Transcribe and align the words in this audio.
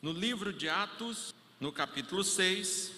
No 0.00 0.12
livro 0.12 0.52
de 0.52 0.68
Atos, 0.68 1.34
no 1.58 1.72
capítulo 1.72 2.22
6, 2.22 2.92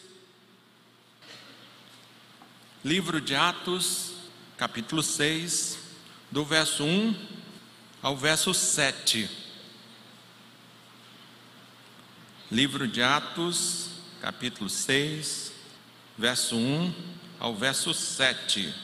livro 2.84 3.22
de 3.22 3.34
Atos, 3.34 4.12
capítulo 4.58 5.02
6, 5.02 5.78
do 6.30 6.44
verso 6.44 6.84
1 6.84 7.14
ao 8.02 8.14
verso 8.14 8.52
7. 8.52 9.30
Livro 12.52 12.86
de 12.86 13.02
Atos, 13.02 13.92
capítulo 14.20 14.68
6, 14.68 15.54
verso 16.18 16.54
1 16.54 16.94
ao 17.38 17.56
verso 17.56 17.94
7. 17.94 18.74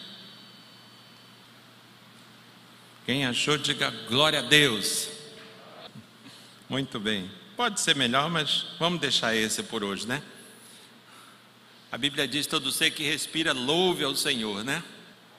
Quem 3.04 3.26
achou, 3.26 3.58
diga 3.58 3.90
glória 4.08 4.38
a 4.38 4.42
Deus. 4.42 5.10
Muito 6.66 6.98
bem. 6.98 7.30
Pode 7.56 7.80
ser 7.80 7.96
melhor, 7.96 8.28
mas 8.28 8.66
vamos 8.78 9.00
deixar 9.00 9.34
esse 9.34 9.62
por 9.62 9.82
hoje, 9.82 10.06
né? 10.06 10.22
A 11.90 11.96
Bíblia 11.96 12.28
diz: 12.28 12.46
todo 12.46 12.70
ser 12.70 12.90
que 12.90 13.02
respira, 13.02 13.54
louve 13.54 14.04
ao 14.04 14.14
Senhor, 14.14 14.62
né? 14.62 14.84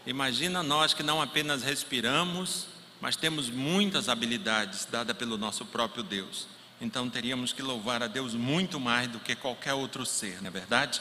Imagina 0.04 0.64
nós 0.64 0.95
que 0.95 1.04
não 1.04 1.22
apenas 1.22 1.62
respiramos, 1.62 2.66
mas 3.00 3.16
temos 3.16 3.52
muitas 3.52 4.09
habilidades 4.09 4.86
dadas 4.86 5.16
pelo 5.16 5.38
nosso 5.38 5.64
próprio 5.64 6.02
Deus. 6.02 6.48
Então 6.82 7.08
teríamos 7.08 7.54
que 7.54 7.62
louvar 7.62 8.02
a 8.02 8.08
Deus 8.08 8.34
muito 8.34 8.80
mais 8.80 9.08
do 9.08 9.20
que 9.20 9.36
qualquer 9.36 9.76
outro 9.76 10.04
ser, 10.04 10.42
não 10.42 10.48
é 10.48 10.52
verdade? 10.52 11.00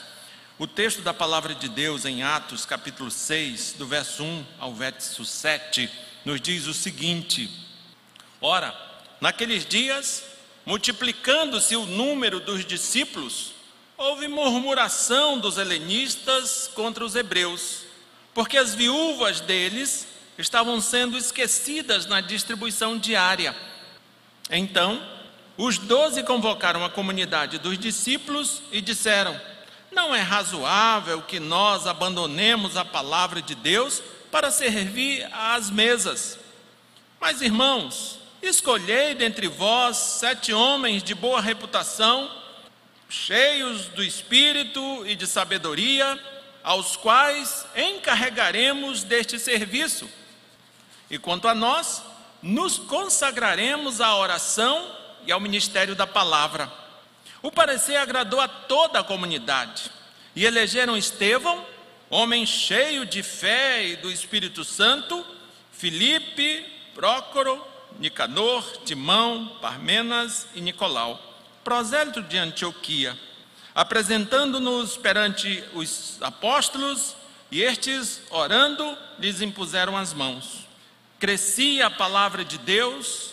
O 0.58 0.66
texto 0.66 1.00
da 1.00 1.14
palavra 1.14 1.54
de 1.54 1.68
Deus 1.68 2.04
em 2.04 2.22
Atos, 2.22 2.66
capítulo 2.66 3.10
6, 3.10 3.76
do 3.78 3.86
verso 3.86 4.22
1 4.22 4.44
ao 4.58 4.74
verso 4.74 5.24
7, 5.24 5.90
nos 6.26 6.42
diz 6.42 6.66
o 6.66 6.74
seguinte: 6.74 7.50
Ora, 8.38 8.78
naqueles 9.18 9.64
dias 9.64 10.35
multiplicando-se 10.66 11.76
o 11.76 11.86
número 11.86 12.40
dos 12.40 12.66
discípulos, 12.66 13.52
houve 13.96 14.26
murmuração 14.26 15.38
dos 15.38 15.56
helenistas 15.56 16.68
contra 16.74 17.04
os 17.04 17.14
hebreus, 17.14 17.82
porque 18.34 18.58
as 18.58 18.74
viúvas 18.74 19.40
deles 19.40 20.08
estavam 20.36 20.80
sendo 20.80 21.16
esquecidas 21.16 22.04
na 22.04 22.20
distribuição 22.20 22.98
diária. 22.98 23.56
Então, 24.50 25.00
os 25.56 25.78
doze 25.78 26.22
convocaram 26.24 26.84
a 26.84 26.90
comunidade 26.90 27.58
dos 27.58 27.78
discípulos 27.78 28.60
e 28.70 28.80
disseram: 28.80 29.40
Não 29.90 30.14
é 30.14 30.20
razoável 30.20 31.22
que 31.22 31.40
nós 31.40 31.86
abandonemos 31.86 32.76
a 32.76 32.84
palavra 32.84 33.40
de 33.40 33.54
Deus 33.54 34.02
para 34.30 34.50
servir 34.50 35.26
às 35.32 35.70
mesas. 35.70 36.38
Mas, 37.18 37.40
irmãos, 37.40 38.18
Escolhei 38.42 39.14
dentre 39.14 39.48
vós 39.48 39.96
sete 39.96 40.52
homens 40.52 41.02
de 41.02 41.14
boa 41.14 41.40
reputação, 41.40 42.30
cheios 43.08 43.86
do 43.88 44.02
espírito 44.02 45.06
e 45.06 45.14
de 45.14 45.26
sabedoria, 45.26 46.20
aos 46.62 46.96
quais 46.96 47.66
encarregaremos 47.74 49.04
deste 49.04 49.38
serviço. 49.38 50.08
E 51.10 51.18
quanto 51.18 51.48
a 51.48 51.54
nós, 51.54 52.02
nos 52.42 52.78
consagraremos 52.78 54.00
à 54.00 54.16
oração 54.16 54.90
e 55.26 55.32
ao 55.32 55.40
ministério 55.40 55.94
da 55.94 56.06
palavra. 56.06 56.70
O 57.42 57.50
parecer 57.50 57.96
agradou 57.96 58.40
a 58.40 58.48
toda 58.48 59.00
a 59.00 59.04
comunidade 59.04 59.90
e 60.34 60.44
elegeram 60.44 60.96
Estevão, 60.96 61.64
homem 62.10 62.44
cheio 62.44 63.06
de 63.06 63.22
fé 63.22 63.84
e 63.84 63.96
do 63.96 64.10
Espírito 64.10 64.64
Santo, 64.64 65.24
Filipe, 65.72 66.64
Prócoro, 66.94 67.64
Nicanor, 67.98 68.62
Timão, 68.84 69.58
Parmenas 69.60 70.46
e 70.54 70.60
Nicolau, 70.60 71.20
prosélito 71.64 72.22
de 72.22 72.36
Antioquia, 72.36 73.18
apresentando-nos 73.74 74.96
perante 74.96 75.62
os 75.74 76.18
apóstolos, 76.20 77.16
e 77.50 77.62
estes, 77.62 78.22
orando, 78.30 78.96
lhes 79.18 79.40
impuseram 79.40 79.96
as 79.96 80.12
mãos. 80.12 80.66
Crescia 81.18 81.86
a 81.86 81.90
palavra 81.90 82.44
de 82.44 82.58
Deus, 82.58 83.30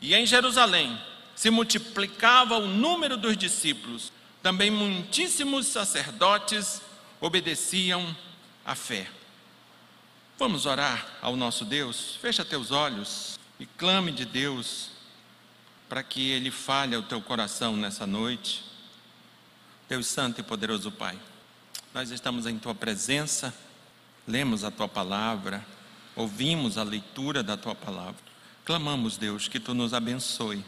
e 0.00 0.14
em 0.14 0.26
Jerusalém 0.26 0.98
se 1.34 1.50
multiplicava 1.50 2.58
o 2.58 2.66
número 2.66 3.16
dos 3.16 3.36
discípulos, 3.36 4.12
também 4.42 4.70
muitíssimos 4.70 5.66
sacerdotes 5.66 6.82
obedeciam 7.20 8.16
à 8.64 8.74
fé. 8.74 9.06
Vamos 10.38 10.66
orar 10.66 11.06
ao 11.20 11.36
nosso 11.36 11.64
Deus? 11.64 12.16
Fecha 12.20 12.44
teus 12.44 12.72
olhos 12.72 13.38
e 13.62 13.66
clame 13.78 14.10
de 14.10 14.24
Deus 14.24 14.90
para 15.88 16.02
que 16.02 16.32
Ele 16.32 16.50
fale 16.50 16.96
ao 16.96 17.02
teu 17.04 17.22
coração 17.22 17.76
nessa 17.76 18.04
noite. 18.04 18.64
Deus 19.88 20.08
Santo 20.08 20.40
e 20.40 20.42
Poderoso 20.42 20.90
Pai, 20.90 21.16
nós 21.94 22.10
estamos 22.10 22.44
em 22.44 22.58
Tua 22.58 22.74
presença, 22.74 23.54
lemos 24.26 24.64
a 24.64 24.70
Tua 24.72 24.88
palavra, 24.88 25.64
ouvimos 26.16 26.76
a 26.76 26.82
leitura 26.82 27.40
da 27.40 27.56
Tua 27.56 27.72
palavra. 27.72 28.20
Clamamos, 28.64 29.16
Deus, 29.16 29.46
que 29.46 29.60
Tu 29.60 29.74
nos 29.74 29.94
abençoe, 29.94 30.64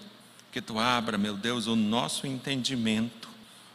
que 0.53 0.63
Tu 0.63 0.79
abra, 0.79 1.19
meu 1.19 1.37
Deus, 1.37 1.67
o 1.67 1.75
nosso 1.75 2.29
entendimento, 2.29 3.29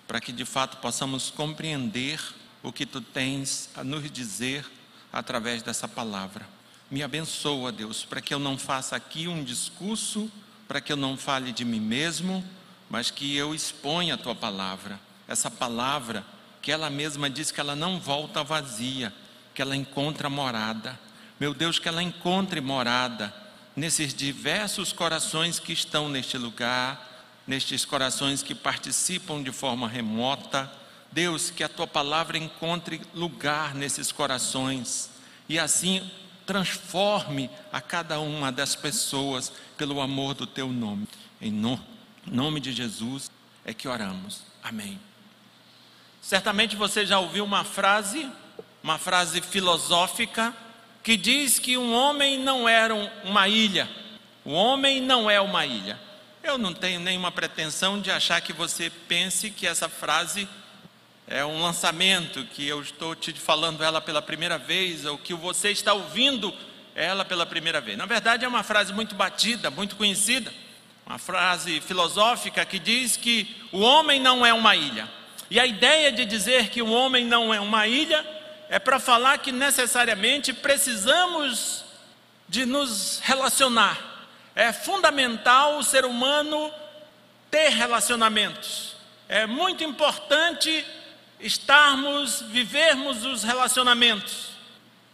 para 0.08 0.22
que 0.22 0.32
de 0.32 0.46
fato 0.46 0.78
possamos 0.78 1.30
compreender 1.30 2.22
o 2.64 2.72
que 2.72 2.86
Tu 2.86 3.02
tens 3.02 3.70
a 3.76 3.84
nos 3.84 4.10
dizer 4.10 4.66
através 5.12 5.62
dessa 5.62 5.90
palavra. 5.90 6.59
Me 6.92 7.04
abençoa, 7.04 7.72
Deus, 7.72 8.04
para 8.04 8.20
que 8.20 8.34
eu 8.34 8.40
não 8.40 8.58
faça 8.58 8.96
aqui 8.96 9.28
um 9.28 9.44
discurso, 9.44 10.32
para 10.68 10.82
que 10.82 10.92
eu 10.92 10.98
não 10.98 11.16
fale 11.16 11.52
de 11.52 11.64
mim 11.64 11.80
mesmo, 11.80 12.44
mas 12.90 13.12
que 13.12 13.36
eu 13.36 13.54
exponha 13.54 14.16
a 14.16 14.18
tua 14.18 14.34
palavra. 14.34 15.00
Essa 15.28 15.52
palavra 15.52 16.26
que 16.64 16.72
ela 16.72 16.90
mesma 16.90 17.30
diz 17.30 17.52
que 17.52 17.60
ela 17.60 17.76
não 17.76 18.00
volta 18.00 18.44
vazia, 18.44 19.14
que 19.54 19.62
ela 19.62 19.76
encontra 19.76 20.32
morada. 20.32 21.00
Meu 21.40 21.54
Deus, 21.54 21.78
que 21.78 21.88
ela 21.88 22.02
encontre 22.02 22.60
morada 22.60 23.32
nesses 23.76 24.12
diversos 24.12 24.92
corações 24.92 25.60
que 25.60 25.72
estão 25.72 26.10
neste 26.10 26.40
lugar, 26.40 27.08
nestes 27.46 27.86
corações 27.86 28.42
que 28.42 28.56
participam 28.56 29.44
de 29.44 29.52
forma 29.52 29.88
remota. 29.88 30.72
Deus, 31.12 31.52
que 31.52 31.64
a 31.64 31.70
tua 31.70 31.86
palavra 31.86 32.38
encontre 32.38 33.00
lugar 33.14 33.76
nesses 33.76 34.12
corações 34.12 35.12
e 35.48 35.60
assim 35.60 36.10
transforme 36.50 37.48
a 37.72 37.80
cada 37.80 38.20
uma 38.20 38.52
das 38.52 38.76
pessoas 38.76 39.54
pelo 39.78 40.02
amor 40.02 40.34
do 40.34 40.48
teu 40.48 40.68
nome. 40.68 41.08
Em 41.40 41.52
no, 41.52 41.80
nome 42.26 42.60
de 42.60 42.74
Jesus 42.74 43.30
é 43.64 43.72
que 43.72 43.88
oramos. 43.88 44.42
Amém. 44.64 45.00
Certamente 46.20 46.76
você 46.76 47.06
já 47.06 47.20
ouviu 47.20 47.46
uma 47.46 47.64
frase, 47.64 48.28
uma 48.82 48.98
frase 48.98 49.42
filosófica, 49.42 50.52
que 51.04 51.16
diz 51.16 51.60
que 51.60 51.78
um 51.78 51.94
homem 51.94 52.40
não 52.40 52.68
era 52.68 52.96
uma 53.24 53.48
ilha. 53.48 53.88
O 54.44 54.50
homem 54.50 55.00
não 55.00 55.30
é 55.30 55.40
uma 55.40 55.68
ilha. 55.68 56.00
Eu 56.42 56.58
não 56.58 56.74
tenho 56.74 57.00
nenhuma 57.00 57.32
pretensão 57.32 58.02
de 58.02 58.10
achar 58.10 58.42
que 58.42 58.54
você 58.54 58.90
pense 58.90 59.52
que 59.52 59.68
essa 59.68 59.88
frase 59.88 60.50
é 61.32 61.46
um 61.46 61.62
lançamento 61.62 62.44
que 62.56 62.68
eu 62.68 62.82
estou 62.82 63.14
te 63.14 63.32
falando 63.34 63.84
ela 63.84 64.02
pela 64.02 64.20
primeira 64.20 64.58
vez, 64.58 65.06
ou 65.06 65.16
que 65.16 65.32
você 65.32 65.70
está 65.70 65.94
ouvindo 65.94 66.52
ela 66.96 67.24
pela 67.24 67.46
primeira 67.46 67.80
vez. 67.80 67.96
Na 67.96 68.08
verdade, 68.08 68.44
é 68.44 68.48
uma 68.48 68.64
frase 68.64 68.92
muito 68.92 69.14
batida, 69.14 69.70
muito 69.70 69.96
conhecida, 69.96 70.52
uma 71.06 71.20
frase 71.20 71.80
filosófica 71.82 72.66
que 72.66 72.80
diz 72.80 73.16
que 73.16 73.56
o 73.72 73.80
homem 73.80 74.20
não 74.20 74.44
é 74.44 74.52
uma 74.52 74.76
ilha. 74.76 75.08
E 75.52 75.60
a 75.60 75.68
ideia 75.68 76.12
de 76.12 76.26
dizer 76.26 76.70
que 76.70 76.82
o 76.82 76.90
homem 76.90 77.26
não 77.26 77.54
é 77.54 77.60
uma 77.60 77.86
ilha 77.86 78.26
é 78.68 78.80
para 78.80 79.00
falar 79.00 79.38
que 79.38 79.52
necessariamente 79.52 80.52
precisamos 80.52 81.86
de 82.48 82.66
nos 82.66 83.20
relacionar. 83.22 84.28
É 84.56 84.74
fundamental 84.74 85.78
o 85.78 85.84
ser 85.84 86.06
humano 86.06 86.74
ter 87.52 87.70
relacionamentos. 87.70 88.96
É 89.28 89.46
muito 89.46 89.84
importante 89.84 90.84
estarmos, 91.40 92.42
vivermos 92.44 93.26
os 93.26 93.44
relacionamentos. 93.44 94.50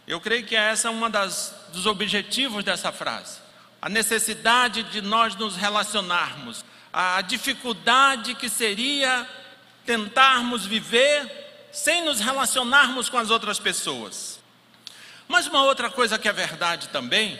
Eu 0.06 0.20
creio 0.20 0.44
que 0.44 0.56
essa 0.56 0.88
é 0.88 0.90
uma 0.90 1.10
das 1.10 1.54
dos 1.72 1.86
objetivos 1.86 2.64
dessa 2.64 2.90
frase. 2.90 3.40
A 3.80 3.88
necessidade 3.88 4.82
de 4.84 5.00
nós 5.00 5.34
nos 5.34 5.56
relacionarmos, 5.56 6.64
a 6.92 7.20
dificuldade 7.20 8.34
que 8.34 8.48
seria 8.48 9.28
tentarmos 9.84 10.64
viver 10.64 11.68
sem 11.70 12.02
nos 12.04 12.20
relacionarmos 12.20 13.10
com 13.10 13.18
as 13.18 13.30
outras 13.30 13.58
pessoas. 13.58 14.40
Mas 15.28 15.46
uma 15.46 15.62
outra 15.64 15.90
coisa 15.90 16.18
que 16.18 16.28
é 16.28 16.32
verdade 16.32 16.88
também 16.88 17.38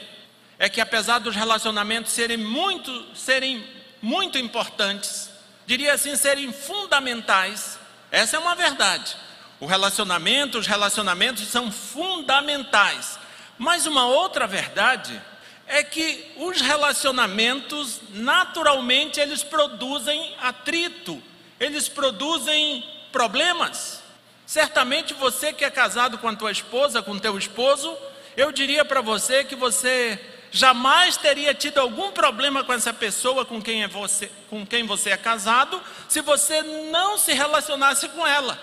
é 0.58 0.68
que 0.68 0.80
apesar 0.80 1.18
dos 1.18 1.34
relacionamentos 1.34 2.12
serem 2.12 2.36
muito, 2.36 3.16
serem 3.16 3.66
muito 4.02 4.38
importantes, 4.38 5.30
diria 5.66 5.94
assim, 5.94 6.16
serem 6.16 6.52
fundamentais, 6.52 7.75
essa 8.16 8.36
é 8.36 8.38
uma 8.38 8.54
verdade. 8.54 9.14
O 9.60 9.66
relacionamento, 9.66 10.58
os 10.58 10.66
relacionamentos 10.66 11.46
são 11.48 11.70
fundamentais. 11.70 13.18
Mas 13.58 13.84
uma 13.84 14.06
outra 14.06 14.46
verdade 14.46 15.20
é 15.66 15.84
que 15.84 16.32
os 16.38 16.62
relacionamentos, 16.62 18.00
naturalmente, 18.14 19.20
eles 19.20 19.44
produzem 19.44 20.34
atrito, 20.40 21.22
eles 21.60 21.90
produzem 21.90 22.82
problemas. 23.12 24.02
Certamente 24.46 25.12
você 25.12 25.52
que 25.52 25.64
é 25.64 25.70
casado 25.70 26.16
com 26.16 26.28
a 26.28 26.36
tua 26.36 26.52
esposa, 26.52 27.02
com 27.02 27.18
teu 27.18 27.36
esposo, 27.36 27.94
eu 28.34 28.50
diria 28.50 28.82
para 28.82 29.02
você 29.02 29.44
que 29.44 29.54
você 29.54 30.18
jamais 30.56 31.18
teria 31.18 31.52
tido 31.52 31.78
algum 31.78 32.10
problema 32.12 32.64
com 32.64 32.72
essa 32.72 32.90
pessoa 32.90 33.44
com 33.44 33.60
quem, 33.60 33.82
é 33.82 33.88
você, 33.88 34.30
com 34.48 34.64
quem 34.64 34.86
você 34.86 35.10
é 35.10 35.16
casado, 35.16 35.82
se 36.08 36.22
você 36.22 36.62
não 36.90 37.18
se 37.18 37.34
relacionasse 37.34 38.08
com 38.08 38.26
ela. 38.26 38.58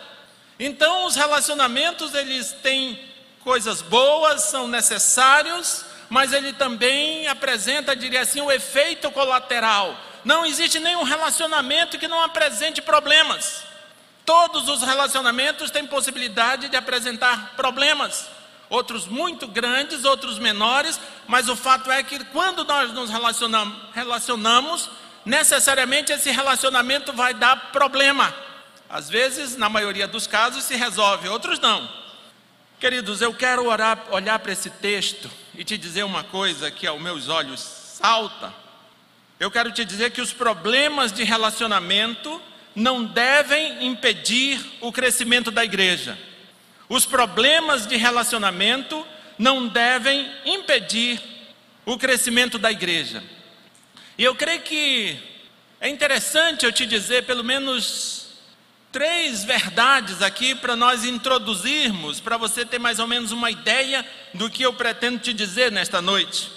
Então, 0.60 1.06
os 1.06 1.16
relacionamentos, 1.16 2.16
eles 2.16 2.52
têm 2.64 3.00
coisas 3.44 3.84
boas, 3.84 4.42
são 4.42 4.68
necessários, 4.68 5.86
mas 6.10 6.34
ele 6.34 6.54
também 6.54 7.28
apresenta, 7.28 7.96
diria 7.96 8.22
assim, 8.22 8.42
o 8.42 8.52
efeito 8.52 9.12
colateral. 9.12 9.96
Não 10.26 10.44
existe 10.48 10.80
nenhum 10.80 11.04
relacionamento 11.04 12.00
que 12.00 12.08
não 12.08 12.24
apresente 12.24 12.82
problemas. 12.82 13.66
Todos 14.26 14.68
os 14.68 14.82
relacionamentos 14.82 15.70
têm 15.70 15.86
possibilidade 15.86 16.70
de 16.70 16.76
apresentar 16.76 17.54
problemas, 17.56 18.28
outros 18.74 19.06
muito 19.06 19.48
grandes, 19.48 20.04
outros 20.04 20.40
menores, 20.40 21.00
mas 21.28 21.48
o 21.48 21.56
fato 21.56 21.92
é 21.92 22.02
que 22.02 22.24
quando 22.26 22.64
nós 22.64 22.92
nos 22.92 23.08
relacionamos, 23.08 23.78
relacionamos 23.94 24.90
necessariamente 25.24 26.12
esse 26.12 26.32
relacionamento 26.32 27.14
vai 27.14 27.36
dar 27.36 27.72
problema. 27.72 28.34
Às 28.90 29.08
vezes, 29.08 29.56
na 29.56 29.70
maioria 29.70 30.08
dos 30.08 30.26
casos, 30.26 30.64
se 30.64 30.76
resolve, 30.76 31.30
outros 31.30 31.60
não. 31.60 31.88
Queridos, 32.80 33.22
eu 33.22 33.32
quero 33.32 33.68
orar, 33.68 34.08
olhar 34.10 34.40
para 34.40 34.52
esse 34.52 34.72
texto 34.72 35.30
e 35.56 35.64
te 35.64 35.78
dizer 35.78 36.04
uma 36.04 36.24
coisa 36.24 36.72
que 36.72 36.88
aos 36.88 37.00
meus 37.00 37.30
olhos 37.30 37.60
salta. 37.60 38.52
Eu 39.40 39.52
quero 39.52 39.72
te 39.72 39.86
dizer 39.86 40.10
que 40.10 40.22
os 40.22 40.34
problemas 40.34 41.12
de 41.12 41.24
relacionamento 41.24 42.42
não 42.76 43.04
devem 43.04 43.86
impedir 43.86 44.60
o 44.82 44.92
crescimento 44.92 45.52
da 45.52 45.64
igreja. 45.64 46.18
Os 46.94 47.08
problemas 47.08 47.88
de 47.88 47.98
relacionamento 47.98 49.04
não 49.40 49.68
devem 49.68 50.32
impedir 50.46 51.20
o 51.88 51.98
crescimento 51.98 52.60
da 52.60 52.72
igreja. 52.72 53.24
E 54.16 54.24
eu 54.24 54.36
creio 54.36 54.62
que 54.62 55.18
é 55.82 55.90
interessante 55.90 56.68
eu 56.68 56.72
te 56.72 56.86
dizer 56.86 57.26
pelo 57.26 57.44
menos 57.44 58.28
três 58.92 59.44
verdades 59.44 60.22
aqui 60.22 60.54
para 60.54 60.76
nós 60.76 61.04
introduzirmos, 61.04 62.20
para 62.20 62.38
você 62.38 62.64
ter 62.64 62.78
mais 62.78 63.00
ou 63.00 63.08
menos 63.08 63.32
uma 63.32 63.50
ideia 63.50 64.06
do 64.32 64.48
que 64.48 64.62
eu 64.62 64.72
pretendo 64.72 65.18
te 65.18 65.34
dizer 65.34 65.72
nesta 65.72 66.00
noite. 66.00 66.52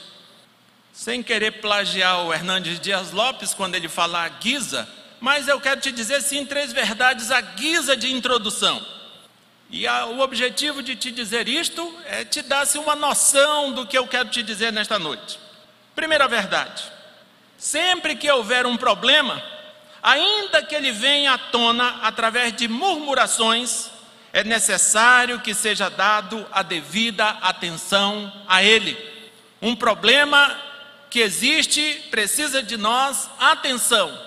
Sem 0.92 1.22
querer 1.22 1.62
plagiar 1.62 2.26
o 2.26 2.34
Hernandes 2.34 2.78
Dias 2.78 3.10
Lopes 3.10 3.54
quando 3.54 3.74
ele 3.74 3.88
fala 3.88 4.22
a 4.22 4.28
guisa, 4.28 4.86
mas 5.18 5.48
eu 5.48 5.58
quero 5.58 5.80
te 5.80 5.90
dizer 5.90 6.20
sim 6.20 6.44
três 6.44 6.74
verdades 6.74 7.30
à 7.30 7.40
guisa 7.40 7.96
de 7.96 8.12
introdução. 8.12 8.95
E 9.70 9.86
a, 9.86 10.06
o 10.06 10.20
objetivo 10.20 10.82
de 10.82 10.94
te 10.94 11.10
dizer 11.10 11.48
isto 11.48 11.94
é 12.06 12.24
te 12.24 12.42
dar 12.42 12.66
-se 12.66 12.78
uma 12.78 12.94
noção 12.94 13.72
do 13.72 13.86
que 13.86 13.98
eu 13.98 14.06
quero 14.06 14.28
te 14.28 14.42
dizer 14.42 14.72
nesta 14.72 14.98
noite. 14.98 15.38
Primeira 15.94 16.28
verdade: 16.28 16.84
sempre 17.58 18.14
que 18.14 18.30
houver 18.30 18.66
um 18.66 18.76
problema, 18.76 19.42
ainda 20.02 20.62
que 20.62 20.74
ele 20.74 20.92
venha 20.92 21.34
à 21.34 21.38
tona 21.38 22.00
através 22.02 22.54
de 22.54 22.68
murmurações, 22.68 23.90
é 24.32 24.44
necessário 24.44 25.40
que 25.40 25.54
seja 25.54 25.88
dado 25.88 26.46
a 26.52 26.62
devida 26.62 27.26
atenção 27.40 28.32
a 28.46 28.62
ele. 28.62 28.96
Um 29.60 29.74
problema 29.74 30.54
que 31.08 31.20
existe 31.20 32.06
precisa 32.10 32.62
de 32.62 32.76
nós 32.76 33.30
atenção. 33.40 34.26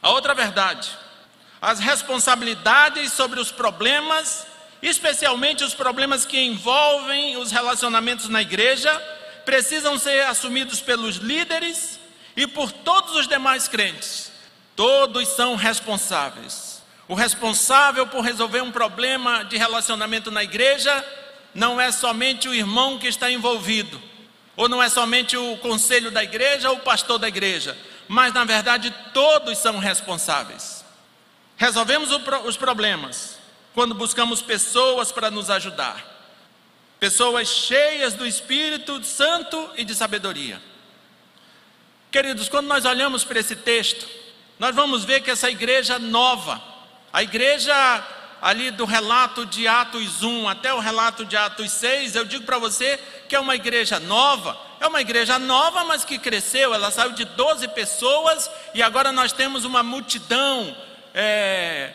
A 0.00 0.10
outra 0.10 0.32
verdade, 0.34 0.88
as 1.60 1.80
responsabilidades 1.80 3.12
sobre 3.12 3.40
os 3.40 3.50
problemas, 3.50 4.46
especialmente 4.80 5.64
os 5.64 5.74
problemas 5.74 6.24
que 6.24 6.38
envolvem 6.38 7.36
os 7.36 7.50
relacionamentos 7.50 8.28
na 8.28 8.42
igreja, 8.42 8.92
precisam 9.44 9.98
ser 9.98 10.26
assumidos 10.26 10.80
pelos 10.80 11.16
líderes 11.16 11.98
e 12.36 12.46
por 12.46 12.70
todos 12.70 13.16
os 13.16 13.26
demais 13.26 13.66
crentes. 13.66 14.30
Todos 14.76 15.26
são 15.28 15.56
responsáveis. 15.56 16.82
O 17.08 17.14
responsável 17.14 18.06
por 18.06 18.20
resolver 18.20 18.60
um 18.60 18.70
problema 18.70 19.42
de 19.44 19.56
relacionamento 19.56 20.30
na 20.30 20.44
igreja 20.44 21.04
não 21.54 21.80
é 21.80 21.90
somente 21.90 22.48
o 22.48 22.54
irmão 22.54 22.98
que 22.98 23.08
está 23.08 23.30
envolvido, 23.30 24.00
ou 24.54 24.68
não 24.68 24.82
é 24.82 24.88
somente 24.88 25.36
o 25.36 25.56
conselho 25.56 26.10
da 26.10 26.22
igreja 26.22 26.70
ou 26.70 26.76
o 26.76 26.80
pastor 26.80 27.18
da 27.18 27.26
igreja, 27.26 27.76
mas 28.06 28.32
na 28.32 28.44
verdade 28.44 28.94
todos 29.12 29.58
são 29.58 29.78
responsáveis. 29.78 30.77
Resolvemos 31.58 32.10
os 32.44 32.56
problemas 32.56 33.36
quando 33.74 33.92
buscamos 33.92 34.40
pessoas 34.40 35.10
para 35.10 35.28
nos 35.28 35.50
ajudar, 35.50 36.04
pessoas 37.00 37.48
cheias 37.48 38.14
do 38.14 38.24
Espírito 38.24 39.02
Santo 39.04 39.68
e 39.76 39.84
de 39.84 39.92
sabedoria. 39.92 40.62
Queridos, 42.12 42.48
quando 42.48 42.68
nós 42.68 42.84
olhamos 42.84 43.24
para 43.24 43.40
esse 43.40 43.56
texto, 43.56 44.08
nós 44.56 44.74
vamos 44.74 45.04
ver 45.04 45.20
que 45.20 45.32
essa 45.32 45.50
igreja 45.50 45.98
nova, 45.98 46.62
a 47.12 47.24
igreja 47.24 47.74
ali 48.40 48.70
do 48.70 48.84
relato 48.84 49.44
de 49.44 49.66
Atos 49.66 50.22
1 50.22 50.48
até 50.48 50.72
o 50.72 50.78
relato 50.78 51.24
de 51.24 51.36
Atos 51.36 51.72
6, 51.72 52.14
eu 52.14 52.24
digo 52.24 52.44
para 52.44 52.58
você 52.58 52.98
que 53.28 53.34
é 53.34 53.40
uma 53.40 53.56
igreja 53.56 53.98
nova, 53.98 54.56
é 54.80 54.86
uma 54.86 55.00
igreja 55.00 55.40
nova, 55.40 55.84
mas 55.84 56.04
que 56.04 56.20
cresceu, 56.20 56.72
ela 56.72 56.92
saiu 56.92 57.12
de 57.12 57.24
12 57.24 57.66
pessoas 57.68 58.48
e 58.74 58.80
agora 58.80 59.10
nós 59.10 59.32
temos 59.32 59.64
uma 59.64 59.82
multidão. 59.82 60.86
É, 61.20 61.90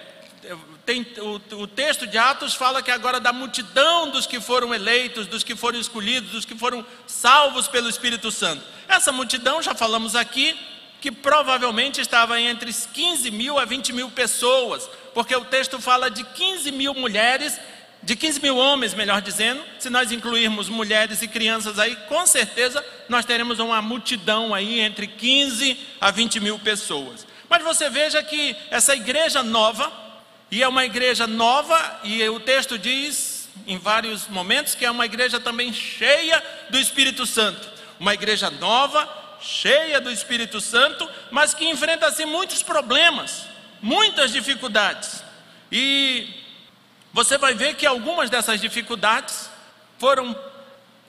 tem, 0.85 1.07
o, 1.17 1.61
o 1.61 1.65
texto 1.65 2.05
de 2.05 2.17
Atos 2.17 2.55
fala 2.55 2.83
que 2.83 2.91
agora 2.91 3.21
da 3.21 3.31
multidão 3.31 4.09
dos 4.09 4.27
que 4.27 4.37
foram 4.41 4.75
eleitos, 4.75 5.27
dos 5.27 5.45
que 5.45 5.55
foram 5.55 5.79
escolhidos, 5.79 6.31
dos 6.31 6.43
que 6.43 6.55
foram 6.55 6.85
salvos 7.07 7.69
pelo 7.69 7.87
Espírito 7.87 8.29
Santo. 8.31 8.61
Essa 8.85 9.13
multidão, 9.13 9.61
já 9.61 9.73
falamos 9.73 10.13
aqui, 10.13 10.59
que 10.99 11.09
provavelmente 11.09 12.01
estava 12.01 12.37
entre 12.37 12.73
15 12.73 13.31
mil 13.31 13.57
a 13.57 13.63
20 13.63 13.93
mil 13.93 14.11
pessoas, 14.11 14.89
porque 15.13 15.33
o 15.33 15.45
texto 15.45 15.79
fala 15.79 16.11
de 16.11 16.25
15 16.25 16.69
mil 16.73 16.93
mulheres, 16.93 17.57
de 18.01 18.17
15 18.17 18.41
mil 18.41 18.57
homens, 18.57 18.93
melhor 18.93 19.21
dizendo. 19.21 19.63
Se 19.79 19.89
nós 19.89 20.11
incluirmos 20.11 20.67
mulheres 20.67 21.21
e 21.21 21.29
crianças 21.29 21.79
aí, 21.79 21.95
com 22.09 22.25
certeza 22.25 22.83
nós 23.07 23.23
teremos 23.23 23.59
uma 23.59 23.81
multidão 23.81 24.53
aí 24.53 24.81
entre 24.81 25.07
15 25.07 25.77
a 26.01 26.11
20 26.11 26.41
mil 26.41 26.59
pessoas. 26.59 27.25
Mas 27.49 27.63
você 27.63 27.89
veja 27.89 28.21
que 28.23 28.55
essa 28.69 28.95
igreja 28.95 29.43
nova, 29.43 29.91
e 30.49 30.63
é 30.63 30.67
uma 30.67 30.85
igreja 30.85 31.27
nova, 31.27 31.99
e 32.03 32.27
o 32.29 32.39
texto 32.39 32.77
diz 32.77 33.49
em 33.67 33.77
vários 33.77 34.27
momentos 34.27 34.75
que 34.75 34.85
é 34.85 34.91
uma 34.91 35.05
igreja 35.05 35.39
também 35.39 35.71
cheia 35.71 36.43
do 36.69 36.79
Espírito 36.79 37.25
Santo. 37.25 37.69
Uma 37.99 38.13
igreja 38.13 38.49
nova, 38.49 39.07
cheia 39.39 39.99
do 39.99 40.11
Espírito 40.11 40.59
Santo, 40.59 41.07
mas 41.31 41.53
que 41.53 41.69
enfrenta 41.69 42.07
assim 42.07 42.25
muitos 42.25 42.63
problemas, 42.63 43.45
muitas 43.81 44.31
dificuldades. 44.31 45.23
E 45.71 46.27
você 47.11 47.37
vai 47.37 47.53
ver 47.53 47.75
que 47.75 47.85
algumas 47.85 48.29
dessas 48.29 48.59
dificuldades 48.59 49.49
foram 49.99 50.35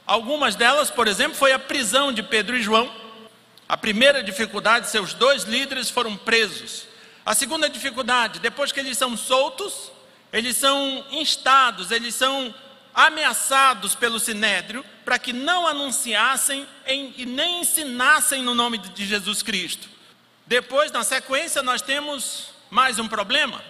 algumas 0.06 0.54
delas, 0.54 0.90
por 0.90 1.08
exemplo, 1.08 1.36
foi 1.36 1.52
a 1.52 1.58
prisão 1.58 2.12
de 2.12 2.22
Pedro 2.22 2.56
e 2.56 2.62
João. 2.62 2.90
A 3.68 3.76
primeira 3.76 4.22
dificuldade, 4.22 4.90
seus 4.90 5.14
dois 5.14 5.44
líderes 5.44 5.88
foram 5.88 6.16
presos. 6.16 6.86
A 7.24 7.34
segunda 7.34 7.68
dificuldade, 7.68 8.38
depois 8.38 8.70
que 8.70 8.80
eles 8.80 8.98
são 8.98 9.16
soltos, 9.16 9.90
eles 10.32 10.56
são 10.56 11.04
instados, 11.10 11.90
eles 11.90 12.14
são 12.14 12.54
ameaçados 12.94 13.94
pelo 13.94 14.20
sinédrio 14.20 14.84
para 15.04 15.18
que 15.18 15.32
não 15.32 15.66
anunciassem 15.66 16.66
em, 16.86 17.14
e 17.16 17.24
nem 17.24 17.60
ensinassem 17.60 18.42
no 18.42 18.54
nome 18.54 18.78
de 18.78 19.06
Jesus 19.06 19.42
Cristo. 19.42 19.88
Depois, 20.46 20.92
na 20.92 21.02
sequência, 21.02 21.62
nós 21.62 21.80
temos 21.80 22.50
mais 22.70 22.98
um 22.98 23.08
problema. 23.08 23.62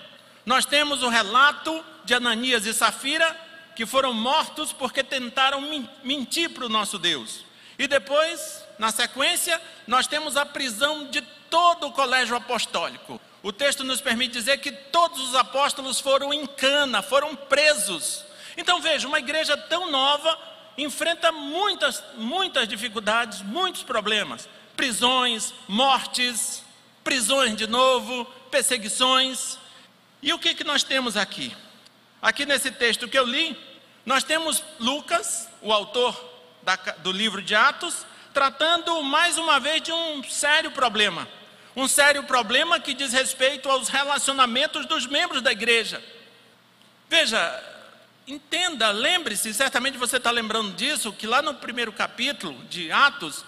Nós 0.44 0.66
temos 0.66 1.02
o 1.02 1.08
relato 1.08 1.84
de 2.04 2.14
Ananias 2.14 2.66
e 2.66 2.74
Safira, 2.74 3.34
que 3.76 3.86
foram 3.86 4.12
mortos 4.12 4.72
porque 4.72 5.02
tentaram 5.02 5.60
mentir 6.02 6.50
para 6.50 6.66
o 6.66 6.68
nosso 6.68 6.98
Deus. 6.98 7.44
E 7.78 7.86
depois, 7.86 8.63
na 8.78 8.90
sequência, 8.90 9.60
nós 9.86 10.06
temos 10.06 10.36
a 10.36 10.44
prisão 10.44 11.06
de 11.06 11.20
todo 11.50 11.86
o 11.86 11.92
colégio 11.92 12.36
apostólico. 12.36 13.20
O 13.42 13.52
texto 13.52 13.84
nos 13.84 14.00
permite 14.00 14.32
dizer 14.32 14.58
que 14.58 14.72
todos 14.72 15.20
os 15.20 15.34
apóstolos 15.34 16.00
foram 16.00 16.32
em 16.32 16.46
cana, 16.46 17.02
foram 17.02 17.36
presos 17.36 18.24
então 18.56 18.80
veja, 18.80 19.06
uma 19.06 19.18
igreja 19.18 19.56
tão 19.56 19.90
nova 19.90 20.38
enfrenta 20.76 21.30
muitas, 21.32 22.02
muitas 22.16 22.68
dificuldades, 22.68 23.42
muitos 23.42 23.82
problemas: 23.82 24.48
prisões, 24.76 25.52
mortes, 25.68 26.62
prisões 27.02 27.56
de 27.56 27.66
novo, 27.66 28.24
perseguições. 28.50 29.58
E 30.22 30.32
o 30.32 30.38
que, 30.38 30.54
que 30.54 30.64
nós 30.64 30.82
temos 30.82 31.16
aqui? 31.16 31.54
Aqui 32.22 32.46
nesse 32.46 32.70
texto 32.70 33.08
que 33.08 33.18
eu 33.18 33.26
li, 33.26 33.58
nós 34.06 34.24
temos 34.24 34.62
Lucas, 34.78 35.48
o 35.60 35.72
autor 35.72 36.18
da, 36.62 36.76
do 36.76 37.12
livro 37.12 37.42
de 37.42 37.54
Atos, 37.54 38.06
tratando 38.34 39.00
mais 39.02 39.38
uma 39.38 39.60
vez 39.60 39.80
de 39.80 39.92
um 39.92 40.22
sério 40.24 40.72
problema. 40.72 41.26
Um 41.76 41.86
sério 41.88 42.24
problema 42.24 42.80
que 42.80 42.92
diz 42.92 43.12
respeito 43.12 43.70
aos 43.70 43.88
relacionamentos 43.88 44.84
dos 44.86 45.06
membros 45.06 45.40
da 45.40 45.52
igreja. 45.52 46.02
Veja, 47.08 47.62
entenda, 48.26 48.90
lembre-se, 48.90 49.54
certamente 49.54 49.96
você 49.96 50.16
está 50.16 50.30
lembrando 50.30 50.72
disso, 50.74 51.12
que 51.12 51.26
lá 51.26 51.40
no 51.40 51.54
primeiro 51.54 51.92
capítulo 51.92 52.62
de 52.64 52.90
Atos, 52.90 53.44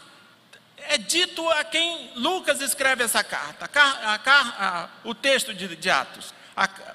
é 0.89 0.97
dito 0.97 1.49
a 1.51 1.65
quem 1.65 2.13
Lucas 2.15 2.61
escreve 2.61 3.03
essa 3.03 3.25
carta, 3.25 3.69
a, 3.75 4.15
a, 4.15 4.83
a, 4.85 4.89
o 5.03 5.15
texto 5.15 5.53
de, 5.53 5.75
de 5.75 5.91
Atos. 5.91 6.33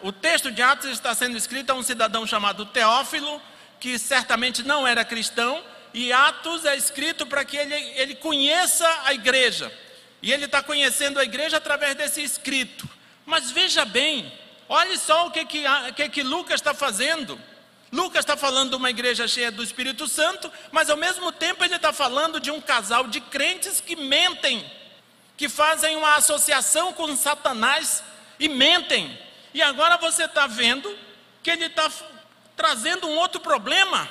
o 0.01 0.11
texto 0.13 0.49
de 0.49 0.61
Atos 0.61 0.89
está 0.91 1.13
sendo 1.13 1.35
escrito 1.35 1.71
a 1.71 1.73
um 1.73 1.83
cidadão 1.83 2.25
chamado 2.25 2.65
Teófilo, 2.65 3.41
que 3.79 3.99
certamente 3.99 4.63
não 4.63 4.87
era 4.87 5.03
cristão, 5.03 5.61
e 5.93 6.13
Atos 6.13 6.65
é 6.65 6.75
escrito 6.75 7.25
para 7.25 7.43
que 7.43 7.57
ele, 7.57 7.75
ele 7.95 8.15
conheça 8.15 8.87
a 9.05 9.13
igreja. 9.13 9.71
E 10.21 10.31
ele 10.31 10.45
está 10.45 10.61
conhecendo 10.61 11.19
a 11.19 11.23
igreja 11.23 11.57
através 11.57 11.95
desse 11.95 12.21
escrito. 12.21 12.87
Mas 13.25 13.51
veja 13.51 13.83
bem, 13.83 14.31
olhe 14.69 14.97
só 14.97 15.27
o 15.27 15.31
que, 15.31 15.45
que, 15.45 15.63
que, 15.95 16.09
que 16.09 16.23
Lucas 16.23 16.55
está 16.55 16.73
fazendo. 16.73 17.39
Lucas 17.91 18.19
está 18.19 18.37
falando 18.37 18.69
de 18.69 18.75
uma 18.77 18.89
igreja 18.89 19.27
cheia 19.27 19.51
do 19.51 19.63
Espírito 19.63 20.07
Santo, 20.07 20.49
mas 20.71 20.89
ao 20.89 20.95
mesmo 20.95 21.31
tempo 21.31 21.63
ele 21.63 21.75
está 21.75 21.91
falando 21.91 22.39
de 22.39 22.49
um 22.49 22.61
casal 22.61 23.07
de 23.07 23.19
crentes 23.19 23.81
que 23.81 23.97
mentem, 23.97 24.69
que 25.35 25.49
fazem 25.49 25.97
uma 25.97 26.15
associação 26.15 26.93
com 26.93 27.13
Satanás 27.17 28.01
e 28.39 28.47
mentem. 28.47 29.19
E 29.53 29.61
agora 29.61 29.97
você 29.97 30.23
está 30.23 30.47
vendo 30.47 30.97
que 31.43 31.49
ele 31.49 31.65
está 31.65 31.91
trazendo 32.55 33.07
um 33.07 33.17
outro 33.17 33.41
problema. 33.41 34.07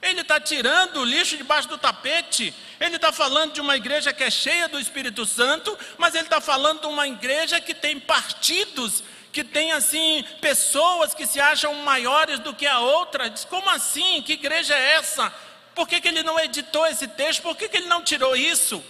Ele 0.00 0.20
está 0.20 0.40
tirando 0.40 0.98
o 0.98 1.04
lixo 1.04 1.36
debaixo 1.36 1.68
do 1.68 1.76
tapete. 1.76 2.54
Ele 2.80 2.96
está 2.96 3.10
falando 3.10 3.52
de 3.52 3.60
uma 3.60 3.76
igreja 3.76 4.12
que 4.12 4.22
é 4.22 4.30
cheia 4.30 4.68
do 4.68 4.78
Espírito 4.78 5.26
Santo, 5.26 5.76
mas 5.96 6.14
ele 6.14 6.24
está 6.24 6.40
falando 6.40 6.82
de 6.82 6.86
uma 6.86 7.06
igreja 7.06 7.60
que 7.60 7.74
tem 7.74 7.98
partidos 7.98 9.02
que 9.32 9.44
tem 9.44 9.72
assim 9.72 10.24
pessoas 10.40 11.14
que 11.14 11.26
se 11.26 11.40
acham 11.40 11.74
maiores 11.74 12.40
do 12.40 12.54
que 12.54 12.66
a 12.66 12.80
outra. 12.80 13.28
Diz, 13.28 13.44
como 13.44 13.68
assim? 13.70 14.22
Que 14.22 14.32
igreja 14.32 14.74
é 14.74 14.94
essa? 14.94 15.32
Por 15.74 15.86
que, 15.86 16.00
que 16.00 16.08
ele 16.08 16.22
não 16.22 16.40
editou 16.40 16.86
esse 16.86 17.06
texto? 17.06 17.42
Por 17.42 17.56
que, 17.56 17.68
que 17.68 17.76
ele 17.76 17.86
não 17.86 18.02
tirou 18.02 18.34
isso? 18.34 18.82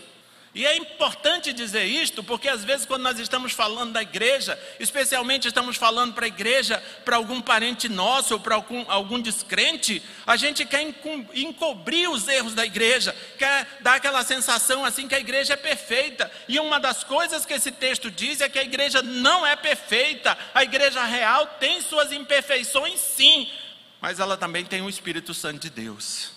E 0.55 0.67
é 0.67 0.76
importante 0.76 1.52
dizer 1.52 1.85
isto, 1.85 2.25
porque 2.25 2.49
às 2.49 2.64
vezes, 2.64 2.87
quando 2.87 3.02
nós 3.02 3.19
estamos 3.19 3.52
falando 3.52 3.93
da 3.93 4.02
igreja, 4.02 4.59
especialmente 4.81 5.47
estamos 5.47 5.76
falando 5.76 6.14
para 6.14 6.25
a 6.25 6.28
igreja, 6.28 6.83
para 7.05 7.17
algum 7.17 7.40
parente 7.40 7.88
nosso 7.88 8.35
ou 8.35 8.40
para 8.40 8.55
algum, 8.55 8.85
algum 8.90 9.21
descrente, 9.21 10.02
a 10.26 10.37
gente 10.37 10.64
quer 10.64 10.83
encobrir 11.35 12.09
os 12.09 12.26
erros 12.26 12.55
da 12.55 12.64
igreja, 12.64 13.14
quer 13.38 13.78
dar 13.81 13.95
aquela 13.95 14.25
sensação 14.25 14.85
assim 14.85 15.07
que 15.07 15.14
a 15.14 15.21
igreja 15.21 15.52
é 15.52 15.57
perfeita. 15.57 16.31
E 16.49 16.59
uma 16.59 16.81
das 16.81 17.05
coisas 17.05 17.45
que 17.45 17.55
esse 17.55 17.71
texto 17.71 18.11
diz 18.11 18.40
é 18.40 18.49
que 18.49 18.59
a 18.59 18.64
igreja 18.64 19.02
não 19.02 19.47
é 19.47 19.55
perfeita, 19.55 20.37
a 20.55 20.64
igreja 20.64 21.05
real 21.05 21.47
tem 21.61 21.81
suas 21.81 22.11
imperfeições, 22.11 22.99
sim, 22.99 23.49
mas 24.00 24.21
ela 24.21 24.37
também 24.37 24.64
tem 24.64 24.81
o 24.81 24.88
Espírito 24.88 25.35
Santo 25.35 25.61
de 25.61 25.71
Deus. 25.71 26.31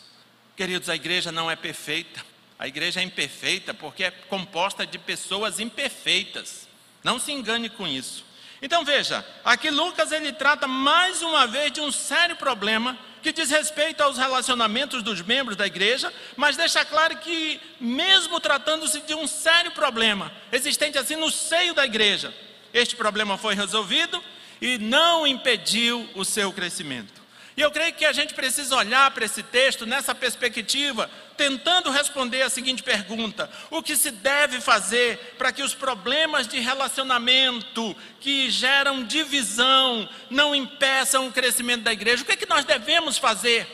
Queridos, 0.55 0.89
a 0.89 0.95
igreja 0.95 1.31
não 1.31 1.49
é 1.49 1.55
perfeita. 1.55 2.30
A 2.61 2.67
igreja 2.67 2.99
é 2.99 3.03
imperfeita 3.03 3.73
porque 3.73 4.03
é 4.03 4.11
composta 4.11 4.85
de 4.85 4.99
pessoas 4.99 5.59
imperfeitas. 5.59 6.67
Não 7.03 7.17
se 7.17 7.31
engane 7.31 7.71
com 7.71 7.87
isso. 7.87 8.23
Então 8.61 8.85
veja, 8.85 9.25
aqui 9.43 9.71
Lucas 9.71 10.11
ele 10.11 10.31
trata 10.31 10.67
mais 10.67 11.23
uma 11.23 11.47
vez 11.47 11.71
de 11.71 11.81
um 11.81 11.91
sério 11.91 12.35
problema 12.35 12.95
que 13.23 13.33
diz 13.33 13.49
respeito 13.49 14.01
aos 14.01 14.15
relacionamentos 14.15 15.01
dos 15.01 15.23
membros 15.23 15.57
da 15.57 15.65
igreja, 15.65 16.13
mas 16.37 16.55
deixa 16.55 16.85
claro 16.85 17.17
que, 17.17 17.59
mesmo 17.79 18.39
tratando-se 18.39 19.01
de 19.01 19.15
um 19.15 19.25
sério 19.25 19.71
problema 19.71 20.31
existente 20.51 20.99
assim 20.99 21.15
no 21.15 21.31
seio 21.31 21.73
da 21.73 21.83
igreja, 21.83 22.31
este 22.71 22.95
problema 22.95 23.39
foi 23.39 23.55
resolvido 23.55 24.23
e 24.61 24.77
não 24.77 25.25
impediu 25.25 26.07
o 26.13 26.23
seu 26.23 26.53
crescimento. 26.53 27.21
E 27.57 27.61
eu 27.61 27.71
creio 27.71 27.93
que 27.93 28.05
a 28.05 28.13
gente 28.13 28.33
precisa 28.33 28.75
olhar 28.75 29.11
para 29.11 29.25
esse 29.25 29.43
texto 29.43 29.85
nessa 29.85 30.15
perspectiva, 30.15 31.09
tentando 31.41 31.89
responder 31.89 32.43
a 32.43 32.51
seguinte 32.51 32.83
pergunta: 32.83 33.49
o 33.71 33.81
que 33.81 33.95
se 33.95 34.11
deve 34.11 34.61
fazer 34.61 35.17
para 35.39 35.51
que 35.51 35.63
os 35.63 35.73
problemas 35.73 36.47
de 36.47 36.59
relacionamento 36.59 37.95
que 38.19 38.47
geram 38.51 39.03
divisão 39.03 40.07
não 40.29 40.53
impeçam 40.53 41.25
o 41.25 41.31
crescimento 41.31 41.81
da 41.81 41.91
igreja? 41.91 42.21
O 42.21 42.25
que 42.27 42.33
é 42.33 42.37
que 42.37 42.47
nós 42.47 42.63
devemos 42.63 43.17
fazer? 43.17 43.67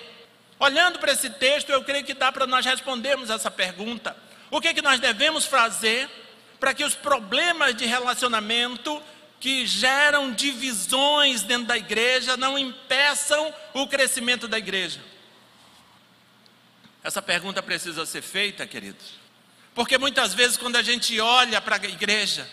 Olhando 0.58 0.98
para 0.98 1.12
esse 1.12 1.30
texto, 1.30 1.70
eu 1.70 1.84
creio 1.84 2.06
que 2.06 2.14
dá 2.14 2.32
para 2.32 2.48
nós 2.48 2.66
respondermos 2.66 3.30
essa 3.30 3.52
pergunta. 3.52 4.16
O 4.50 4.62
que 4.62 4.70
é 4.70 4.74
que 4.74 4.82
nós 4.82 5.02
devemos 5.02 5.46
fazer 5.46 6.10
para 6.62 6.74
que 6.74 6.86
os 6.86 6.96
problemas 6.96 7.76
de 7.76 7.86
relacionamento 7.86 9.04
que 9.42 9.68
geram 9.68 10.32
divisões 10.32 11.44
dentro 11.44 11.68
da 11.68 11.78
igreja 11.78 12.38
não 12.38 12.58
impeçam 12.58 13.54
o 13.74 13.86
crescimento 13.88 14.48
da 14.48 14.58
igreja? 14.58 15.02
Essa 17.08 17.22
pergunta 17.22 17.64
precisa 17.64 18.06
ser 18.06 18.22
feita, 18.22 18.68
queridos. 18.68 19.14
Porque 19.74 19.98
muitas 19.98 20.34
vezes, 20.34 20.58
quando 20.58 20.76
a 20.76 20.82
gente 20.82 21.18
olha 21.22 21.62
para 21.62 21.78
a 21.78 21.86
igreja 21.88 22.46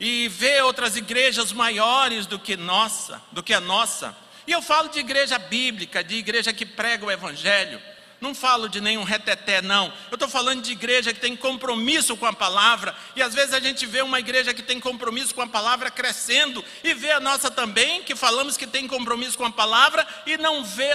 e 0.00 0.26
vê 0.26 0.60
outras 0.62 0.96
igrejas 0.96 1.52
maiores 1.52 2.26
do 2.26 2.36
que 2.36 2.56
nossa, 2.56 3.22
do 3.30 3.40
que 3.40 3.54
a 3.54 3.60
nossa, 3.60 4.16
e 4.48 4.50
eu 4.50 4.60
falo 4.60 4.88
de 4.88 4.98
igreja 4.98 5.38
bíblica, 5.38 6.02
de 6.02 6.16
igreja 6.16 6.52
que 6.52 6.66
prega 6.66 7.06
o 7.06 7.10
evangelho, 7.10 7.80
não 8.20 8.34
falo 8.34 8.68
de 8.68 8.80
nenhum 8.80 9.04
reteté, 9.04 9.62
não. 9.62 9.92
Eu 10.10 10.16
estou 10.16 10.28
falando 10.28 10.60
de 10.60 10.72
igreja 10.72 11.14
que 11.14 11.20
tem 11.20 11.36
compromisso 11.36 12.16
com 12.16 12.26
a 12.26 12.32
palavra. 12.32 12.92
E 13.14 13.22
às 13.22 13.32
vezes 13.32 13.54
a 13.54 13.60
gente 13.60 13.86
vê 13.86 14.02
uma 14.02 14.18
igreja 14.18 14.52
que 14.52 14.62
tem 14.62 14.80
compromisso 14.80 15.32
com 15.32 15.42
a 15.42 15.46
palavra 15.46 15.88
crescendo. 15.88 16.64
E 16.82 16.94
vê 16.94 17.12
a 17.12 17.20
nossa 17.20 17.48
também, 17.48 18.02
que 18.02 18.16
falamos 18.16 18.56
que 18.56 18.66
tem 18.66 18.88
compromisso 18.88 19.38
com 19.38 19.44
a 19.44 19.52
palavra. 19.52 20.04
E 20.26 20.36
não 20.36 20.64
vê, 20.64 20.90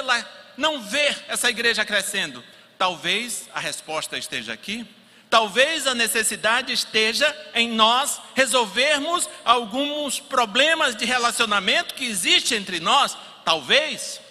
não 0.58 0.82
vê 0.82 1.16
essa 1.30 1.50
igreja 1.50 1.86
crescendo. 1.86 2.44
Talvez 2.78 3.50
a 3.54 3.60
resposta 3.60 4.18
esteja 4.18 4.54
aqui. 4.54 4.86
Talvez 5.30 5.88
a 5.88 5.96
necessidade 5.96 6.72
esteja 6.72 7.36
em 7.54 7.70
nós 7.70 8.22
resolvermos 8.36 9.28
alguns 9.44 10.20
problemas 10.20 10.96
de 10.96 11.06
relacionamento 11.06 11.94
que 11.94 12.06
existem 12.06 12.58
entre 12.58 12.80
nós. 12.80 13.18
Talvez. 13.44 14.22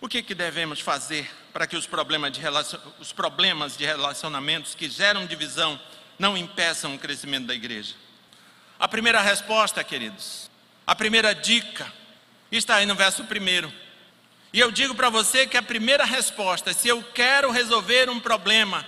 O 0.00 0.08
que, 0.08 0.22
que 0.22 0.34
devemos 0.34 0.80
fazer 0.80 1.30
para 1.52 1.66
que 1.66 1.76
os 1.76 1.86
problemas, 1.86 2.32
de 2.32 2.40
relacion... 2.40 2.80
os 2.98 3.12
problemas 3.12 3.76
de 3.76 3.84
relacionamentos 3.84 4.74
que 4.74 4.88
geram 4.88 5.24
divisão 5.24 5.80
não 6.18 6.36
impeçam 6.36 6.94
o 6.94 6.98
crescimento 6.98 7.46
da 7.46 7.54
igreja? 7.54 7.94
A 8.78 8.88
primeira 8.88 9.20
resposta, 9.20 9.82
queridos, 9.84 10.50
a 10.86 10.94
primeira 10.94 11.34
dica, 11.34 11.90
está 12.50 12.76
aí 12.76 12.86
no 12.86 12.94
verso 12.94 13.24
primeiro. 13.24 13.72
E 14.54 14.60
eu 14.60 14.70
digo 14.70 14.94
para 14.94 15.10
você 15.10 15.46
que 15.46 15.58
a 15.58 15.62
primeira 15.62 16.06
resposta, 16.06 16.72
se 16.72 16.88
eu 16.88 17.02
quero 17.12 17.50
resolver 17.50 18.08
um 18.08 18.18
problema, 18.18 18.86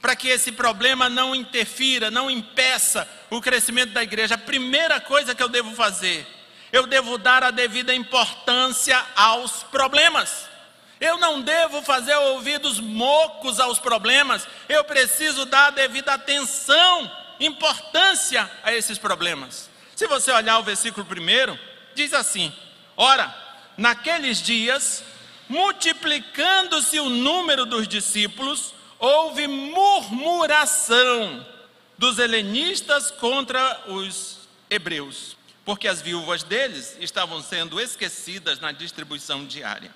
para 0.00 0.16
que 0.16 0.26
esse 0.26 0.50
problema 0.50 1.08
não 1.08 1.32
interfira, 1.32 2.10
não 2.10 2.28
impeça 2.28 3.08
o 3.30 3.40
crescimento 3.40 3.92
da 3.92 4.02
igreja, 4.02 4.34
a 4.34 4.38
primeira 4.38 5.00
coisa 5.00 5.32
que 5.32 5.42
eu 5.42 5.48
devo 5.48 5.72
fazer 5.76 6.26
eu 6.74 6.88
devo 6.88 7.16
dar 7.16 7.44
a 7.44 7.52
devida 7.52 7.94
importância 7.94 9.00
aos 9.14 9.62
problemas. 9.62 10.48
Eu 11.00 11.18
não 11.18 11.40
devo 11.40 11.80
fazer 11.82 12.16
ouvidos 12.16 12.80
mocos 12.80 13.60
aos 13.60 13.78
problemas, 13.78 14.44
eu 14.68 14.82
preciso 14.82 15.44
dar 15.44 15.68
a 15.68 15.70
devida 15.70 16.14
atenção, 16.14 17.08
importância 17.38 18.50
a 18.64 18.74
esses 18.74 18.98
problemas. 18.98 19.70
Se 19.94 20.08
você 20.08 20.32
olhar 20.32 20.58
o 20.58 20.64
versículo 20.64 21.06
primeiro, 21.06 21.56
diz 21.94 22.12
assim: 22.12 22.52
Ora, 22.96 23.32
naqueles 23.76 24.42
dias, 24.42 25.04
multiplicando-se 25.48 26.98
o 27.00 27.08
número 27.08 27.66
dos 27.66 27.86
discípulos, 27.86 28.74
houve 28.98 29.46
murmuração 29.46 31.46
dos 31.98 32.18
helenistas 32.18 33.10
contra 33.10 33.84
os 33.88 34.38
hebreus 34.70 35.36
porque 35.64 35.88
as 35.88 36.02
viúvas 36.02 36.42
deles 36.42 36.96
estavam 37.00 37.42
sendo 37.42 37.80
esquecidas 37.80 38.60
na 38.60 38.70
distribuição 38.70 39.46
diária. 39.46 39.90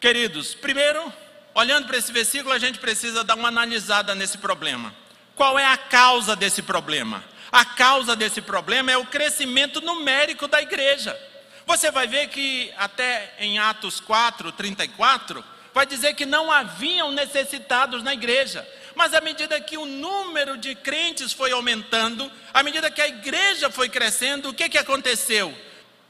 Queridos, 0.00 0.54
primeiro, 0.54 1.12
olhando 1.54 1.86
para 1.86 1.98
esse 1.98 2.10
versículo, 2.10 2.54
a 2.54 2.58
gente 2.58 2.78
precisa 2.78 3.22
dar 3.22 3.34
uma 3.34 3.48
analisada 3.48 4.14
nesse 4.14 4.38
problema. 4.38 4.94
Qual 5.36 5.58
é 5.58 5.66
a 5.66 5.76
causa 5.76 6.34
desse 6.34 6.62
problema? 6.62 7.22
A 7.52 7.64
causa 7.64 8.16
desse 8.16 8.40
problema 8.40 8.90
é 8.90 8.96
o 8.96 9.04
crescimento 9.04 9.80
numérico 9.80 10.48
da 10.48 10.62
igreja. 10.62 11.18
Você 11.66 11.90
vai 11.90 12.06
ver 12.06 12.28
que 12.28 12.72
até 12.76 13.34
em 13.38 13.58
Atos 13.58 14.00
4, 14.00 14.52
34, 14.52 15.44
vai 15.72 15.86
dizer 15.86 16.14
que 16.14 16.26
não 16.26 16.50
haviam 16.50 17.12
necessitados 17.12 18.02
na 18.02 18.12
igreja. 18.12 18.66
Mas 18.94 19.14
à 19.14 19.20
medida 19.20 19.60
que 19.60 19.76
o 19.76 19.86
número 19.86 20.56
de 20.56 20.74
crentes 20.74 21.32
foi 21.32 21.52
aumentando, 21.52 22.30
à 22.52 22.62
medida 22.62 22.90
que 22.90 23.00
a 23.00 23.08
igreja 23.08 23.70
foi 23.70 23.88
crescendo, 23.88 24.50
o 24.50 24.54
que, 24.54 24.68
que 24.68 24.78
aconteceu? 24.78 25.56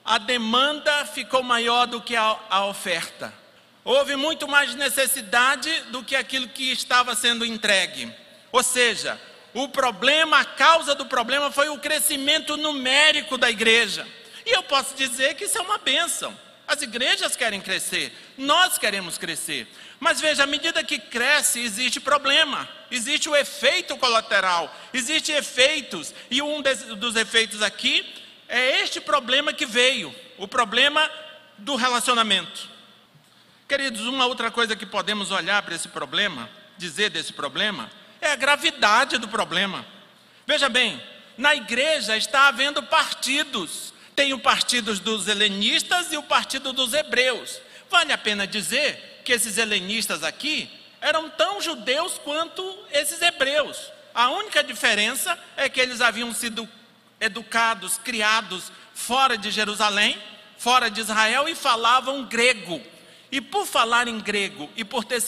A 0.05 0.19
demanda 0.19 1.05
ficou 1.05 1.43
maior 1.43 1.87
do 1.87 2.01
que 2.01 2.17
a, 2.17 2.37
a 2.49 2.65
oferta. 2.67 3.33
Houve 3.85 4.17
muito 4.17 4.49
mais 4.49 4.75
necessidade 4.75 5.71
do 5.91 6.03
que 6.03 6.17
aquilo 6.17 6.49
que 6.49 6.71
estava 6.71 7.15
sendo 7.15 7.45
entregue. 7.45 8.13
Ou 8.53 8.63
seja, 8.63 9.21
o 9.55 9.69
problema, 9.69 10.41
a 10.41 10.45
causa 10.45 10.95
do 10.95 11.07
problema 11.07 11.51
foi 11.51 11.69
o 11.69 11.79
crescimento 11.79 12.57
numérico 12.57 13.37
da 13.37 13.51
igreja. 13.51 14.07
E 14.47 14.51
eu 14.51 14.63
posso 14.63 14.95
dizer 14.95 15.35
que 15.35 15.45
isso 15.45 15.59
é 15.59 15.61
uma 15.61 15.79
bênção. 15.79 16.37
As 16.67 16.83
igrejas 16.83 17.35
querem 17.35 17.61
crescer, 17.61 18.13
nós 18.39 18.79
queremos 18.79 19.19
crescer. 19.19 19.67
Mas 19.99 20.21
veja, 20.21 20.45
à 20.45 20.47
medida 20.47 20.85
que 20.85 20.99
cresce, 20.99 21.61
existe 21.61 21.99
problema, 21.99 22.69
existe 22.91 23.29
o 23.29 23.35
efeito 23.35 23.97
colateral, 23.97 24.73
existem 24.95 25.35
efeitos, 25.35 26.15
e 26.31 26.41
um 26.41 26.63
dos 26.97 27.17
efeitos 27.17 27.61
aqui 27.61 28.07
é 28.49 28.81
este 28.83 29.01
problema 29.01 29.53
que 29.53 29.67
veio, 29.67 30.15
o 30.39 30.47
problema 30.47 31.11
do 31.59 31.75
relacionamento. 31.75 32.69
Queridos, 33.69 34.03
uma 34.03 34.27
outra 34.27 34.51
coisa 34.51 34.75
que 34.75 34.87
podemos 34.87 35.31
olhar 35.31 35.63
para 35.63 35.75
esse 35.75 35.89
problema, 35.89 36.49
dizer 36.79 37.11
desse 37.11 37.33
problema, 37.33 37.91
é 38.21 38.33
a 38.33 38.37
gravidade 38.37 39.19
do 39.19 39.29
problema. 39.29 39.85
Veja 40.47 40.69
bem, 40.69 41.01
na 41.37 41.55
igreja 41.55 42.17
está 42.17 42.49
havendo 42.49 42.83
partidos. 42.83 43.90
Tem 44.15 44.33
o 44.33 44.39
partido 44.39 44.95
dos 45.01 45.29
helenistas 45.29 46.13
e 46.13 46.17
o 46.17 46.23
partido 46.23 46.73
dos 46.73 46.93
hebreus. 46.93 47.61
Vale 47.91 48.13
a 48.13 48.19
pena 48.19 48.47
dizer 48.47 49.23
que 49.25 49.33
esses 49.33 49.59
helenistas 49.59 50.23
aqui 50.23 50.71
eram 51.01 51.31
tão 51.31 51.61
judeus 51.61 52.19
quanto 52.19 52.63
esses 52.93 53.21
hebreus. 53.23 53.79
A 54.15 54.31
única 54.31 54.63
diferença 54.63 55.39
é 55.57 55.69
que 55.69 55.81
eles 55.81 56.01
haviam 56.01 56.33
sido 56.35 56.69
educados, 57.21 57.99
criados 57.99 58.73
fora 58.95 59.37
de 59.37 59.51
Jerusalém, 59.51 60.21
fora 60.59 60.91
de 60.91 61.01
Israel 61.01 61.49
e 61.49 61.55
falavam 61.55 62.25
grego. 62.25 62.81
E 63.33 63.41
por 63.41 63.67
falar 63.67 64.09
em 64.09 64.19
grego 64.19 64.69
e 64.77 64.85
por 64.85 65.05
ter 65.05 65.23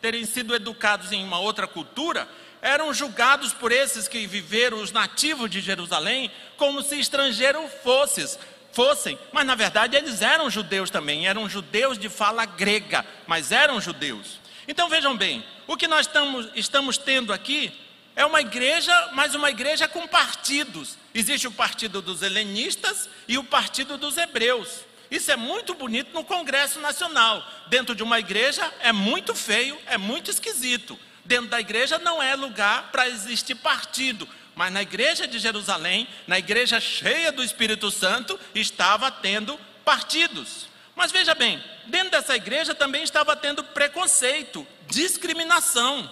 terem 0.00 0.24
sido 0.24 0.54
educados 0.54 1.12
em 1.12 1.24
uma 1.24 1.38
outra 1.38 1.66
cultura, 1.66 2.28
eram 2.60 2.92
julgados 2.92 3.52
por 3.52 3.72
esses 3.72 4.08
que 4.08 4.26
viveram, 4.26 4.80
os 4.80 4.92
nativos 4.92 5.50
de 5.50 5.60
Jerusalém, 5.60 6.30
como 6.56 6.82
se 6.82 6.98
estrangeiros 6.98 7.70
fossem, 7.82 8.26
fossem. 8.72 9.18
Mas 9.32 9.46
na 9.46 9.54
verdade 9.54 9.96
eles 9.96 10.22
eram 10.22 10.50
judeus 10.50 10.90
também, 10.90 11.26
eram 11.26 11.48
judeus 11.48 11.98
de 11.98 12.08
fala 12.08 12.44
grega, 12.44 13.04
mas 13.26 13.52
eram 13.52 13.80
judeus. 13.80 14.40
Então 14.66 14.88
vejam 14.88 15.16
bem, 15.16 15.44
o 15.66 15.76
que 15.76 15.88
nós 15.88 16.06
estamos, 16.06 16.48
estamos 16.54 16.98
tendo 16.98 17.32
aqui 17.32 17.72
é 18.14 18.26
uma 18.26 18.40
igreja, 18.40 19.10
mas 19.12 19.34
uma 19.34 19.48
igreja 19.48 19.86
com 19.86 20.06
partidos. 20.06 20.98
Existe 21.14 21.46
o 21.46 21.52
partido 21.52 22.02
dos 22.02 22.20
helenistas 22.22 23.08
e 23.28 23.38
o 23.38 23.44
partido 23.44 23.96
dos 23.96 24.16
hebreus. 24.16 24.80
Isso 25.10 25.30
é 25.30 25.36
muito 25.36 25.72
bonito 25.72 26.12
no 26.12 26.24
Congresso 26.24 26.80
Nacional. 26.80 27.42
Dentro 27.68 27.94
de 27.94 28.02
uma 28.02 28.18
igreja 28.18 28.70
é 28.80 28.92
muito 28.92 29.34
feio, 29.34 29.78
é 29.86 29.96
muito 29.96 30.30
esquisito. 30.30 30.98
Dentro 31.28 31.48
da 31.48 31.60
igreja 31.60 31.98
não 31.98 32.22
é 32.22 32.34
lugar 32.34 32.90
para 32.90 33.06
existir 33.06 33.54
partido. 33.54 34.26
Mas 34.54 34.72
na 34.72 34.80
igreja 34.80 35.26
de 35.26 35.38
Jerusalém, 35.38 36.08
na 36.26 36.38
igreja 36.38 36.80
cheia 36.80 37.30
do 37.30 37.44
Espírito 37.44 37.90
Santo, 37.90 38.40
estava 38.54 39.10
tendo 39.10 39.60
partidos. 39.84 40.66
Mas 40.96 41.12
veja 41.12 41.34
bem, 41.34 41.62
dentro 41.84 42.12
dessa 42.12 42.34
igreja 42.34 42.74
também 42.74 43.02
estava 43.02 43.36
tendo 43.36 43.62
preconceito, 43.62 44.66
discriminação. 44.86 46.10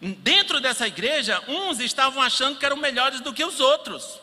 Dentro 0.00 0.60
dessa 0.60 0.88
igreja, 0.88 1.40
uns 1.46 1.78
estavam 1.78 2.20
achando 2.20 2.58
que 2.58 2.66
eram 2.66 2.76
melhores 2.76 3.20
do 3.20 3.32
que 3.32 3.44
os 3.44 3.60
outros. 3.60 4.18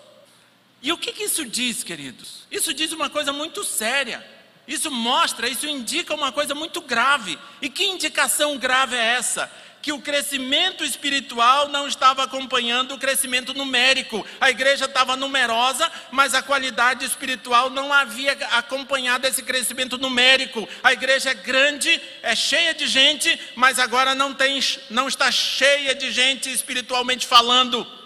E 0.82 0.92
o 0.92 0.98
que, 0.98 1.14
que 1.14 1.24
isso 1.24 1.46
diz, 1.46 1.82
queridos? 1.82 2.46
Isso 2.52 2.74
diz 2.74 2.92
uma 2.92 3.10
coisa 3.10 3.32
muito 3.32 3.64
séria. 3.64 4.22
Isso 4.68 4.92
mostra, 4.92 5.50
isso 5.50 5.66
indica 5.66 6.14
uma 6.14 6.32
coisa 6.32 6.54
muito 6.54 6.82
grave. 6.82 7.40
E 7.62 7.70
que 7.70 7.86
indicação 7.86 8.58
grave 8.58 8.98
é 8.98 9.16
essa? 9.16 9.50
Que 9.82 9.92
o 9.92 10.02
crescimento 10.02 10.84
espiritual 10.84 11.70
não 11.70 11.88
estava 11.88 12.24
acompanhando 12.24 12.94
o 12.94 12.98
crescimento 12.98 13.54
numérico. 13.54 14.26
A 14.40 14.50
igreja 14.50 14.86
estava 14.86 15.16
numerosa, 15.16 15.90
mas 16.12 16.34
a 16.34 16.42
qualidade 16.42 17.06
espiritual 17.06 17.70
não 17.70 17.94
havia 17.94 18.34
acompanhado 18.52 19.26
esse 19.26 19.44
crescimento 19.44 19.98
numérico. 19.98 20.68
A 20.84 20.92
igreja 20.92 21.32
é 21.32 21.34
grande, 21.34 22.02
é 22.22 22.36
cheia 22.36 22.74
de 22.74 22.88
gente, 22.88 23.40
mas 23.56 23.80
agora 23.80 24.14
não, 24.14 24.34
tem, 24.34 24.60
não 24.90 25.08
está 25.08 25.32
cheia 25.32 25.96
de 25.96 26.12
gente 26.12 26.52
espiritualmente 26.52 27.26
falando 27.26 28.00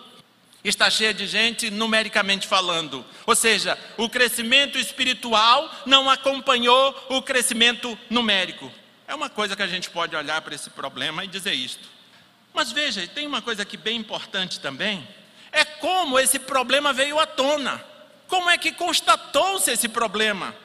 está 0.63 0.89
cheia 0.89 1.13
de 1.13 1.27
gente 1.27 1.69
numericamente 1.69 2.47
falando. 2.47 3.05
Ou 3.25 3.35
seja, 3.35 3.77
o 3.97 4.07
crescimento 4.07 4.77
espiritual 4.77 5.69
não 5.85 6.09
acompanhou 6.09 6.95
o 7.09 7.21
crescimento 7.21 7.97
numérico. 8.09 8.71
É 9.13 9.15
uma 9.15 9.29
coisa 9.29 9.55
que 9.55 9.61
a 9.61 9.67
gente 9.67 9.91
pode 9.91 10.15
olhar 10.15 10.41
para 10.41 10.55
esse 10.55 10.71
problema 10.71 11.23
e 11.23 11.27
dizer 11.27 11.53
isto. 11.53 11.87
Mas 12.51 12.71
veja, 12.71 13.07
tem 13.07 13.27
uma 13.27 13.43
coisa 13.43 13.61
aqui 13.61 13.77
bem 13.77 13.97
importante 13.97 14.59
também, 14.59 15.07
é 15.51 15.63
como 15.63 16.17
esse 16.17 16.39
problema 16.39 16.91
veio 16.91 17.19
à 17.19 17.27
tona. 17.27 17.79
Como 18.27 18.49
é 18.49 18.57
que 18.57 18.71
constatou-se 18.71 19.69
esse 19.69 19.87
problema? 19.87 20.55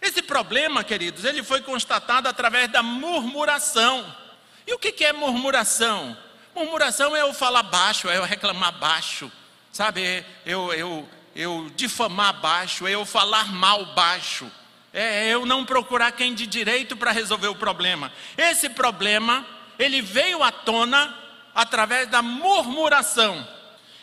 Esse 0.00 0.22
problema, 0.22 0.82
queridos, 0.82 1.26
ele 1.26 1.42
foi 1.42 1.60
constatado 1.60 2.26
através 2.26 2.72
da 2.72 2.82
murmuração. 2.82 4.16
E 4.66 4.72
o 4.72 4.78
que 4.78 5.04
é 5.04 5.12
murmuração? 5.12 6.16
Murmuração 6.54 7.14
é 7.14 7.20
eu 7.20 7.34
falar 7.34 7.64
baixo, 7.64 8.08
é 8.08 8.16
eu 8.16 8.24
reclamar 8.24 8.72
baixo, 8.78 9.30
sabe? 9.70 10.24
Eu, 10.46 10.72
eu, 10.72 11.06
eu 11.36 11.70
difamar 11.76 12.32
baixo, 12.40 12.86
é 12.86 12.92
eu 12.92 13.04
falar 13.04 13.52
mal 13.52 13.84
baixo, 13.94 14.50
é 14.92 15.28
eu 15.28 15.46
não 15.46 15.64
procurar 15.64 16.12
quem 16.12 16.34
de 16.34 16.46
direito 16.46 16.96
para 16.96 17.12
resolver 17.12 17.48
o 17.48 17.54
problema. 17.54 18.12
Esse 18.36 18.68
problema, 18.68 19.46
ele 19.78 20.02
veio 20.02 20.42
à 20.42 20.50
tona 20.50 21.16
através 21.54 22.08
da 22.08 22.22
murmuração. 22.22 23.46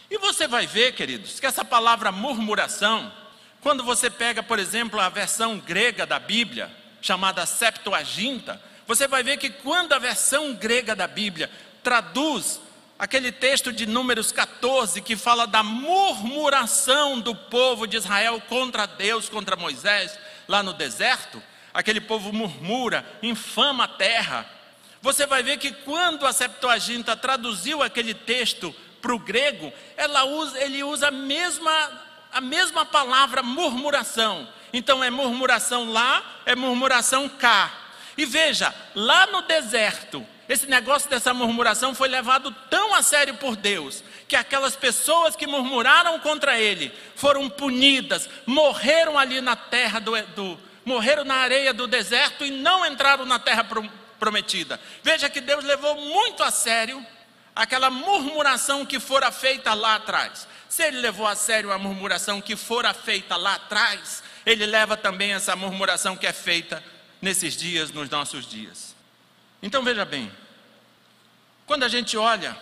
E 0.10 0.18
você 0.18 0.48
vai 0.48 0.66
ver, 0.66 0.94
queridos, 0.94 1.40
que 1.40 1.46
essa 1.46 1.66
palavra 1.66 2.12
murmuração, 2.12 3.12
quando 3.62 3.84
você 3.84 4.10
pega, 4.10 4.42
por 4.42 4.60
exemplo, 4.60 5.00
a 5.00 5.10
versão 5.10 5.60
grega 5.60 6.06
da 6.06 6.20
Bíblia, 6.20 6.72
chamada 7.02 7.46
Septuaginta, 7.46 8.62
você 8.88 9.08
vai 9.08 9.22
ver 9.22 9.38
que 9.38 9.50
quando 9.50 9.94
a 9.94 10.00
versão 10.00 10.54
grega 10.54 10.96
da 10.96 11.08
Bíblia 11.08 11.52
traduz 11.84 12.62
aquele 12.98 13.32
texto 13.32 13.72
de 13.72 13.86
Números 13.86 14.32
14 14.32 15.02
que 15.02 15.16
fala 15.16 15.46
da 15.46 15.62
murmuração 15.62 17.20
do 17.20 17.36
povo 17.36 17.86
de 17.86 17.98
Israel 17.98 18.42
contra 18.48 18.86
Deus, 18.86 19.30
contra 19.30 19.56
Moisés, 19.56 20.18
lá 20.48 20.64
no 20.64 20.74
deserto, 20.74 21.42
aquele 21.74 22.02
povo 22.02 22.34
murmura, 22.34 23.06
infama 23.22 23.84
a 23.84 23.88
terra. 23.88 24.50
Você 25.02 25.26
vai 25.26 25.44
ver 25.44 25.58
que 25.58 25.72
quando 25.72 26.26
a 26.26 26.34
Septuaginta 26.34 27.16
traduziu 27.16 27.84
aquele 27.84 28.14
texto 28.14 28.74
para 29.02 29.14
o 29.14 29.20
grego, 29.20 29.72
usa, 30.28 30.60
ele 30.60 30.84
usa 30.84 31.10
a 31.10 31.12
mesma, 31.12 32.02
a 32.32 32.42
mesma 32.42 32.86
palavra 32.86 33.44
murmuração. 33.44 34.48
Então 34.74 35.04
é 35.04 35.10
murmuração 35.10 35.92
lá, 35.92 36.42
é 36.46 36.56
murmuração 36.56 37.30
cá. 37.30 37.72
E 38.18 38.26
veja, 38.26 38.74
lá 38.96 39.28
no 39.28 39.44
deserto, 39.44 40.26
esse 40.50 40.66
negócio 40.66 41.10
dessa 41.10 41.34
murmuração 41.34 41.94
foi 41.94 42.08
levado 42.08 42.52
tão 42.70 42.96
a 42.96 43.02
sério 43.02 43.36
por 43.36 43.56
Deus, 43.56 44.04
que 44.28 44.36
aquelas 44.36 44.76
pessoas 44.76 45.36
que 45.36 45.46
murmuraram 45.46 46.20
contra 46.20 46.60
ele 46.60 46.92
foram 47.16 47.50
punidas, 47.50 48.30
morreram 48.46 49.18
ali 49.18 49.42
na 49.42 49.56
terra 49.56 50.00
do, 50.00 50.12
do 50.28 50.68
morreram 50.86 51.26
na 51.26 51.36
areia 51.36 51.74
do 51.74 51.86
deserto 51.86 52.46
e 52.46 52.52
não 52.52 52.86
entraram 52.86 53.26
na 53.26 53.38
terra 53.38 53.66
prometida. 54.18 54.80
Veja 55.04 55.30
que 55.30 55.42
Deus 55.42 55.66
levou 55.66 55.96
muito 55.96 56.42
a 56.42 56.50
sério 56.50 57.06
aquela 57.54 57.90
murmuração 57.90 58.86
que 58.86 58.98
fora 58.98 59.30
feita 59.30 59.74
lá 59.74 59.96
atrás. 59.96 60.48
Se 60.70 60.84
ele 60.84 61.00
levou 61.00 61.28
a 61.28 61.36
sério 61.36 61.74
a 61.74 61.78
murmuração 61.78 62.40
que 62.40 62.56
fora 62.56 62.94
feita 62.94 63.36
lá 63.36 63.56
atrás, 63.56 64.24
ele 64.46 64.66
leva 64.66 64.96
também 64.96 65.34
essa 65.34 65.58
murmuração 65.58 66.16
que 66.16 66.26
é 66.26 66.32
feita 66.32 66.82
nesses 67.22 67.58
dias, 67.58 67.92
nos 67.92 68.10
nossos 68.10 68.48
dias. 68.48 68.97
Então 69.62 69.84
veja 69.84 70.06
bem, 70.06 70.32
quando 71.66 71.84
a 71.84 71.88
gente 71.88 72.16
olha, 72.18 72.58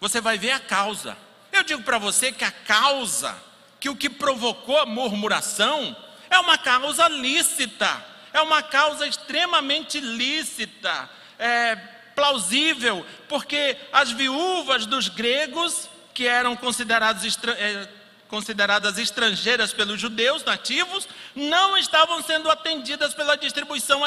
você 0.00 0.20
vai 0.20 0.38
ver 0.38 0.52
a 0.52 0.60
causa. 0.60 1.16
Eu 1.52 1.62
digo 1.62 1.82
para 1.82 1.98
você 1.98 2.30
que 2.30 2.44
a 2.44 2.50
causa, 2.50 3.36
que 3.80 3.88
o 3.88 3.96
que 3.96 4.10
provocou 4.10 4.78
a 4.78 4.86
murmuração, 4.86 5.96
é 6.30 6.38
uma 6.38 6.58
causa 6.58 7.08
lícita, 7.08 8.04
é 8.32 8.40
uma 8.40 8.62
causa 8.62 9.06
extremamente 9.06 9.98
lícita, 10.00 11.08
é 11.38 11.76
plausível, 12.14 13.04
porque 13.28 13.76
as 13.92 14.10
viúvas 14.10 14.86
dos 14.86 15.08
gregos, 15.08 15.88
que 16.14 16.26
eram 16.26 16.56
considerados 16.56 17.38
é, 17.46 17.88
consideradas 18.28 18.98
estrangeiras 18.98 19.72
pelos 19.72 20.00
judeus 20.00 20.44
nativos, 20.44 21.08
não 21.34 21.76
estavam 21.76 22.22
sendo 22.22 22.50
atendidas 22.50 23.14
pela 23.14 23.36
distribuição 23.36 24.02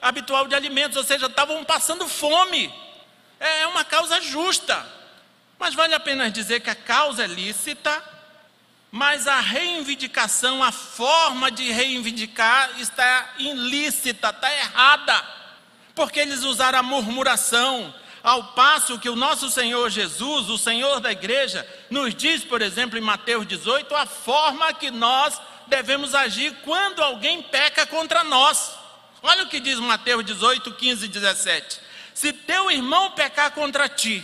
habitual 0.00 0.46
de 0.46 0.54
alimentos, 0.54 0.96
ou 0.96 1.04
seja, 1.04 1.26
estavam 1.26 1.64
passando 1.64 2.06
fome. 2.06 2.72
É, 3.40 3.62
é 3.62 3.66
uma 3.66 3.84
causa 3.84 4.20
justa. 4.20 4.86
Mas 5.58 5.74
vale 5.74 5.94
a 5.94 6.00
pena 6.00 6.30
dizer 6.30 6.60
que 6.60 6.70
a 6.70 6.74
causa 6.74 7.24
é 7.24 7.26
lícita, 7.26 8.02
mas 8.90 9.26
a 9.26 9.40
reivindicação, 9.40 10.62
a 10.62 10.70
forma 10.70 11.50
de 11.50 11.70
reivindicar 11.70 12.70
está 12.78 13.34
ilícita, 13.38 14.30
está 14.30 14.52
errada. 14.52 15.24
Porque 15.94 16.20
eles 16.20 16.42
usaram 16.42 16.78
a 16.78 16.82
murmuração, 16.82 17.94
Ao 18.22 18.44
passo 18.52 18.98
que 18.98 19.08
o 19.08 19.16
nosso 19.16 19.50
Senhor 19.50 19.90
Jesus, 19.90 20.48
o 20.48 20.56
Senhor 20.56 21.00
da 21.00 21.10
igreja, 21.10 21.66
nos 21.90 22.14
diz, 22.14 22.44
por 22.44 22.62
exemplo, 22.62 22.96
em 22.96 23.02
Mateus 23.02 23.46
18, 23.46 23.94
a 23.96 24.06
forma 24.06 24.72
que 24.72 24.90
nós 24.90 25.40
devemos 25.66 26.14
agir 26.14 26.54
quando 26.64 27.02
alguém 27.02 27.42
peca 27.42 27.84
contra 27.86 28.22
nós. 28.22 28.72
Olha 29.22 29.44
o 29.44 29.48
que 29.48 29.58
diz 29.58 29.78
Mateus 29.78 30.24
18, 30.24 30.72
15 30.72 31.04
e 31.04 31.08
17. 31.08 31.80
Se 32.14 32.32
teu 32.32 32.70
irmão 32.70 33.10
pecar 33.12 33.50
contra 33.52 33.88
ti, 33.88 34.22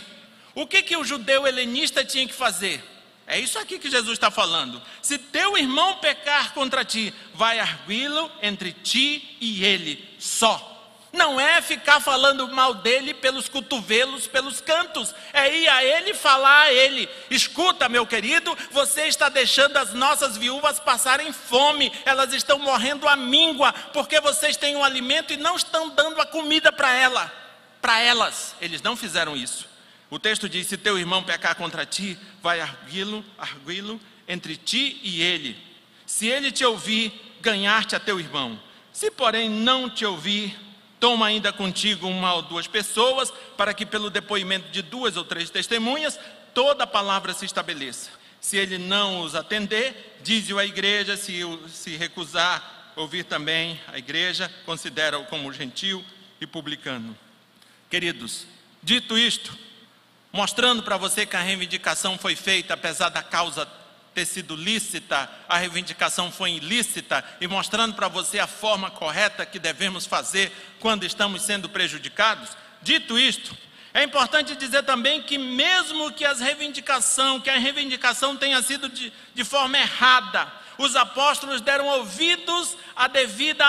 o 0.55 0.67
que, 0.67 0.81
que 0.81 0.95
o 0.95 1.03
judeu 1.03 1.47
helenista 1.47 2.03
tinha 2.03 2.27
que 2.27 2.33
fazer? 2.33 2.83
É 3.25 3.39
isso 3.39 3.59
aqui 3.59 3.77
que 3.77 3.91
Jesus 3.91 4.13
está 4.13 4.31
falando. 4.31 4.81
Se 5.01 5.17
teu 5.17 5.57
irmão 5.57 5.97
pecar 5.97 6.53
contra 6.53 6.83
ti, 6.83 7.13
vai 7.33 7.59
arguí-lo 7.59 8.31
entre 8.41 8.71
ti 8.71 9.37
e 9.39 9.63
ele 9.63 10.03
só. 10.17 10.68
Não 11.11 11.39
é 11.39 11.59
ficar 11.61 11.99
falando 11.99 12.47
mal 12.49 12.75
dele 12.75 13.15
pelos 13.15 13.49
cotovelos, 13.49 14.27
pelos 14.27 14.61
cantos. 14.61 15.13
É 15.33 15.55
ir 15.55 15.67
a 15.67 15.83
ele 15.83 16.13
falar 16.13 16.61
a 16.61 16.73
ele: 16.73 17.09
escuta, 17.31 17.89
meu 17.89 18.05
querido, 18.05 18.55
você 18.71 19.07
está 19.07 19.27
deixando 19.27 19.77
as 19.77 19.93
nossas 19.93 20.37
viúvas 20.37 20.79
passarem 20.79 21.31
fome, 21.31 21.91
elas 22.05 22.31
estão 22.33 22.59
morrendo 22.59 23.07
à 23.07 23.15
míngua, 23.15 23.73
porque 23.91 24.19
vocês 24.19 24.55
têm 24.55 24.75
um 24.75 24.83
alimento 24.83 25.33
e 25.33 25.37
não 25.37 25.55
estão 25.55 25.89
dando 25.89 26.21
a 26.21 26.25
comida 26.25 26.71
para 26.71 26.93
ela, 26.93 27.33
para 27.81 27.99
elas. 27.99 28.55
Eles 28.61 28.81
não 28.81 28.95
fizeram 28.95 29.35
isso. 29.35 29.67
O 30.11 30.19
texto 30.19 30.47
diz: 30.47 30.67
se 30.67 30.77
teu 30.77 30.97
irmão 30.97 31.23
pecar 31.23 31.55
contra 31.55 31.87
ti, 31.87 32.19
vai 32.41 32.61
arguí-lo, 32.61 33.25
arguí-lo 33.35 33.99
entre 34.27 34.55
ti 34.55 34.99
e 35.03 35.23
ele. 35.23 35.57
Se 36.05 36.27
ele 36.27 36.51
te 36.51 36.63
ouvir, 36.63 37.37
ganhar-te 37.41 37.95
a 37.95 37.99
teu 37.99 38.19
irmão. 38.19 38.59
Se, 38.91 39.09
porém, 39.09 39.49
não 39.49 39.89
te 39.89 40.05
ouvir, 40.05 40.57
toma 40.99 41.27
ainda 41.27 41.53
contigo 41.53 42.07
uma 42.07 42.33
ou 42.33 42.41
duas 42.41 42.67
pessoas, 42.67 43.31
para 43.55 43.73
que 43.73 43.85
pelo 43.85 44.09
depoimento 44.09 44.69
de 44.69 44.81
duas 44.81 45.15
ou 45.17 45.23
três 45.23 45.49
testemunhas, 45.49 46.19
toda 46.53 46.83
a 46.83 46.87
palavra 46.87 47.33
se 47.33 47.45
estabeleça. 47.45 48.11
Se 48.41 48.57
ele 48.57 48.77
não 48.77 49.21
os 49.21 49.35
atender, 49.35 50.17
dize-o 50.21 50.59
à 50.59 50.65
igreja, 50.65 51.17
se, 51.17 51.41
se 51.69 51.95
recusar 51.97 52.91
ouvir 52.95 53.23
também 53.23 53.79
a 53.87 53.97
igreja, 53.97 54.51
considera-o 54.65 55.25
como 55.25 55.51
gentil 55.53 56.03
e 56.39 56.45
publicano. 56.45 57.17
Queridos, 57.89 58.45
dito 58.83 59.17
isto, 59.17 59.57
mostrando 60.31 60.83
para 60.83 60.97
você 60.97 61.25
que 61.25 61.35
a 61.35 61.41
reivindicação 61.41 62.17
foi 62.17 62.35
feita 62.35 62.73
apesar 62.73 63.09
da 63.09 63.23
causa 63.23 63.65
ter 64.19 64.25
sido 64.25 64.53
lícita, 64.53 65.29
a 65.47 65.57
reivindicação 65.57 66.29
foi 66.29 66.51
ilícita 66.51 67.23
e 67.39 67.47
mostrando 67.47 67.95
para 67.95 68.09
você 68.09 68.37
a 68.37 68.47
forma 68.47 68.91
correta 68.91 69.45
que 69.45 69.57
devemos 69.57 70.05
fazer 70.05 70.51
quando 70.77 71.05
estamos 71.05 71.41
sendo 71.41 71.69
prejudicados. 71.69 72.49
Dito 72.81 73.17
isto, 73.17 73.55
é 73.93 74.03
importante 74.03 74.57
dizer 74.57 74.83
também 74.83 75.21
que 75.21 75.37
mesmo 75.37 76.11
que 76.11 76.25
as 76.25 76.41
reivindicação, 76.41 77.39
que 77.39 77.49
a 77.49 77.57
reivindicação 77.57 78.35
tenha 78.35 78.61
sido 78.61 78.89
de, 78.89 79.13
de 79.33 79.43
forma 79.45 79.77
errada, 79.77 80.51
os 80.77 80.97
apóstolos 80.97 81.61
deram 81.61 81.87
ouvidos 81.87 82.75
à 82.97 83.07
devida 83.07 83.65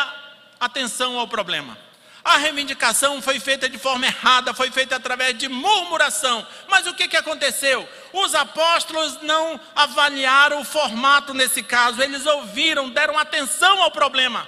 atenção 0.59 1.17
ao 1.17 1.29
problema. 1.29 1.79
A 2.25 2.37
reivindicação 2.37 3.23
foi 3.23 3.41
feita 3.41 3.69
de 3.69 3.79
forma 3.79 4.07
errada, 4.07 4.53
foi 4.53 4.71
feita 4.71 4.97
através 4.97 5.37
de 5.37 5.49
murmuração. 5.49 6.47
Mas 6.69 6.87
o 6.87 6.95
que, 6.95 7.09
que 7.09 7.17
aconteceu? 7.17 7.89
Os 8.13 8.35
apóstolos 8.35 9.21
não 9.23 9.59
avaliaram 9.75 10.61
o 10.61 10.65
formato 10.65 11.33
nesse 11.33 11.63
caso, 11.63 12.03
eles 12.03 12.27
ouviram, 12.27 12.91
deram 12.91 13.19
atenção 13.19 13.83
ao 13.83 13.91
problema, 13.91 14.47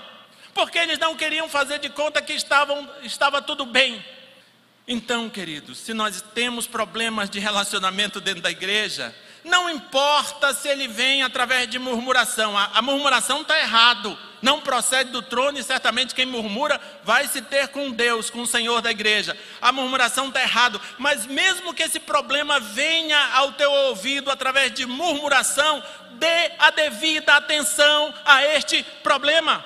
porque 0.52 0.78
eles 0.78 0.98
não 0.98 1.16
queriam 1.16 1.48
fazer 1.48 1.78
de 1.78 1.88
conta 1.88 2.20
que 2.20 2.34
estavam, 2.34 2.88
estava 3.02 3.40
tudo 3.40 3.64
bem. 3.64 4.04
Então, 4.86 5.30
queridos, 5.30 5.78
se 5.78 5.94
nós 5.94 6.22
temos 6.34 6.66
problemas 6.66 7.30
de 7.30 7.38
relacionamento 7.38 8.20
dentro 8.20 8.42
da 8.42 8.50
igreja, 8.50 9.14
não 9.44 9.68
importa 9.68 10.54
se 10.54 10.68
ele 10.68 10.86
vem 10.86 11.22
através 11.22 11.68
de 11.68 11.78
murmuração, 11.78 12.56
a, 12.56 12.70
a 12.74 12.82
murmuração 12.82 13.42
está 13.42 13.58
errado, 13.58 14.16
não 14.40 14.60
procede 14.60 15.10
do 15.10 15.22
trono 15.22 15.58
e 15.58 15.62
certamente 15.62 16.14
quem 16.14 16.26
murmura 16.26 16.80
vai 17.04 17.26
se 17.28 17.40
ter 17.42 17.68
com 17.68 17.90
Deus, 17.90 18.28
com 18.28 18.42
o 18.42 18.46
Senhor 18.46 18.80
da 18.80 18.90
igreja. 18.90 19.36
A 19.60 19.70
murmuração 19.72 20.28
está 20.28 20.42
errado, 20.42 20.80
mas 20.98 21.26
mesmo 21.26 21.72
que 21.72 21.82
esse 21.82 22.00
problema 22.00 22.58
venha 22.58 23.18
ao 23.34 23.52
teu 23.52 23.70
ouvido 23.70 24.30
através 24.30 24.72
de 24.72 24.84
murmuração, 24.84 25.82
dê 26.12 26.52
a 26.58 26.70
devida 26.70 27.36
atenção 27.36 28.12
a 28.24 28.44
este 28.44 28.82
problema. 29.02 29.64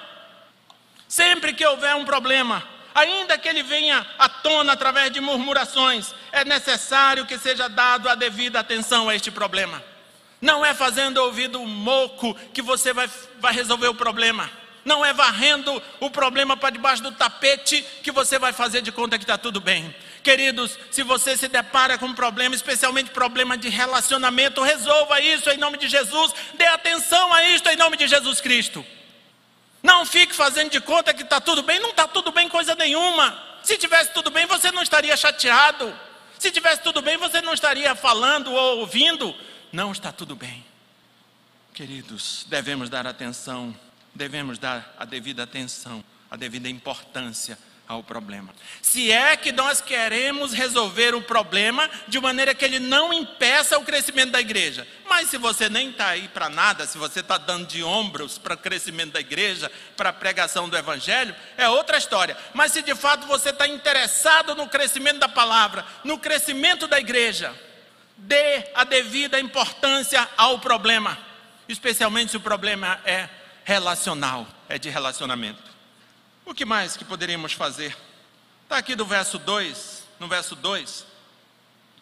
Sempre 1.09 1.55
que 1.55 1.65
houver 1.65 1.95
um 1.95 2.05
problema, 2.05 2.63
ainda 2.97 3.37
que 3.37 3.47
ele 3.47 3.63
venha 3.63 4.07
à 4.19 4.27
tona 4.27 4.73
através 4.73 5.13
de 5.13 5.21
murmurações, 5.21 6.15
é 6.33 6.45
necessário 6.47 7.27
que 7.27 7.39
seja 7.39 7.69
dado 7.69 8.09
a 8.09 8.15
devida 8.15 8.59
atenção 8.59 9.11
a 9.11 9.15
este 9.15 9.31
problema. 9.31 9.85
Não 10.41 10.65
é 10.65 10.73
fazendo 10.73 11.19
ouvido 11.19 11.61
moco 11.61 12.35
que 12.55 12.63
você 12.63 12.95
vai, 12.95 13.09
vai 13.39 13.53
resolver 13.53 13.89
o 13.89 13.95
problema. 13.95 14.51
Não 14.83 15.05
é 15.05 15.13
varrendo 15.13 15.83
o 16.01 16.09
problema 16.09 16.57
para 16.57 16.71
debaixo 16.71 17.03
do 17.03 17.13
tapete 17.13 17.85
que 18.03 18.11
você 18.11 18.39
vai 18.39 18.53
fazer 18.53 18.81
de 18.81 18.91
conta 18.91 19.19
que 19.19 19.25
está 19.25 19.37
tudo 19.37 19.61
bem. 19.61 19.95
Queridos, 20.23 20.79
se 20.91 21.03
você 21.03 21.37
se 21.37 21.49
depara 21.49 21.99
com 21.99 22.07
um 22.07 22.15
problema, 22.15 22.55
especialmente 22.55 23.11
problema 23.11 23.59
de 23.59 23.69
relacionamento, 23.69 24.63
resolva 24.63 25.21
isso 25.21 25.51
em 25.51 25.59
nome 25.59 25.77
de 25.77 25.87
Jesus. 25.87 26.35
Dê 26.55 26.67
atenção 26.67 27.33
a 27.33 27.43
isto 27.51 27.69
em 27.69 27.77
nome 27.77 27.97
de 27.97 28.07
Jesus 28.07 28.41
Cristo. 28.41 28.85
Não 29.87 30.05
fique 30.05 30.35
fazendo 30.35 30.73
de 30.73 30.81
conta 30.81 31.15
que 31.15 31.23
está 31.23 31.41
tudo 31.41 31.63
bem, 31.63 31.79
não 31.79 31.91
está 31.91 32.09
tudo 32.09 32.33
bem 32.33 32.49
coisa 32.49 32.75
nenhuma. 32.75 33.41
Se 33.63 33.79
tivesse 33.79 34.13
tudo 34.13 34.33
bem, 34.33 34.45
você 34.45 34.73
não 34.73 34.83
estaria 34.83 35.17
chateado. 35.17 35.97
Se 36.41 36.51
tivesse 36.51 36.83
tudo 36.83 37.01
bem, 37.01 37.17
você 37.17 37.41
não 37.41 37.55
estaria 37.55 37.95
falando 37.95 38.53
ou 38.53 38.81
ouvindo. 38.81 39.33
Não 39.73 39.93
está 39.93 40.11
tudo 40.11 40.35
bem. 40.35 40.65
Queridos, 41.73 42.45
devemos 42.49 42.91
dar 42.91 43.07
atenção, 43.07 43.73
devemos 44.13 44.59
dar 44.59 44.93
a 44.99 45.05
devida 45.05 45.45
atenção, 45.45 46.05
a 46.29 46.37
devida 46.37 46.69
importância 46.69 47.57
ao 47.89 48.03
problema. 48.03 48.53
Se 48.83 49.13
é 49.13 49.37
que 49.37 49.53
nós 49.53 49.81
queremos 49.81 50.53
resolver 50.53 51.15
o 51.15 51.23
problema 51.23 51.89
de 52.09 52.19
maneira 52.21 52.55
que 52.55 52.65
ele 52.65 52.79
não 52.79 53.13
impeça 53.13 53.79
o 53.79 53.85
crescimento 53.85 54.33
da 54.33 54.41
igreja. 54.41 54.87
Mas 55.09 55.31
se 55.31 55.39
você 55.39 55.69
nem 55.69 55.91
está 55.91 56.09
aí 56.09 56.29
para 56.29 56.49
nada, 56.49 56.87
se 56.87 56.99
você 56.99 57.21
está 57.21 57.39
dando 57.39 57.67
de 57.67 57.83
ombros 57.83 58.39
para 58.39 58.55
o 58.55 58.59
crescimento 58.59 59.13
da 59.13 59.21
igreja, 59.21 59.71
para 59.97 60.11
a 60.11 60.13
pregação 60.13 60.69
do 60.69 60.77
evangelho, 60.77 61.35
é 61.57 61.69
outra 61.69 61.97
história. 61.97 62.37
Mas 62.53 62.73
se 62.73 62.83
de 62.83 62.95
fato 62.95 63.27
você 63.27 63.51
está 63.51 63.67
interessado 63.69 64.55
no 64.55 64.69
crescimento 64.69 65.19
da 65.19 65.29
palavra, 65.29 65.85
no 66.03 66.19
crescimento 66.19 66.89
da 66.89 66.99
igreja, 66.99 67.55
dê 68.17 68.71
a 68.75 68.83
devida 68.83 69.39
importância 69.39 70.29
ao 70.37 70.59
problema, 70.59 71.17
especialmente 71.69 72.33
se 72.33 72.37
o 72.37 72.41
problema 72.41 73.01
é 73.05 73.29
relacional, 73.65 74.47
é 74.69 74.79
de 74.79 74.89
relacionamento. 74.89 75.76
O 76.47 76.55
que 76.55 76.65
mais 76.65 76.97
que 76.97 77.05
poderíamos 77.05 77.53
fazer? 77.53 77.95
Está 78.63 78.77
aqui 78.77 78.95
do 78.95 79.05
verso 79.05 79.37
2, 79.37 80.05
no 80.21 80.29
verso 80.29 80.55
2 80.55 81.05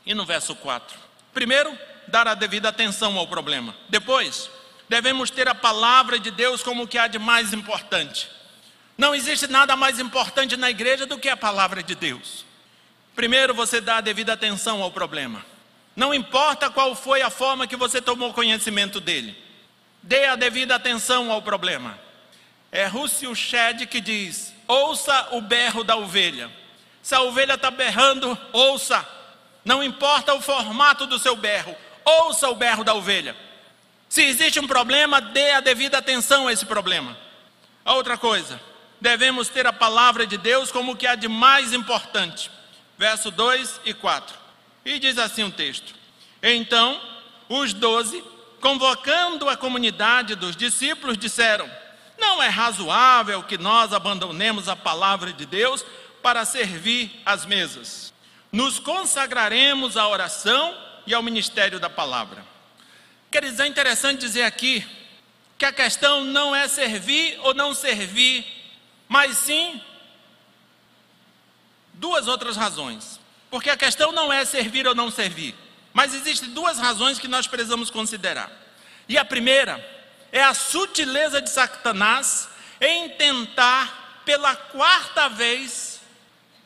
e 0.05 0.13
no 0.13 0.27
verso 0.27 0.55
4. 0.55 0.99
Primeiro, 1.33 1.77
dar 2.07 2.29
a 2.29 2.35
devida 2.35 2.69
atenção 2.69 3.17
ao 3.17 3.27
problema. 3.27 3.75
Depois, 3.89 4.51
devemos 4.87 5.31
ter 5.31 5.49
a 5.49 5.55
palavra 5.55 6.19
de 6.19 6.31
Deus 6.31 6.63
como 6.63 6.83
o 6.83 6.87
que 6.87 6.99
há 6.99 7.07
de 7.07 7.19
mais 7.19 7.55
importante. 7.55 8.31
Não 8.99 9.15
existe 9.15 9.47
nada 9.47 9.77
mais 9.77 9.99
importante 9.99 10.59
na 10.59 10.69
igreja 10.71 11.07
do 11.07 11.19
que 11.19 11.31
a 11.31 11.37
palavra 11.39 11.83
de 11.83 11.95
Deus. 11.95 12.45
Primeiro, 13.17 13.55
você 13.55 13.81
dá 13.81 13.97
a 13.97 14.03
devida 14.03 14.35
atenção 14.35 14.83
ao 14.83 14.91
problema. 14.91 15.45
Não 15.97 16.13
importa 16.13 16.69
qual 16.69 16.95
foi 16.95 17.23
a 17.23 17.31
forma 17.31 17.67
que 17.67 17.77
você 17.77 17.99
tomou 18.03 18.35
conhecimento 18.35 19.01
dele, 19.01 19.35
dê 20.03 20.27
a 20.27 20.37
devida 20.37 20.75
atenção 20.75 21.33
ao 21.33 21.41
problema. 21.41 21.99
É 22.75 22.87
Russell 22.87 23.37
Shedd 23.37 23.87
que 23.87 24.01
diz: 24.01 24.53
ouça 24.67 25.29
o 25.31 25.41
berro 25.41 25.85
da 25.85 25.95
ovelha. 25.95 26.51
Se 27.01 27.15
a 27.15 27.23
ovelha 27.23 27.55
está 27.55 27.71
berrando, 27.71 28.37
ouça. 28.53 29.09
Não 29.65 29.81
importa 29.81 30.35
o 30.35 30.41
formato 30.41 31.07
do 31.07 31.17
seu 31.17 31.37
berro, 31.37 31.75
ouça 32.05 32.51
o 32.51 32.55
berro 32.57 32.83
da 32.83 32.93
ovelha. 32.93 33.37
Se 34.09 34.23
existe 34.25 34.59
um 34.59 34.67
problema, 34.67 35.21
dê 35.21 35.53
a 35.53 35.61
devida 35.61 35.99
atenção 35.99 36.49
a 36.49 36.53
esse 36.53 36.67
problema. 36.67 37.17
Outra 37.85 38.19
coisa, 38.19 38.61
devemos 39.01 39.49
ter 39.49 39.67
a 39.69 39.73
palavra 39.73 40.27
de 40.27 40.37
Deus 40.37 40.73
como 40.73 40.97
que 40.97 41.07
há 41.07 41.15
de 41.15 41.29
mais 41.29 41.73
importante. 41.73 42.51
Verso 42.99 43.31
2 43.31 43.83
e 43.85 43.95
4. 43.95 44.37
E 44.85 44.99
diz 44.99 45.17
assim 45.17 45.45
o 45.45 45.51
texto: 45.53 45.95
Então, 46.43 47.01
os 47.49 47.73
doze, 47.73 48.23
convocando 48.61 49.49
a 49.49 49.57
comunidade 49.57 50.35
dos 50.35 50.57
discípulos, 50.57 51.17
disseram: 51.17 51.71
não 52.19 52.43
é 52.43 52.49
razoável 52.49 53.43
que 53.43 53.59
nós 53.59 53.93
abandonemos 53.93 54.69
a 54.69 54.77
palavra 54.77 55.33
de 55.33 55.47
Deus 55.47 55.85
para 56.23 56.45
servir 56.45 57.21
às 57.25 57.45
mesas. 57.45 58.13
Nos 58.51 58.79
consagraremos 58.79 59.97
à 59.97 60.09
oração 60.09 60.75
e 61.07 61.13
ao 61.13 61.23
ministério 61.23 61.79
da 61.79 61.91
palavra. 61.91 62.45
Quer 63.31 63.45
dizer, 63.45 63.65
é 63.65 63.67
interessante 63.67 64.21
dizer 64.21 64.43
aqui 64.43 64.87
que 65.59 65.65
a 65.65 65.73
questão 65.73 66.25
não 66.25 66.55
é 66.55 66.69
servir 66.69 67.39
ou 67.43 67.53
não 67.53 67.75
servir, 67.75 68.47
mas 69.09 69.39
sim 69.39 69.81
duas 71.95 72.27
outras 72.29 72.57
razões. 72.57 73.21
Porque 73.51 73.71
a 73.71 73.77
questão 73.77 74.13
não 74.13 74.33
é 74.33 74.45
servir 74.45 74.87
ou 74.87 74.95
não 74.95 75.11
servir, 75.11 75.55
mas 75.93 76.15
existem 76.15 76.51
duas 76.51 76.79
razões 76.79 77.19
que 77.19 77.29
nós 77.29 77.47
precisamos 77.47 77.91
considerar. 77.91 78.51
E 79.09 79.19
a 79.19 79.25
primeira 79.25 79.94
é 80.35 80.43
a 80.43 80.53
sutileza 80.53 81.41
de 81.41 81.49
Satanás 81.49 82.49
em 82.81 83.09
tentar, 83.11 84.21
pela 84.25 84.57
quarta 84.57 85.29
vez, 85.29 86.01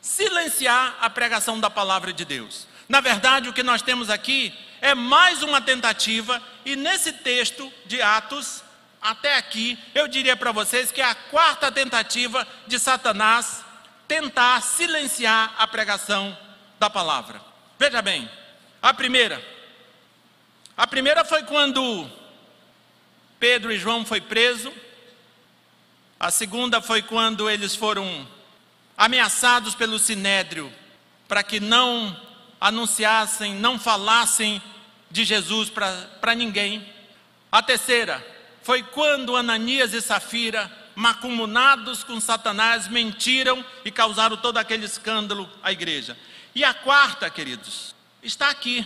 silenciar 0.00 0.96
a 1.02 1.10
pregação 1.10 1.60
da 1.60 1.68
palavra 1.68 2.10
de 2.10 2.24
Deus. 2.24 2.66
Na 2.88 3.02
verdade, 3.02 3.46
o 3.46 3.52
que 3.52 3.62
nós 3.62 3.82
temos 3.82 4.08
aqui 4.08 4.58
é 4.80 4.94
mais 4.94 5.42
uma 5.42 5.60
tentativa, 5.60 6.42
e 6.64 6.76
nesse 6.76 7.12
texto 7.12 7.70
de 7.84 8.00
Atos, 8.00 8.64
até 9.02 9.36
aqui, 9.36 9.78
eu 9.94 10.08
diria 10.08 10.34
para 10.34 10.50
vocês 10.50 10.90
que 10.90 11.02
é 11.02 11.04
a 11.04 11.14
quarta 11.14 11.70
tentativa 11.70 12.48
de 12.66 12.78
Satanás 12.78 13.62
tentar 14.08 14.62
silenciar 14.62 15.54
a 15.58 15.66
pregação 15.66 16.36
da 16.80 16.88
palavra. 16.88 17.38
Veja 17.78 18.00
bem, 18.00 18.30
a 18.80 18.94
primeira, 18.94 19.46
a 20.74 20.86
primeira 20.86 21.22
foi 21.22 21.42
quando 21.42 22.10
Pedro 23.38 23.72
e 23.72 23.78
João 23.78 24.04
foi 24.04 24.20
preso. 24.20 24.72
A 26.18 26.30
segunda 26.30 26.80
foi 26.82 27.02
quando 27.02 27.48
eles 27.48 27.74
foram 27.74 28.26
ameaçados 28.96 29.74
pelo 29.74 29.98
sinédrio 29.98 30.72
para 31.28 31.42
que 31.42 31.60
não 31.60 32.16
anunciassem, 32.60 33.54
não 33.54 33.78
falassem 33.78 34.60
de 35.10 35.24
Jesus 35.24 35.70
para 35.70 36.34
ninguém. 36.34 36.86
A 37.52 37.62
terceira 37.62 38.26
foi 38.62 38.82
quando 38.82 39.36
Ananias 39.36 39.92
e 39.92 40.02
Safira, 40.02 40.70
macumunados 40.94 42.02
com 42.02 42.20
Satanás, 42.20 42.88
mentiram 42.88 43.64
e 43.84 43.90
causaram 43.90 44.36
todo 44.36 44.58
aquele 44.58 44.84
escândalo 44.84 45.48
à 45.62 45.70
igreja. 45.70 46.18
E 46.54 46.64
a 46.64 46.74
quarta, 46.74 47.30
queridos, 47.30 47.94
está 48.22 48.50
aqui. 48.50 48.84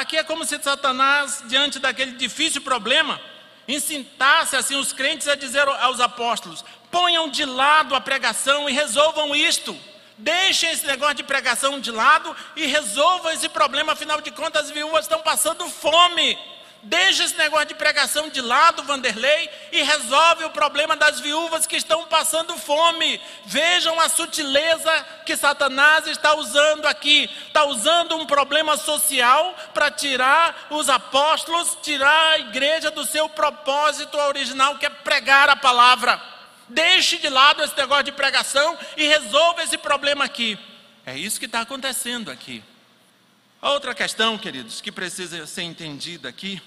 Aqui 0.00 0.16
é 0.16 0.22
como 0.22 0.46
se 0.46 0.60
Satanás, 0.62 1.44
diante 1.46 1.78
daquele 1.78 2.12
difícil 2.12 2.62
problema, 2.62 3.20
incitasse 3.68 4.56
assim 4.56 4.76
os 4.76 4.92
crentes 4.92 5.28
a 5.28 5.34
dizer 5.34 5.66
aos 5.66 6.00
apóstolos: 6.00 6.64
ponham 6.90 7.28
de 7.28 7.44
lado 7.44 7.94
a 7.94 8.00
pregação 8.00 8.68
e 8.68 8.72
resolvam 8.72 9.34
isto. 9.34 9.76
Deixem 10.18 10.70
esse 10.70 10.86
negócio 10.86 11.16
de 11.16 11.22
pregação 11.22 11.78
de 11.78 11.90
lado 11.90 12.34
e 12.56 12.66
resolvam 12.66 13.32
esse 13.32 13.48
problema, 13.48 13.92
afinal 13.92 14.20
de 14.20 14.30
contas, 14.30 14.66
as 14.66 14.70
viúvas 14.70 15.04
estão 15.04 15.20
passando 15.20 15.68
fome. 15.68 16.38
Deixa 16.86 17.24
esse 17.24 17.36
negócio 17.36 17.66
de 17.66 17.74
pregação 17.74 18.28
de 18.28 18.40
lado, 18.40 18.84
Vanderlei, 18.84 19.50
e 19.72 19.82
resolve 19.82 20.44
o 20.44 20.50
problema 20.50 20.94
das 20.94 21.18
viúvas 21.18 21.66
que 21.66 21.74
estão 21.74 22.06
passando 22.06 22.56
fome. 22.56 23.20
Vejam 23.44 23.98
a 24.00 24.08
sutileza 24.08 25.04
que 25.24 25.36
Satanás 25.36 26.06
está 26.06 26.36
usando 26.36 26.86
aqui. 26.86 27.28
Está 27.48 27.64
usando 27.64 28.14
um 28.14 28.24
problema 28.24 28.76
social 28.76 29.52
para 29.74 29.90
tirar 29.90 30.68
os 30.70 30.88
apóstolos, 30.88 31.76
tirar 31.82 32.34
a 32.34 32.38
igreja 32.38 32.88
do 32.88 33.04
seu 33.04 33.28
propósito 33.28 34.16
original, 34.16 34.78
que 34.78 34.86
é 34.86 34.90
pregar 34.90 35.48
a 35.48 35.56
palavra. 35.56 36.22
Deixe 36.68 37.18
de 37.18 37.28
lado 37.28 37.64
esse 37.64 37.76
negócio 37.76 38.04
de 38.04 38.12
pregação 38.12 38.78
e 38.96 39.08
resolva 39.08 39.64
esse 39.64 39.76
problema 39.76 40.24
aqui. 40.24 40.56
É 41.04 41.18
isso 41.18 41.40
que 41.40 41.46
está 41.46 41.62
acontecendo 41.62 42.30
aqui. 42.30 42.62
Outra 43.60 43.92
questão, 43.92 44.38
queridos, 44.38 44.80
que 44.80 44.92
precisa 44.92 45.44
ser 45.46 45.62
entendida 45.62 46.28
aqui, 46.28 46.62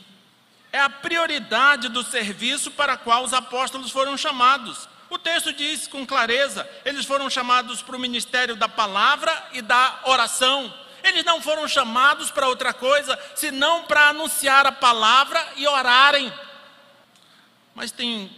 é 0.72 0.80
a 0.80 0.90
prioridade 0.90 1.90
do 1.90 2.04
serviço 2.04 2.72
para 2.72 2.98
qual 2.98 3.24
os 3.24 3.34
apóstolos 3.34 3.92
foram 3.92 4.18
chamados. 4.18 4.88
O 5.10 5.18
texto 5.18 5.52
diz 5.52 5.88
com 5.88 6.06
clareza: 6.06 6.70
eles 6.86 7.06
foram 7.06 7.30
chamados 7.30 7.82
para 7.82 7.96
o 7.96 8.00
ministério 8.00 8.56
da 8.56 8.70
palavra 8.70 9.50
e 9.54 9.62
da 9.62 10.02
oração. 10.06 10.74
Eles 11.04 11.24
não 11.24 11.42
foram 11.42 11.68
chamados 11.68 12.30
para 12.30 12.48
outra 12.48 12.74
coisa, 12.74 13.18
senão 13.36 13.84
para 13.84 14.10
anunciar 14.10 14.68
a 14.68 14.72
palavra 14.72 15.54
e 15.56 15.68
orarem. 15.68 16.32
Mas 17.74 17.92
tem 17.92 18.30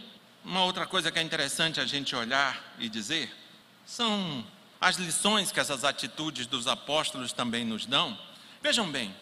uma 0.44 0.64
outra 0.64 0.86
coisa 0.86 1.10
que 1.10 1.18
é 1.18 1.22
interessante 1.22 1.80
a 1.80 1.84
gente 1.84 2.14
olhar 2.14 2.60
e 2.78 2.88
dizer 2.88 3.34
são 3.84 4.44
as 4.80 4.96
lições 4.96 5.52
que 5.52 5.60
essas 5.60 5.84
atitudes 5.84 6.46
dos 6.46 6.66
apóstolos 6.66 7.32
também 7.32 7.64
nos 7.64 7.84
dão. 7.84 8.18
Vejam 8.62 8.90
bem, 8.90 9.14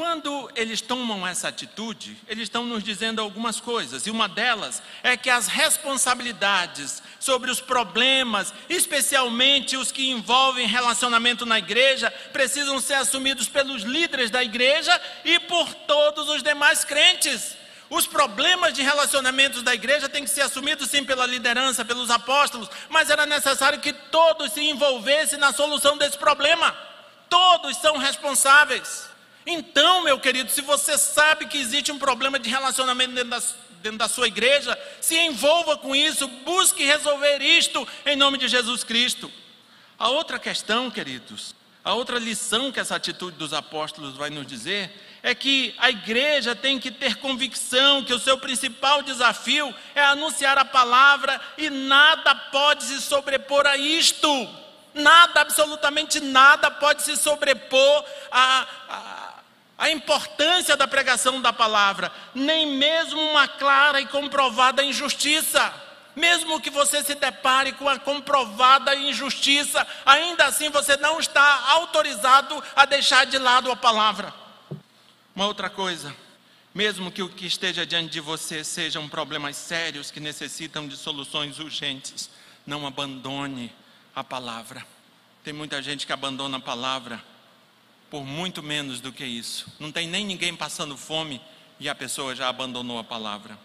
quando 0.00 0.50
eles 0.56 0.80
tomam 0.80 1.26
essa 1.26 1.48
atitude, 1.48 2.16
eles 2.26 2.44
estão 2.44 2.64
nos 2.64 2.82
dizendo 2.82 3.20
algumas 3.20 3.60
coisas, 3.60 4.06
e 4.06 4.10
uma 4.10 4.26
delas 4.30 4.82
é 5.02 5.14
que 5.14 5.28
as 5.28 5.46
responsabilidades 5.46 7.02
sobre 7.18 7.50
os 7.50 7.60
problemas, 7.60 8.54
especialmente 8.66 9.76
os 9.76 9.92
que 9.92 10.08
envolvem 10.10 10.66
relacionamento 10.66 11.44
na 11.44 11.58
igreja, 11.58 12.10
precisam 12.32 12.80
ser 12.80 12.94
assumidos 12.94 13.46
pelos 13.46 13.82
líderes 13.82 14.30
da 14.30 14.42
igreja 14.42 14.98
e 15.22 15.38
por 15.40 15.70
todos 15.74 16.30
os 16.30 16.42
demais 16.42 16.82
crentes. 16.82 17.54
Os 17.90 18.06
problemas 18.06 18.72
de 18.72 18.80
relacionamentos 18.80 19.62
da 19.62 19.74
igreja 19.74 20.08
têm 20.08 20.24
que 20.24 20.30
ser 20.30 20.40
assumidos 20.40 20.88
sim 20.88 21.04
pela 21.04 21.26
liderança, 21.26 21.84
pelos 21.84 22.10
apóstolos, 22.10 22.70
mas 22.88 23.10
era 23.10 23.26
necessário 23.26 23.80
que 23.80 23.92
todos 23.92 24.50
se 24.52 24.62
envolvessem 24.62 25.38
na 25.38 25.52
solução 25.52 25.98
desse 25.98 26.16
problema. 26.16 26.74
Todos 27.28 27.76
são 27.76 27.98
responsáveis. 27.98 29.09
Então, 29.52 30.04
meu 30.04 30.20
querido, 30.20 30.48
se 30.50 30.60
você 30.60 30.96
sabe 30.96 31.46
que 31.46 31.58
existe 31.58 31.90
um 31.90 31.98
problema 31.98 32.38
de 32.38 32.48
relacionamento 32.48 33.14
dentro 33.14 33.30
da, 33.30 33.42
dentro 33.82 33.98
da 33.98 34.08
sua 34.08 34.28
igreja, 34.28 34.78
se 35.00 35.18
envolva 35.18 35.76
com 35.76 35.94
isso, 35.94 36.28
busque 36.28 36.84
resolver 36.84 37.42
isto 37.42 37.86
em 38.06 38.14
nome 38.14 38.38
de 38.38 38.46
Jesus 38.46 38.84
Cristo. 38.84 39.30
A 39.98 40.08
outra 40.08 40.38
questão, 40.38 40.88
queridos, 40.88 41.52
a 41.84 41.94
outra 41.94 42.16
lição 42.18 42.70
que 42.70 42.78
essa 42.78 42.94
atitude 42.94 43.36
dos 43.36 43.52
apóstolos 43.52 44.16
vai 44.16 44.30
nos 44.30 44.46
dizer 44.46 44.88
é 45.22 45.34
que 45.34 45.74
a 45.78 45.90
igreja 45.90 46.54
tem 46.54 46.78
que 46.78 46.90
ter 46.90 47.16
convicção 47.16 48.04
que 48.04 48.14
o 48.14 48.18
seu 48.20 48.38
principal 48.38 49.02
desafio 49.02 49.74
é 49.96 50.02
anunciar 50.02 50.58
a 50.58 50.64
palavra 50.64 51.40
e 51.58 51.68
nada 51.68 52.34
pode 52.34 52.84
se 52.84 53.00
sobrepor 53.00 53.66
a 53.66 53.76
isto. 53.76 54.28
Nada, 54.94 55.40
absolutamente 55.40 56.20
nada 56.20 56.70
pode 56.70 57.02
se 57.02 57.16
sobrepor 57.16 58.04
a, 58.30 58.66
a, 58.88 59.29
a 59.80 59.88
importância 59.88 60.76
da 60.76 60.86
pregação 60.86 61.40
da 61.40 61.54
palavra, 61.54 62.12
nem 62.34 62.76
mesmo 62.76 63.18
uma 63.18 63.48
clara 63.48 63.98
e 63.98 64.06
comprovada 64.06 64.84
injustiça. 64.84 65.72
Mesmo 66.14 66.60
que 66.60 66.68
você 66.68 67.02
se 67.02 67.14
depare 67.14 67.72
com 67.72 67.88
a 67.88 67.98
comprovada 67.98 68.94
injustiça, 68.94 69.86
ainda 70.04 70.44
assim 70.44 70.68
você 70.68 70.98
não 70.98 71.18
está 71.18 71.70
autorizado 71.70 72.62
a 72.76 72.84
deixar 72.84 73.24
de 73.24 73.38
lado 73.38 73.72
a 73.72 73.76
palavra. 73.76 74.34
Uma 75.34 75.46
outra 75.46 75.70
coisa, 75.70 76.14
mesmo 76.74 77.10
que 77.10 77.22
o 77.22 77.28
que 77.30 77.46
esteja 77.46 77.86
diante 77.86 78.10
de 78.10 78.20
você 78.20 78.62
sejam 78.62 79.08
problemas 79.08 79.56
sérios 79.56 80.10
que 80.10 80.20
necessitam 80.20 80.86
de 80.86 80.96
soluções 80.96 81.58
urgentes, 81.58 82.28
não 82.66 82.86
abandone 82.86 83.72
a 84.14 84.22
palavra. 84.22 84.84
Tem 85.42 85.54
muita 85.54 85.80
gente 85.80 86.06
que 86.06 86.12
abandona 86.12 86.58
a 86.58 86.60
palavra 86.60 87.29
por 88.10 88.24
muito 88.24 88.62
menos 88.62 89.00
do 89.00 89.12
que 89.12 89.24
isso. 89.24 89.72
Não 89.78 89.92
tem 89.92 90.08
nem 90.08 90.26
ninguém 90.26 90.54
passando 90.54 90.96
fome 90.96 91.40
e 91.78 91.88
a 91.88 91.94
pessoa 91.94 92.34
já 92.34 92.48
abandonou 92.48 92.98
a 92.98 93.04
palavra. 93.04 93.56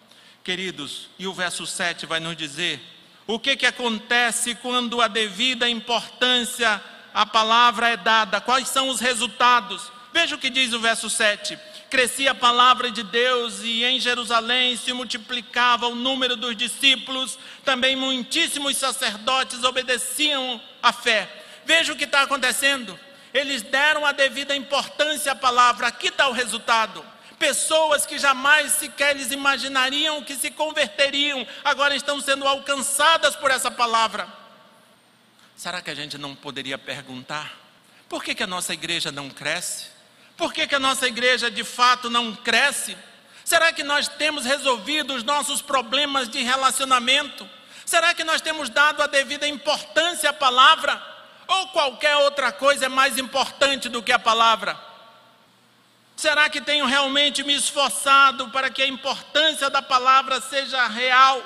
Queridos, 0.44 1.10
e 1.18 1.26
o 1.26 1.34
verso 1.34 1.66
7 1.66 2.06
vai 2.06 2.20
nos 2.20 2.38
dizer 2.38 2.80
o 3.26 3.40
que, 3.40 3.56
que 3.56 3.66
acontece 3.66 4.54
quando 4.56 5.02
a 5.02 5.08
devida 5.08 5.68
importância 5.68 6.80
à 7.12 7.26
palavra 7.26 7.90
é 7.90 7.98
dada, 7.98 8.40
quais 8.40 8.68
são 8.70 8.90
os 8.90 9.00
resultados. 9.00 9.92
Veja 10.14 10.36
o 10.36 10.40
que 10.40 10.52
diz 10.52 10.74
o 10.74 10.80
verso 10.80 11.10
7. 11.10 11.58
Crescia 11.90 12.32
a 12.32 12.36
palavra 12.36 12.92
de 12.92 13.02
Deus 13.02 13.62
e 13.64 13.84
em 13.84 14.00
Jerusalém 14.00 14.78
se 14.78 14.94
multiplicava 14.94 15.88
o 15.88 15.96
número 15.96 16.36
dos 16.36 16.56
discípulos, 16.56 17.40
também 17.64 17.96
muitíssimos 17.96 18.78
sacerdotes 18.78 19.64
obedeciam 19.64 20.62
à 20.84 20.94
fé. 20.94 21.28
Veja 21.66 21.94
o 21.94 21.96
que 21.96 22.04
está 22.04 22.22
acontecendo. 22.22 22.98
Eles 23.36 23.62
deram 23.62 24.06
a 24.06 24.14
devida 24.14 24.56
importância 24.56 25.34
à 25.34 25.36
palavra. 25.36 25.88
Aqui 25.88 26.08
está 26.08 26.30
o 26.30 26.32
resultado. 26.32 27.06
Pessoas 27.38 28.06
que 28.06 28.18
jamais 28.18 28.72
sequer 28.72 29.14
eles 29.14 29.30
imaginariam 29.30 30.24
que 30.24 30.38
se 30.38 30.50
converteriam, 30.50 31.46
agora 31.62 31.94
estão 31.94 32.22
sendo 32.22 32.48
alcançadas 32.48 33.36
por 33.36 33.52
essa 33.52 33.70
palavra. 33.70 34.26
Será 35.54 35.82
que 35.82 35.90
a 35.92 35.94
gente 35.94 36.18
não 36.18 36.34
poderia 36.34 36.78
perguntar: 36.78 37.60
por 38.08 38.24
que, 38.24 38.34
que 38.34 38.44
a 38.44 38.48
nossa 38.48 38.74
igreja 38.74 39.12
não 39.12 39.30
cresce? 39.30 39.88
Por 40.38 40.54
que, 40.54 40.66
que 40.66 40.76
a 40.76 40.80
nossa 40.80 41.06
igreja 41.06 41.52
de 41.52 41.66
fato 41.66 42.10
não 42.10 42.34
cresce? 42.34 42.98
Será 43.44 43.74
que 43.74 43.84
nós 43.84 44.08
temos 44.08 44.46
resolvido 44.46 45.14
os 45.14 45.24
nossos 45.24 45.62
problemas 45.62 46.30
de 46.30 46.42
relacionamento? 46.42 47.48
Será 47.86 48.14
que 48.14 48.24
nós 48.24 48.40
temos 48.40 48.70
dado 48.70 49.04
a 49.04 49.08
devida 49.08 49.46
importância 49.46 50.30
à 50.30 50.34
palavra? 50.34 51.15
Ou 51.48 51.68
qualquer 51.68 52.16
outra 52.18 52.52
coisa 52.52 52.86
é 52.86 52.90
mais 52.90 53.18
importante 53.18 53.90
do 53.90 54.02
que 54.02 54.12
a 54.12 54.20
palavra? 54.20 54.80
Será 56.16 56.50
que 56.50 56.62
tenho 56.62 56.86
realmente 56.86 57.44
me 57.44 57.54
esforçado 57.54 58.50
para 58.50 58.70
que 58.70 58.82
a 58.82 58.88
importância 58.88 59.70
da 59.70 59.82
palavra 59.82 60.40
seja 60.42 60.88
real? 60.88 61.44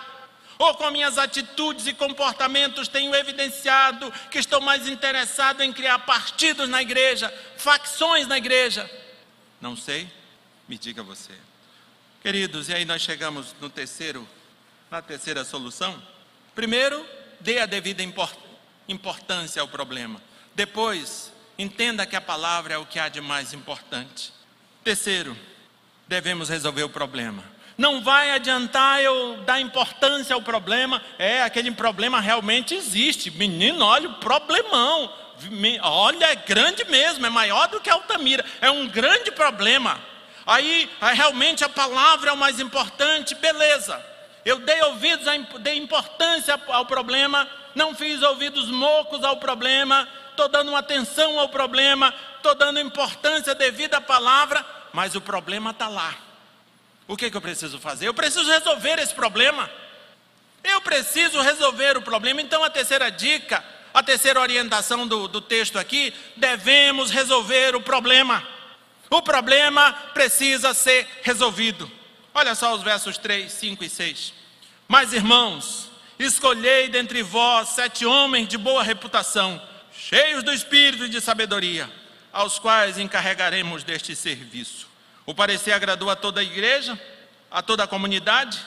ou 0.60 0.76
com 0.76 0.92
minhas 0.92 1.18
atitudes 1.18 1.88
e 1.88 1.94
comportamentos 1.94 2.90
tenho 2.90 3.16
evidenciado 3.16 4.12
que 4.30 4.38
estou 4.38 4.60
mais 4.60 4.90
interessado 4.90 5.62
em 5.62 5.72
criar 5.72 6.00
partidos 6.00 6.68
na 6.68 6.82
igreja, 6.82 7.34
facções 7.56 8.28
na 8.28 8.38
igreja? 8.38 8.92
Não 9.62 9.78
sei, 9.78 10.12
me 10.68 10.78
diga 10.78 11.02
você. 11.02 11.32
Queridos, 12.22 12.68
e 12.68 12.74
aí 12.74 12.84
nós 12.84 13.02
chegamos 13.02 13.56
no 13.62 13.70
terceiro, 13.70 14.28
na 14.92 15.02
terceira 15.02 15.46
solução. 15.46 16.04
Primeiro, 16.54 17.08
dê 17.40 17.60
a 17.60 17.66
devida 17.66 18.04
importância 18.04 18.49
ao 19.60 19.68
problema. 19.68 20.22
Depois, 20.56 21.32
entenda 21.58 22.06
que 22.06 22.16
a 22.16 22.22
palavra 22.22 22.74
é 22.74 22.78
o 22.78 22.86
que 22.86 23.00
há 23.00 23.10
de 23.10 23.22
mais 23.22 23.54
importante. 23.54 24.34
Terceiro, 24.84 25.38
devemos 26.08 26.50
resolver 26.50 26.84
o 26.84 26.90
problema. 26.90 27.44
Não 27.78 28.02
vai 28.04 28.32
adiantar 28.32 29.02
eu 29.02 29.38
dar 29.46 29.62
importância 29.62 30.34
ao 30.34 30.42
problema. 30.42 31.02
É, 31.18 31.44
aquele 31.44 31.72
problema 31.72 32.20
realmente 32.20 32.76
existe. 32.76 33.32
Menino, 33.32 33.86
olha 33.86 34.10
o 34.10 34.16
problemão. 34.16 35.14
Olha, 35.84 36.26
é 36.26 36.36
grande 36.36 36.84
mesmo, 36.86 37.26
é 37.26 37.30
maior 37.30 37.68
do 37.70 37.80
que 37.80 37.90
Altamira. 37.90 38.44
É 38.60 38.70
um 38.70 38.88
grande 38.88 39.32
problema. 39.32 39.98
Aí, 40.46 40.90
realmente 41.00 41.64
a 41.64 41.70
palavra 41.70 42.32
é 42.32 42.34
o 42.34 42.38
mais 42.38 42.60
importante, 42.60 43.36
beleza. 43.36 44.09
Eu 44.46 44.60
dei 44.60 44.82
ouvidos, 44.84 45.26
dei 45.60 45.78
importância 45.78 46.60
ao 46.68 46.86
problema, 46.86 47.48
não 47.76 47.94
fiz 47.94 48.22
ouvidos 48.22 48.70
mocos 48.70 49.24
ao 49.24 49.38
problema, 49.38 50.08
estou 50.32 50.48
dando 50.48 50.76
atenção 50.76 51.40
ao 51.40 51.50
problema, 51.50 52.14
estou 52.38 52.56
dando 52.56 52.80
importância 52.80 53.54
devida 53.54 53.98
à 53.98 54.02
palavra, 54.02 54.66
mas 54.94 55.16
o 55.16 55.22
problema 55.22 55.72
está 55.72 55.88
lá. 55.88 56.16
O 57.08 57.18
que, 57.18 57.30
que 57.30 57.36
eu 57.36 57.42
preciso 57.42 57.80
fazer? 57.80 58.08
Eu 58.08 58.14
preciso 58.14 58.50
resolver 58.50 59.00
esse 59.00 59.14
problema. 59.14 59.70
Eu 60.64 60.82
preciso 60.82 61.42
resolver 61.42 61.98
o 61.98 62.02
problema. 62.02 62.42
Então, 62.42 62.64
a 62.64 62.70
terceira 62.70 63.10
dica, 63.10 63.64
a 63.94 64.04
terceira 64.04 64.40
orientação 64.40 65.08
do, 65.08 65.28
do 65.28 65.42
texto 65.42 65.80
aqui, 65.80 66.14
devemos 66.36 67.10
resolver 67.10 67.76
o 67.76 67.82
problema. 67.82 68.46
O 69.10 69.22
problema 69.22 69.92
precisa 70.14 70.74
ser 70.74 71.08
resolvido. 71.24 71.92
Olha 72.34 72.56
só 72.56 72.76
os 72.76 72.84
versos 72.84 73.18
3, 73.18 73.52
5 73.52 73.84
e 73.84 73.90
6. 73.90 74.34
Mas, 74.88 75.14
irmãos, 75.14 75.90
escolhei 76.18 76.90
dentre 76.90 77.22
vós 77.22 77.70
sete 77.70 78.06
homens 78.06 78.48
de 78.48 78.58
boa 78.58 78.84
reputação, 78.84 79.62
cheios 79.92 80.44
do 80.44 80.52
espírito 80.52 81.06
e 81.06 81.10
de 81.10 81.22
sabedoria, 81.22 81.90
aos 82.32 82.60
quais 82.60 82.98
encarregaremos 82.98 83.84
deste 83.84 84.16
serviço. 84.16 84.88
O 85.26 85.34
parecer 85.34 85.72
agradou 85.74 86.10
a 86.10 86.16
toda 86.16 86.42
a 86.42 86.44
igreja, 86.44 87.00
a 87.52 87.62
toda 87.62 87.84
a 87.84 87.88
comunidade, 87.88 88.60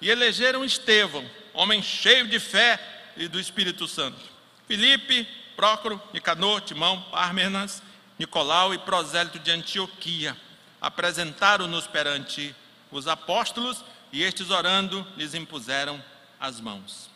e 0.00 0.10
elegeram 0.10 0.64
Estevão, 0.64 1.24
homem 1.52 1.82
cheio 1.82 2.26
de 2.26 2.38
fé 2.38 2.78
e 3.16 3.28
do 3.28 3.40
Espírito 3.40 3.86
Santo. 3.86 4.18
Filipe, 4.66 5.26
Prócoro, 5.56 6.00
Nicanor, 6.12 6.60
Timão, 6.60 7.02
Parmenas, 7.10 7.82
Nicolau 8.18 8.74
e 8.74 8.78
Prosélito 8.78 9.38
de 9.38 9.50
Antioquia 9.50 10.36
apresentaram-nos 10.80 11.86
perante 11.86 12.54
os 12.90 13.06
apóstolos 13.06 13.84
e 14.12 14.22
estes 14.22 14.50
orando 14.50 15.06
lhes 15.16 15.34
impuseram 15.34 16.02
as 16.38 16.60
mãos. 16.60 17.08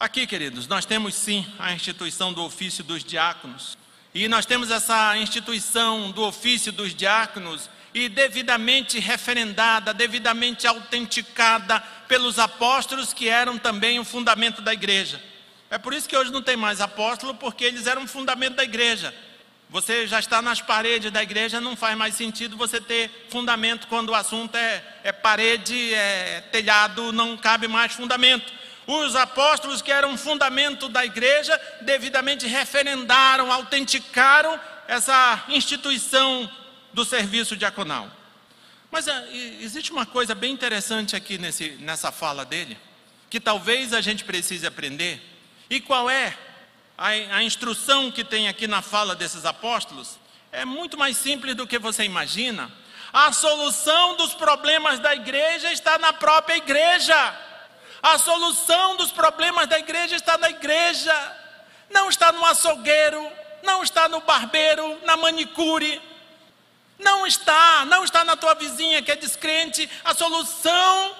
Aqui, 0.00 0.26
queridos, 0.26 0.66
nós 0.68 0.84
temos 0.84 1.14
sim 1.14 1.44
a 1.58 1.72
instituição 1.72 2.32
do 2.32 2.42
ofício 2.42 2.84
dos 2.84 3.02
diáconos. 3.02 3.76
E 4.14 4.28
nós 4.28 4.46
temos 4.46 4.70
essa 4.70 5.16
instituição 5.18 6.10
do 6.12 6.22
ofício 6.22 6.72
dos 6.72 6.94
diáconos 6.94 7.68
e 7.92 8.08
devidamente 8.08 8.98
referendada, 8.98 9.92
devidamente 9.92 10.66
autenticada 10.66 11.80
pelos 12.06 12.38
apóstolos 12.38 13.12
que 13.12 13.28
eram 13.28 13.58
também 13.58 13.98
o 13.98 14.04
fundamento 14.04 14.62
da 14.62 14.72
igreja. 14.72 15.20
É 15.70 15.76
por 15.76 15.92
isso 15.92 16.08
que 16.08 16.16
hoje 16.16 16.32
não 16.32 16.42
tem 16.42 16.56
mais 16.56 16.80
apóstolo, 16.80 17.34
porque 17.34 17.64
eles 17.64 17.86
eram 17.86 18.04
o 18.04 18.08
fundamento 18.08 18.54
da 18.54 18.64
igreja. 18.64 19.14
Você 19.70 20.06
já 20.06 20.18
está 20.18 20.40
nas 20.40 20.62
paredes 20.62 21.10
da 21.10 21.22
igreja, 21.22 21.60
não 21.60 21.76
faz 21.76 21.96
mais 21.96 22.14
sentido 22.14 22.56
você 22.56 22.80
ter 22.80 23.26
fundamento 23.28 23.86
quando 23.86 24.10
o 24.10 24.14
assunto 24.14 24.56
é, 24.56 24.82
é 25.04 25.12
parede, 25.12 25.92
é 25.92 26.40
telhado, 26.50 27.12
não 27.12 27.36
cabe 27.36 27.68
mais 27.68 27.92
fundamento. 27.92 28.50
Os 28.86 29.14
apóstolos, 29.14 29.82
que 29.82 29.92
eram 29.92 30.16
fundamento 30.16 30.88
da 30.88 31.04
igreja, 31.04 31.60
devidamente 31.82 32.46
referendaram, 32.46 33.52
autenticaram 33.52 34.58
essa 34.86 35.44
instituição 35.48 36.50
do 36.94 37.04
serviço 37.04 37.54
diaconal. 37.54 38.10
Mas 38.90 39.06
é, 39.06 39.28
existe 39.60 39.92
uma 39.92 40.06
coisa 40.06 40.34
bem 40.34 40.50
interessante 40.50 41.14
aqui 41.14 41.36
nesse, 41.36 41.72
nessa 41.80 42.10
fala 42.10 42.46
dele, 42.46 42.78
que 43.28 43.38
talvez 43.38 43.92
a 43.92 44.00
gente 44.00 44.24
precise 44.24 44.66
aprender. 44.66 45.20
E 45.68 45.78
qual 45.78 46.08
é 46.08 46.34
a, 46.98 47.08
a 47.10 47.42
instrução 47.44 48.10
que 48.10 48.24
tem 48.24 48.48
aqui 48.48 48.66
na 48.66 48.82
fala 48.82 49.14
desses 49.14 49.44
apóstolos? 49.44 50.18
É 50.50 50.64
muito 50.64 50.98
mais 50.98 51.16
simples 51.16 51.54
do 51.54 51.66
que 51.66 51.78
você 51.78 52.02
imagina. 52.02 52.70
A 53.12 53.32
solução 53.32 54.16
dos 54.16 54.34
problemas 54.34 54.98
da 54.98 55.14
igreja 55.14 55.72
está 55.72 55.96
na 55.96 56.12
própria 56.12 56.56
igreja. 56.56 57.16
A 58.02 58.18
solução 58.18 58.96
dos 58.96 59.12
problemas 59.12 59.68
da 59.68 59.78
igreja 59.78 60.16
está 60.16 60.36
na 60.36 60.50
igreja, 60.50 61.36
não 61.90 62.08
está 62.08 62.32
no 62.32 62.44
açougueiro, 62.44 63.30
não 63.62 63.82
está 63.82 64.08
no 64.08 64.20
barbeiro, 64.20 64.98
na 65.04 65.16
manicure. 65.16 66.02
Não 66.98 67.24
está, 67.24 67.84
não 67.84 68.02
está 68.02 68.24
na 68.24 68.34
tua 68.34 68.54
vizinha 68.54 69.00
que 69.02 69.12
é 69.12 69.16
descrente. 69.16 69.88
A 70.04 70.14
solução 70.14 71.14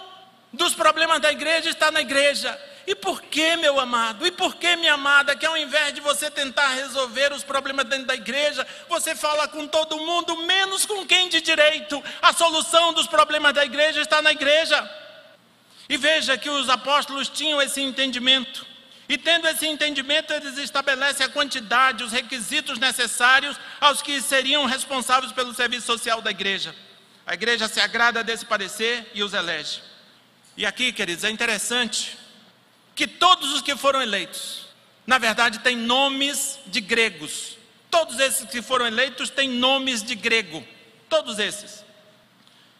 dos 0.52 0.74
problemas 0.74 1.20
da 1.20 1.30
igreja 1.30 1.70
está 1.70 1.90
na 1.90 2.00
igreja. 2.00 2.60
E 2.88 2.94
por 2.94 3.20
que, 3.20 3.54
meu 3.56 3.78
amado? 3.78 4.26
E 4.26 4.30
por 4.30 4.56
que, 4.56 4.74
minha 4.76 4.94
amada, 4.94 5.36
que 5.36 5.44
ao 5.44 5.58
invés 5.58 5.92
de 5.92 6.00
você 6.00 6.30
tentar 6.30 6.68
resolver 6.68 7.34
os 7.34 7.44
problemas 7.44 7.84
dentro 7.84 8.06
da 8.06 8.14
igreja, 8.14 8.66
você 8.88 9.14
fala 9.14 9.46
com 9.46 9.68
todo 9.68 9.98
mundo, 9.98 10.34
menos 10.46 10.86
com 10.86 11.06
quem 11.06 11.28
de 11.28 11.42
direito? 11.42 12.02
A 12.22 12.32
solução 12.32 12.94
dos 12.94 13.06
problemas 13.06 13.52
da 13.52 13.62
igreja 13.62 14.00
está 14.00 14.22
na 14.22 14.32
igreja. 14.32 14.90
E 15.86 15.98
veja 15.98 16.38
que 16.38 16.48
os 16.48 16.70
apóstolos 16.70 17.28
tinham 17.28 17.60
esse 17.60 17.82
entendimento. 17.82 18.64
E 19.06 19.18
tendo 19.18 19.46
esse 19.48 19.66
entendimento, 19.66 20.32
eles 20.32 20.56
estabelecem 20.56 21.26
a 21.26 21.28
quantidade, 21.28 22.02
os 22.02 22.10
requisitos 22.10 22.78
necessários 22.78 23.60
aos 23.78 24.00
que 24.00 24.18
seriam 24.22 24.64
responsáveis 24.64 25.30
pelo 25.30 25.52
serviço 25.52 25.84
social 25.84 26.22
da 26.22 26.30
igreja. 26.30 26.74
A 27.26 27.34
igreja 27.34 27.68
se 27.68 27.82
agrada 27.82 28.24
desse 28.24 28.46
parecer 28.46 29.10
e 29.12 29.22
os 29.22 29.34
elege. 29.34 29.82
E 30.56 30.64
aqui, 30.64 30.90
queridos, 30.90 31.24
é 31.24 31.28
interessante 31.28 32.16
que 32.98 33.06
todos 33.06 33.52
os 33.52 33.62
que 33.62 33.76
foram 33.76 34.02
eleitos, 34.02 34.66
na 35.06 35.18
verdade, 35.18 35.60
têm 35.60 35.76
nomes 35.76 36.58
de 36.66 36.80
gregos. 36.80 37.56
Todos 37.88 38.18
esses 38.18 38.50
que 38.50 38.60
foram 38.60 38.88
eleitos 38.88 39.30
têm 39.30 39.48
nomes 39.48 40.02
de 40.02 40.16
grego. 40.16 40.66
Todos 41.08 41.38
esses. 41.38 41.84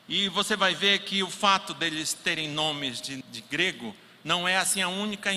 E 0.08 0.28
você 0.28 0.56
vai 0.56 0.74
ver 0.74 0.98
que 1.04 1.22
o 1.22 1.30
fato 1.30 1.72
deles 1.72 2.14
terem 2.14 2.48
nomes 2.48 3.00
de, 3.00 3.22
de 3.30 3.40
grego 3.42 3.94
não 4.24 4.48
é 4.48 4.56
assim 4.56 4.82
a 4.82 4.88
única, 4.88 5.30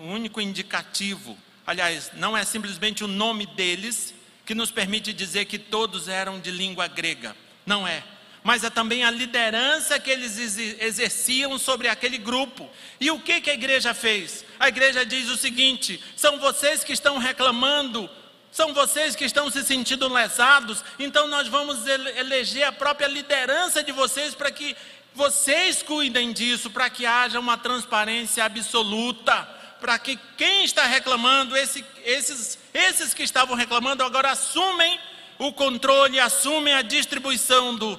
o 0.00 0.06
único 0.06 0.40
indicativo. 0.40 1.36
Aliás, 1.66 2.10
não 2.14 2.34
é 2.34 2.42
simplesmente 2.42 3.04
o 3.04 3.08
nome 3.08 3.44
deles 3.44 4.14
que 4.46 4.54
nos 4.54 4.70
permite 4.70 5.12
dizer 5.12 5.44
que 5.44 5.58
todos 5.58 6.08
eram 6.08 6.40
de 6.40 6.50
língua 6.50 6.88
grega. 6.88 7.36
Não 7.66 7.86
é. 7.86 8.02
Mas 8.42 8.64
é 8.64 8.70
também 8.70 9.04
a 9.04 9.10
liderança 9.10 9.98
que 10.00 10.10
eles 10.10 10.36
exerciam 10.80 11.58
sobre 11.58 11.88
aquele 11.88 12.18
grupo. 12.18 12.68
E 13.00 13.10
o 13.10 13.20
que, 13.20 13.40
que 13.40 13.50
a 13.50 13.54
igreja 13.54 13.94
fez? 13.94 14.44
A 14.58 14.68
igreja 14.68 15.06
diz 15.06 15.28
o 15.28 15.36
seguinte: 15.36 16.02
são 16.16 16.38
vocês 16.38 16.82
que 16.82 16.92
estão 16.92 17.18
reclamando 17.18 18.10
são 18.52 18.74
vocês 18.74 19.16
que 19.16 19.24
estão 19.24 19.50
se 19.50 19.64
sentindo 19.64 20.12
lesados, 20.12 20.84
então 20.98 21.26
nós 21.26 21.48
vamos 21.48 21.86
eleger 21.86 22.64
a 22.64 22.70
própria 22.70 23.08
liderança 23.08 23.82
de 23.82 23.92
vocês 23.92 24.34
para 24.34 24.50
que 24.50 24.76
vocês 25.14 25.82
cuidem 25.82 26.34
disso, 26.34 26.68
para 26.68 26.90
que 26.90 27.06
haja 27.06 27.40
uma 27.40 27.56
transparência 27.56 28.44
absoluta, 28.44 29.48
para 29.80 29.98
que 29.98 30.18
quem 30.36 30.64
está 30.64 30.84
reclamando, 30.84 31.56
esse, 31.56 31.82
esses, 32.04 32.58
esses 32.74 33.14
que 33.14 33.22
estavam 33.22 33.56
reclamando, 33.56 34.04
agora 34.04 34.32
assumem 34.32 35.00
o 35.38 35.50
controle, 35.50 36.20
assumem 36.20 36.74
a 36.74 36.82
distribuição 36.82 37.74
do, 37.74 37.98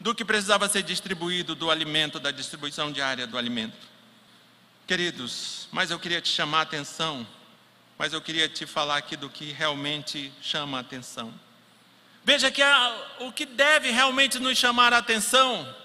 do 0.00 0.14
que 0.14 0.24
precisava 0.24 0.68
ser 0.68 0.82
distribuído, 0.82 1.54
do 1.54 1.70
alimento, 1.70 2.18
da 2.18 2.30
distribuição 2.30 2.90
diária 2.90 3.26
do 3.26 3.36
alimento. 3.38 3.76
Queridos, 4.86 5.68
mas 5.70 5.90
eu 5.90 5.98
queria 6.00 6.20
te 6.20 6.30
chamar 6.30 6.60
a 6.60 6.62
atenção 6.62 7.26
mas 8.00 8.14
eu 8.14 8.22
queria 8.22 8.48
te 8.48 8.64
falar 8.64 8.96
aqui 8.96 9.14
do 9.14 9.28
que 9.28 9.52
realmente 9.52 10.32
chama 10.40 10.78
a 10.78 10.80
atenção. 10.80 11.30
Veja 12.24 12.50
que 12.50 12.62
a, 12.62 12.96
o 13.18 13.30
que 13.30 13.44
deve 13.44 13.90
realmente 13.90 14.38
nos 14.38 14.56
chamar 14.56 14.94
a 14.94 14.96
atenção 14.96 15.76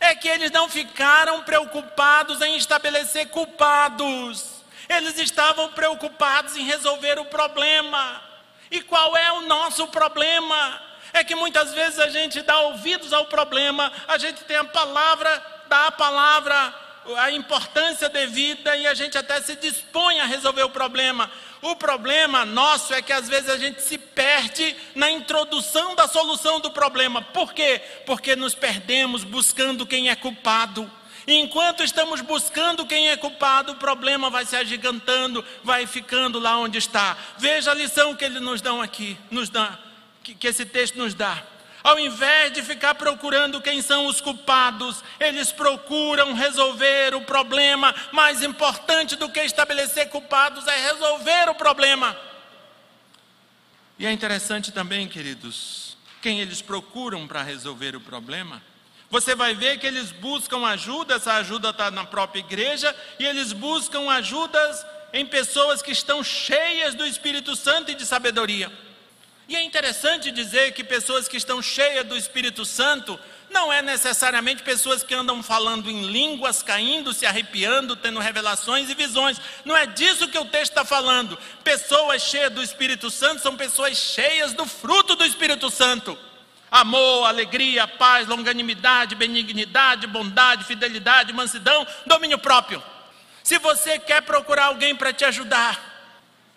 é 0.00 0.14
que 0.14 0.26
eles 0.26 0.50
não 0.50 0.66
ficaram 0.66 1.42
preocupados 1.42 2.40
em 2.40 2.56
estabelecer 2.56 3.28
culpados, 3.28 4.62
eles 4.88 5.18
estavam 5.18 5.70
preocupados 5.72 6.56
em 6.56 6.64
resolver 6.64 7.18
o 7.18 7.26
problema. 7.26 8.22
E 8.70 8.80
qual 8.80 9.14
é 9.14 9.30
o 9.32 9.42
nosso 9.42 9.88
problema? 9.88 10.82
É 11.12 11.24
que 11.24 11.34
muitas 11.34 11.72
vezes 11.72 11.98
a 11.98 12.08
gente 12.08 12.42
dá 12.42 12.60
ouvidos 12.60 13.12
ao 13.12 13.26
problema, 13.26 13.92
a 14.06 14.18
gente 14.18 14.44
tem 14.44 14.56
a 14.56 14.64
palavra, 14.64 15.42
dá 15.68 15.86
a 15.86 15.92
palavra 15.92 16.74
a 17.16 17.30
importância 17.30 18.08
devida 18.08 18.76
e 18.76 18.86
a 18.86 18.94
gente 18.94 19.16
até 19.16 19.40
se 19.40 19.56
dispõe 19.56 20.20
a 20.20 20.26
resolver 20.26 20.62
o 20.62 20.70
problema. 20.70 21.30
O 21.62 21.74
problema 21.74 22.44
nosso 22.44 22.94
é 22.94 23.02
que 23.02 23.12
às 23.12 23.28
vezes 23.28 23.48
a 23.48 23.56
gente 23.56 23.82
se 23.82 23.98
perde 23.98 24.76
na 24.94 25.10
introdução 25.10 25.94
da 25.94 26.06
solução 26.06 26.60
do 26.60 26.70
problema. 26.70 27.22
Por 27.22 27.52
quê? 27.52 27.80
Porque 28.06 28.36
nos 28.36 28.54
perdemos 28.54 29.24
buscando 29.24 29.86
quem 29.86 30.08
é 30.08 30.16
culpado. 30.16 30.90
Enquanto 31.26 31.82
estamos 31.82 32.20
buscando 32.22 32.86
quem 32.86 33.10
é 33.10 33.16
culpado, 33.16 33.72
o 33.72 33.76
problema 33.76 34.30
vai 34.30 34.46
se 34.46 34.56
agigantando, 34.56 35.44
vai 35.62 35.86
ficando 35.86 36.38
lá 36.38 36.56
onde 36.56 36.78
está. 36.78 37.16
Veja 37.36 37.70
a 37.70 37.74
lição 37.74 38.14
que 38.14 38.24
eles 38.24 38.40
nos 38.40 38.62
dão 38.62 38.80
aqui, 38.80 39.16
nos 39.30 39.50
dá, 39.50 39.78
que, 40.28 40.34
que 40.34 40.46
esse 40.46 40.66
texto 40.66 40.96
nos 40.96 41.14
dá. 41.14 41.42
Ao 41.82 41.98
invés 41.98 42.52
de 42.52 42.62
ficar 42.62 42.94
procurando 42.96 43.60
quem 43.60 43.80
são 43.80 44.06
os 44.06 44.20
culpados, 44.20 45.02
eles 45.18 45.52
procuram 45.52 46.34
resolver 46.34 47.14
o 47.14 47.22
problema. 47.22 47.94
Mais 48.12 48.42
importante 48.42 49.16
do 49.16 49.28
que 49.28 49.40
estabelecer 49.40 50.08
culpados 50.10 50.66
é 50.66 50.88
resolver 50.88 51.48
o 51.48 51.54
problema. 51.54 52.16
E 53.98 54.06
é 54.06 54.12
interessante 54.12 54.70
também, 54.70 55.08
queridos, 55.08 55.96
quem 56.20 56.40
eles 56.40 56.60
procuram 56.60 57.26
para 57.26 57.42
resolver 57.42 57.96
o 57.96 58.00
problema. 58.00 58.62
Você 59.10 59.34
vai 59.34 59.54
ver 59.54 59.78
que 59.78 59.86
eles 59.86 60.12
buscam 60.12 60.66
ajuda, 60.66 61.14
essa 61.14 61.34
ajuda 61.34 61.70
está 61.70 61.90
na 61.90 62.04
própria 62.04 62.40
igreja, 62.40 62.94
e 63.18 63.24
eles 63.24 63.52
buscam 63.52 64.10
ajudas 64.10 64.84
em 65.12 65.24
pessoas 65.24 65.80
que 65.80 65.92
estão 65.92 66.22
cheias 66.22 66.94
do 66.94 67.06
Espírito 67.06 67.56
Santo 67.56 67.90
e 67.90 67.94
de 67.94 68.04
sabedoria. 68.04 68.70
E 69.48 69.56
é 69.56 69.62
interessante 69.62 70.30
dizer 70.30 70.72
que 70.72 70.84
pessoas 70.84 71.26
que 71.26 71.38
estão 71.38 71.62
cheias 71.62 72.06
do 72.06 72.14
Espírito 72.14 72.66
Santo 72.66 73.18
não 73.50 73.72
é 73.72 73.80
necessariamente 73.80 74.62
pessoas 74.62 75.02
que 75.02 75.14
andam 75.14 75.42
falando 75.42 75.90
em 75.90 76.02
línguas, 76.02 76.62
caindo, 76.62 77.14
se 77.14 77.24
arrepiando, 77.24 77.96
tendo 77.96 78.20
revelações 78.20 78.90
e 78.90 78.94
visões. 78.94 79.40
Não 79.64 79.74
é 79.74 79.86
disso 79.86 80.28
que 80.28 80.38
o 80.38 80.44
texto 80.44 80.72
está 80.72 80.84
falando. 80.84 81.38
Pessoas 81.64 82.20
cheias 82.20 82.52
do 82.52 82.62
Espírito 82.62 83.10
Santo 83.10 83.40
são 83.40 83.56
pessoas 83.56 83.96
cheias 83.96 84.52
do 84.52 84.66
fruto 84.66 85.16
do 85.16 85.24
Espírito 85.24 85.70
Santo: 85.70 86.18
amor, 86.70 87.24
alegria, 87.26 87.88
paz, 87.88 88.28
longanimidade, 88.28 89.14
benignidade, 89.14 90.06
bondade, 90.06 90.64
fidelidade, 90.64 91.32
mansidão, 91.32 91.86
domínio 92.04 92.38
próprio. 92.38 92.82
Se 93.42 93.58
você 93.58 93.98
quer 93.98 94.20
procurar 94.20 94.66
alguém 94.66 94.94
para 94.94 95.10
te 95.10 95.24
ajudar, 95.24 95.87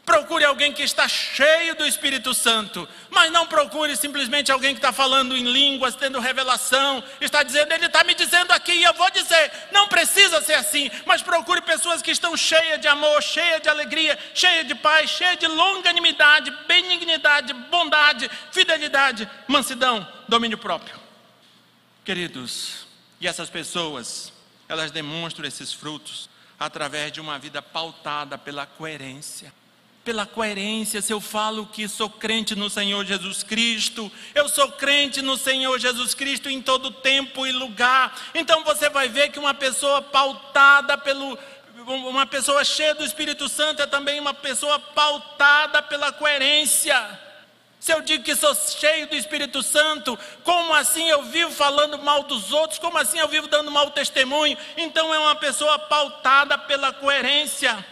Procure 0.05 0.43
alguém 0.43 0.73
que 0.73 0.81
está 0.81 1.07
cheio 1.07 1.75
do 1.75 1.85
Espírito 1.85 2.33
Santo, 2.33 2.89
mas 3.11 3.31
não 3.31 3.45
procure 3.45 3.95
simplesmente 3.95 4.51
alguém 4.51 4.73
que 4.73 4.79
está 4.79 4.91
falando 4.91 5.37
em 5.37 5.43
línguas, 5.43 5.95
tendo 5.95 6.19
revelação, 6.19 7.03
está 7.19 7.43
dizendo, 7.43 7.71
ele 7.71 7.85
está 7.85 8.03
me 8.03 8.15
dizendo 8.15 8.51
aqui 8.51 8.71
e 8.71 8.83
eu 8.83 8.93
vou 8.95 9.09
dizer. 9.11 9.51
Não 9.71 9.87
precisa 9.87 10.41
ser 10.41 10.55
assim, 10.55 10.89
mas 11.05 11.21
procure 11.21 11.61
pessoas 11.61 12.01
que 12.01 12.09
estão 12.09 12.35
cheias 12.35 12.81
de 12.81 12.87
amor, 12.87 13.21
cheias 13.21 13.61
de 13.61 13.69
alegria, 13.69 14.17
cheias 14.33 14.67
de 14.67 14.73
paz, 14.73 15.11
cheias 15.11 15.37
de 15.37 15.45
longanimidade, 15.45 16.51
benignidade, 16.67 17.53
bondade, 17.53 18.29
fidelidade, 18.51 19.29
mansidão, 19.47 20.05
domínio 20.27 20.57
próprio. 20.57 20.99
Queridos, 22.03 22.87
e 23.19 23.27
essas 23.27 23.51
pessoas, 23.51 24.33
elas 24.67 24.89
demonstram 24.89 25.47
esses 25.47 25.71
frutos 25.71 26.27
através 26.59 27.11
de 27.11 27.21
uma 27.21 27.37
vida 27.37 27.61
pautada 27.61 28.35
pela 28.35 28.65
coerência 28.65 29.53
pela 30.03 30.25
coerência, 30.25 31.01
se 31.01 31.13
eu 31.13 31.21
falo 31.21 31.65
que 31.67 31.87
sou 31.87 32.09
crente 32.09 32.55
no 32.55 32.69
Senhor 32.69 33.05
Jesus 33.05 33.43
Cristo, 33.43 34.11
eu 34.33 34.49
sou 34.49 34.71
crente 34.71 35.21
no 35.21 35.37
Senhor 35.37 35.77
Jesus 35.79 36.13
Cristo 36.13 36.49
em 36.49 36.61
todo 36.61 36.89
tempo 36.89 37.45
e 37.45 37.51
lugar. 37.51 38.15
Então 38.33 38.63
você 38.63 38.89
vai 38.89 39.07
ver 39.07 39.29
que 39.29 39.39
uma 39.39 39.53
pessoa 39.53 40.01
pautada 40.01 40.97
pelo 40.97 41.37
uma 41.87 42.27
pessoa 42.27 42.63
cheia 42.63 42.93
do 42.93 43.03
Espírito 43.03 43.49
Santo 43.49 43.81
é 43.81 43.87
também 43.87 44.19
uma 44.19 44.35
pessoa 44.35 44.77
pautada 44.77 45.81
pela 45.81 46.11
coerência. 46.11 47.19
Se 47.79 47.91
eu 47.91 48.01
digo 48.01 48.23
que 48.23 48.35
sou 48.35 48.53
cheio 48.53 49.07
do 49.07 49.15
Espírito 49.15 49.63
Santo, 49.63 50.17
como 50.43 50.73
assim 50.75 51.09
eu 51.09 51.23
vivo 51.23 51.49
falando 51.49 51.97
mal 51.97 52.21
dos 52.21 52.51
outros? 52.51 52.77
Como 52.77 52.99
assim 52.99 53.17
eu 53.17 53.27
vivo 53.27 53.47
dando 53.47 53.71
mau 53.71 53.89
testemunho? 53.89 54.55
Então 54.77 55.11
é 55.11 55.17
uma 55.17 55.35
pessoa 55.35 55.79
pautada 55.79 56.55
pela 56.59 56.93
coerência 56.93 57.83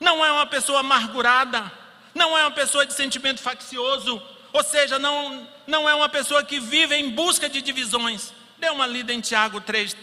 não 0.00 0.24
é 0.24 0.30
uma 0.30 0.46
pessoa 0.46 0.80
amargurada, 0.80 1.70
não 2.14 2.36
é 2.36 2.42
uma 2.42 2.50
pessoa 2.50 2.86
de 2.86 2.92
sentimento 2.92 3.40
faccioso, 3.40 4.22
ou 4.52 4.64
seja, 4.64 4.98
não, 4.98 5.46
não 5.66 5.88
é 5.88 5.94
uma 5.94 6.08
pessoa 6.08 6.42
que 6.42 6.58
vive 6.58 6.94
em 6.94 7.10
busca 7.10 7.48
de 7.48 7.60
divisões. 7.60 8.32
Dê 8.58 8.70
uma 8.70 8.86
lida 8.86 9.12
em 9.12 9.20
Tiago 9.20 9.60
3, 9.60 9.96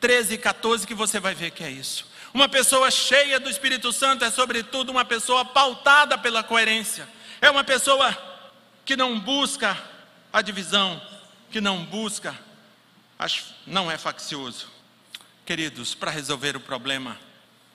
13 0.00 0.34
e 0.34 0.38
14 0.38 0.86
que 0.86 0.94
você 0.94 1.20
vai 1.20 1.34
ver 1.34 1.52
que 1.52 1.62
é 1.62 1.70
isso. 1.70 2.10
Uma 2.34 2.48
pessoa 2.48 2.90
cheia 2.90 3.38
do 3.38 3.50
Espírito 3.50 3.92
Santo 3.92 4.24
é, 4.24 4.30
sobretudo, 4.30 4.90
uma 4.90 5.04
pessoa 5.04 5.44
pautada 5.44 6.16
pela 6.16 6.42
coerência. 6.42 7.08
É 7.40 7.50
uma 7.50 7.62
pessoa 7.62 8.16
que 8.84 8.96
não 8.96 9.20
busca 9.20 9.78
a 10.32 10.40
divisão, 10.40 11.00
que 11.50 11.60
não 11.60 11.84
busca, 11.84 12.36
não 13.66 13.90
é 13.90 13.98
faccioso. 13.98 14.66
Queridos, 15.44 15.94
para 15.94 16.10
resolver 16.10 16.56
o 16.56 16.60
problema, 16.60 17.18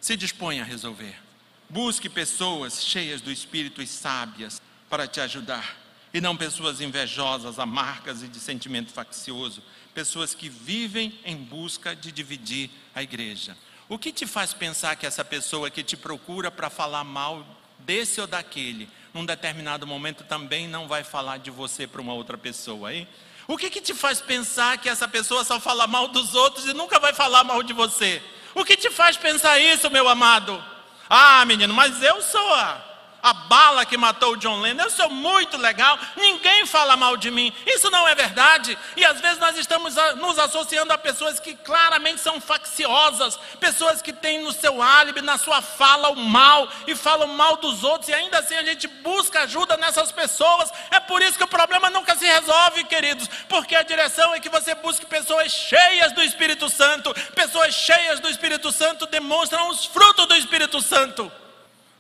se 0.01 0.18
dispõe 0.18 0.59
a 0.59 0.63
resolver. 0.63 1.26
Busque 1.70 2.07
pessoas 2.07 2.82
cheias 2.84 3.20
do 3.20 3.30
espírito 3.30 3.82
e 3.82 3.88
sábias 3.88 4.61
para 4.89 5.05
te 5.05 5.20
ajudar, 5.20 5.76
e 6.13 6.22
não 6.22 6.38
pessoas 6.38 6.80
invejosas, 6.80 7.59
amargas 7.59 8.24
e 8.24 8.28
de 8.30 8.39
sentimento 8.39 8.93
faccioso, 8.93 9.61
pessoas 9.93 10.34
que 10.34 10.47
vivem 10.47 11.20
em 11.26 11.36
busca 11.36 11.93
de 11.93 12.09
dividir 12.09 12.70
a 12.95 13.03
igreja. 13.03 13.57
O 13.89 13.99
que 13.99 14.13
te 14.13 14.26
faz 14.26 14.53
pensar 14.53 14.95
que 14.95 15.05
essa 15.05 15.26
pessoa 15.26 15.70
que 15.70 15.84
te 15.84 15.97
procura 15.97 16.49
para 16.49 16.70
falar 16.70 17.03
mal 17.03 17.45
desse 17.80 18.22
ou 18.22 18.28
daquele, 18.28 18.89
num 19.13 19.26
determinado 19.26 19.86
momento 19.86 20.24
também 20.24 20.70
não 20.70 20.88
vai 20.88 21.03
falar 21.03 21.38
de 21.38 21.51
você 21.51 21.86
para 21.86 22.01
uma 22.01 22.13
outra 22.13 22.38
pessoa, 22.38 22.93
hein? 22.93 23.05
O 23.45 23.57
que, 23.57 23.70
que 23.70 23.82
te 23.82 23.93
faz 23.93 24.22
pensar 24.22 24.78
que 24.78 24.88
essa 24.88 25.07
pessoa 25.07 25.43
só 25.43 25.59
fala 25.59 25.86
mal 25.86 26.07
dos 26.07 26.34
outros 26.34 26.65
e 26.65 26.74
nunca 26.74 26.97
vai 26.97 27.13
falar 27.13 27.43
mal 27.43 27.61
de 27.61 27.74
você? 27.74 28.22
O 28.55 28.63
que 28.63 28.78
te 28.78 28.89
faz 28.89 29.18
pensar 29.18 29.59
isso, 29.59 29.89
meu 29.89 30.07
amado? 30.07 30.63
Ah, 31.10 31.45
menino, 31.45 31.74
mas 31.74 32.01
eu 32.01 32.22
sou 32.22 32.53
a, 32.55 32.82
a 33.22 33.34
bala 33.34 33.86
que 33.86 33.97
matou 33.97 34.34
o 34.34 34.38
John 34.38 34.61
Lennon, 34.61 34.84
eu 34.84 34.89
sou 34.89 35.09
muito 35.09 35.57
legal, 35.57 35.97
ninguém 36.15 36.65
fala 36.65 36.95
mal 36.95 37.18
de 37.18 37.32
mim. 37.32 37.53
Isso 37.65 37.89
não 37.89 38.07
é 38.07 38.15
verdade. 38.15 38.78
E 38.95 39.05
às 39.05 39.20
vezes 39.20 39.39
nós 39.39 39.57
estamos 39.57 39.95
nos 40.18 40.39
associando 40.39 40.93
a 40.93 40.97
pessoas 40.97 41.39
que 41.39 41.55
claramente 41.55 42.22
são 42.22 42.39
facciosas, 42.39 43.38
pessoas 43.59 44.01
que 44.01 44.13
têm 44.13 44.41
no 44.41 44.51
seu 44.51 44.82
álibi, 44.82 45.22
na 45.22 45.38
sua 45.38 45.61
fala, 45.61 46.09
o 46.09 46.15
mal 46.15 46.70
e 46.86 46.95
falam 46.95 47.28
mal 47.28 47.57
dos 47.57 47.84
outros, 47.84 48.09
e 48.09 48.13
ainda 48.13 48.39
assim 48.39 48.55
a 48.55 48.63
gente 48.63 48.88
busca 48.88 49.41
ajuda 49.41 49.78
nessas 49.78 50.11
pessoas. 50.11 50.72
É 50.91 50.99
por 50.99 51.22
isso 51.22 51.38
que 51.38 51.43
o 51.43 51.47
problema 51.47 51.89
nunca 51.89 52.15
se 52.15 52.26
resolve, 52.26 52.84
queridos, 52.86 53.30
porque 53.49 53.76
a 53.76 53.84
direção 53.84 54.34
é 54.34 54.39
que 54.39 54.49
você 54.49 54.76
busque 54.76 55.05
pessoas 55.05 55.51
cheias 55.51 56.11
do 56.11 56.22
Espírito 56.22 56.70
Santo. 56.70 57.13
Pessoas 57.34 57.74
cheias 57.74 58.20
do 58.20 58.30
Espírito 58.30 58.72
Santo 58.72 59.05
demonstram 59.07 59.70
os 59.70 59.86
frutos 59.86 60.28
do 60.28 60.36
Espírito 60.36 60.82
Santo. 60.82 61.32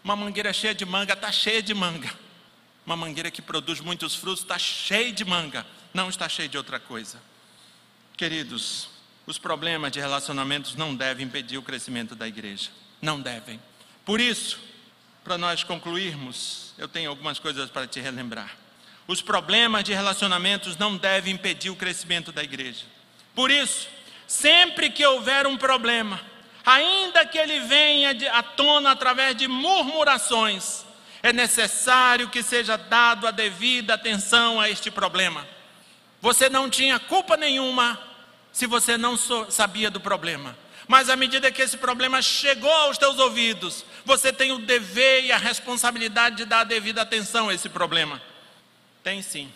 Uma 0.07 0.15
mangueira 0.15 0.53
cheia 0.53 0.73
de 0.73 0.85
manga 0.85 1.11
está 1.11 1.29
cheia 1.33 1.61
de 1.61 1.73
manga. 1.73 2.09
Uma 2.85 2.95
mangueira 2.95 3.29
que 3.29 3.41
produz 3.41 3.81
muitos 3.81 4.15
frutos 4.15 4.41
está 4.41 4.57
cheia 4.57 5.11
de 5.11 5.25
manga, 5.25 5.67
não 5.93 6.07
está 6.07 6.29
cheia 6.29 6.47
de 6.47 6.57
outra 6.57 6.79
coisa. 6.79 7.21
Queridos, 8.15 8.87
os 9.25 9.37
problemas 9.37 9.91
de 9.91 9.99
relacionamentos 9.99 10.75
não 10.75 10.95
devem 10.95 11.25
impedir 11.25 11.57
o 11.57 11.61
crescimento 11.61 12.15
da 12.15 12.25
igreja. 12.25 12.69
Não 13.01 13.19
devem. 13.19 13.59
Por 14.05 14.21
isso, 14.21 14.57
para 15.25 15.37
nós 15.37 15.65
concluirmos, 15.65 16.73
eu 16.77 16.87
tenho 16.87 17.09
algumas 17.09 17.37
coisas 17.37 17.69
para 17.69 17.85
te 17.85 17.99
relembrar. 17.99 18.55
Os 19.07 19.21
problemas 19.21 19.83
de 19.83 19.93
relacionamentos 19.93 20.77
não 20.77 20.95
devem 20.95 21.33
impedir 21.33 21.69
o 21.69 21.75
crescimento 21.75 22.31
da 22.31 22.41
igreja. 22.41 22.85
Por 23.35 23.51
isso, 23.51 23.89
sempre 24.25 24.89
que 24.89 25.05
houver 25.05 25.45
um 25.45 25.57
problema, 25.57 26.21
ainda 26.67 27.25
que 27.25 27.37
ele 27.37 27.61
venha 27.61 28.13
à 28.33 28.43
tona 28.43 28.91
através 28.91 29.37
de 29.37 29.47
murmurações, 29.47 30.83
é 31.23 31.31
necessário 31.31 32.27
que 32.27 32.43
seja 32.43 32.75
dado 32.75 33.25
a 33.25 33.31
devida 33.31 33.93
atenção 33.93 34.59
a 34.59 34.69
este 34.69 34.91
problema. 34.91 35.47
Você 36.21 36.49
não 36.49 36.69
tinha 36.69 36.99
culpa 36.99 37.37
nenhuma 37.37 37.97
se 38.51 38.67
você 38.67 38.97
não 38.97 39.15
sabia 39.49 39.89
do 39.89 40.01
problema. 40.01 40.57
Mas 40.89 41.09
à 41.09 41.15
medida 41.15 41.51
que 41.51 41.61
esse 41.61 41.77
problema 41.77 42.21
chegou 42.21 42.69
aos 42.69 42.97
teus 42.97 43.17
ouvidos, 43.17 43.85
você 44.03 44.33
tem 44.33 44.51
o 44.51 44.59
dever 44.59 45.23
e 45.23 45.31
a 45.31 45.37
responsabilidade 45.37 46.35
de 46.35 46.45
dar 46.45 46.61
a 46.61 46.65
devida 46.65 47.01
atenção 47.01 47.47
a 47.47 47.53
esse 47.53 47.69
problema. 47.69 48.21
Tem 49.01 49.21
sim. 49.21 49.49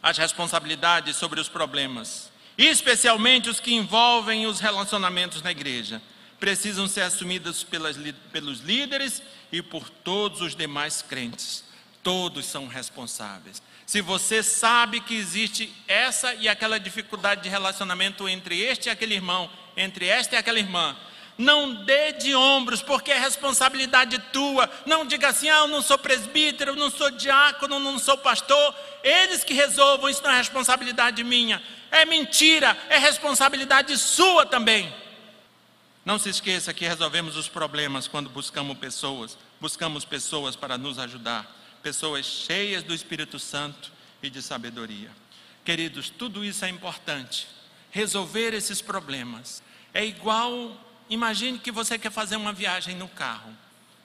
As 0.00 0.16
responsabilidades 0.16 1.16
sobre 1.16 1.40
os 1.40 1.48
problemas, 1.48 2.30
especialmente 2.56 3.50
os 3.50 3.58
que 3.58 3.74
envolvem 3.74 4.46
os 4.46 4.60
relacionamentos 4.60 5.42
na 5.42 5.50
igreja 5.50 6.00
precisam 6.38 6.86
ser 6.86 7.02
assumidas 7.02 7.62
pelas, 7.64 7.96
pelos 8.32 8.60
líderes 8.60 9.22
e 9.50 9.60
por 9.62 9.88
todos 9.88 10.40
os 10.40 10.54
demais 10.54 11.02
crentes. 11.02 11.64
Todos 12.02 12.46
são 12.46 12.66
responsáveis. 12.66 13.62
Se 13.84 14.00
você 14.00 14.42
sabe 14.42 15.00
que 15.00 15.14
existe 15.14 15.74
essa 15.86 16.34
e 16.34 16.48
aquela 16.48 16.78
dificuldade 16.78 17.42
de 17.42 17.48
relacionamento 17.48 18.28
entre 18.28 18.60
este 18.60 18.88
e 18.88 18.90
aquele 18.90 19.14
irmão, 19.14 19.50
entre 19.76 20.06
esta 20.06 20.34
e 20.34 20.38
aquela 20.38 20.58
irmã, 20.58 20.96
Não 21.38 21.72
dê 21.84 22.14
de 22.14 22.34
ombros, 22.34 22.82
porque 22.82 23.12
é 23.12 23.18
responsabilidade 23.18 24.18
tua. 24.32 24.68
Não 24.84 25.06
diga 25.06 25.28
assim: 25.28 25.48
ah, 25.48 25.58
eu 25.58 25.68
não 25.68 25.80
sou 25.80 25.96
presbítero, 25.96 26.72
eu 26.72 26.76
não 26.76 26.90
sou 26.90 27.12
diácono, 27.12 27.76
eu 27.76 27.78
não 27.78 27.96
sou 27.96 28.18
pastor. 28.18 28.74
Eles 29.04 29.44
que 29.44 29.54
resolvam, 29.54 30.10
isso 30.10 30.20
não 30.20 30.32
é 30.32 30.36
responsabilidade 30.36 31.22
minha. 31.22 31.62
É 31.92 32.04
mentira, 32.04 32.76
é 32.90 32.98
responsabilidade 32.98 33.96
sua 33.96 34.44
também. 34.44 34.92
Não 36.08 36.18
se 36.18 36.30
esqueça 36.30 36.72
que 36.72 36.88
resolvemos 36.88 37.36
os 37.36 37.50
problemas 37.50 38.08
quando 38.08 38.30
buscamos 38.30 38.78
pessoas, 38.78 39.36
buscamos 39.60 40.06
pessoas 40.06 40.56
para 40.56 40.78
nos 40.78 40.98
ajudar, 40.98 41.46
pessoas 41.82 42.24
cheias 42.24 42.82
do 42.82 42.94
Espírito 42.94 43.38
Santo 43.38 43.92
e 44.22 44.30
de 44.30 44.40
sabedoria. 44.40 45.10
Queridos, 45.66 46.08
tudo 46.08 46.42
isso 46.42 46.64
é 46.64 46.70
importante. 46.70 47.46
Resolver 47.90 48.54
esses 48.54 48.80
problemas 48.80 49.62
é 49.92 50.02
igual 50.02 50.82
Imagine 51.10 51.58
que 51.58 51.70
você 51.70 51.98
quer 51.98 52.10
fazer 52.10 52.36
uma 52.36 52.54
viagem 52.54 52.96
no 52.96 53.08
carro 53.08 53.54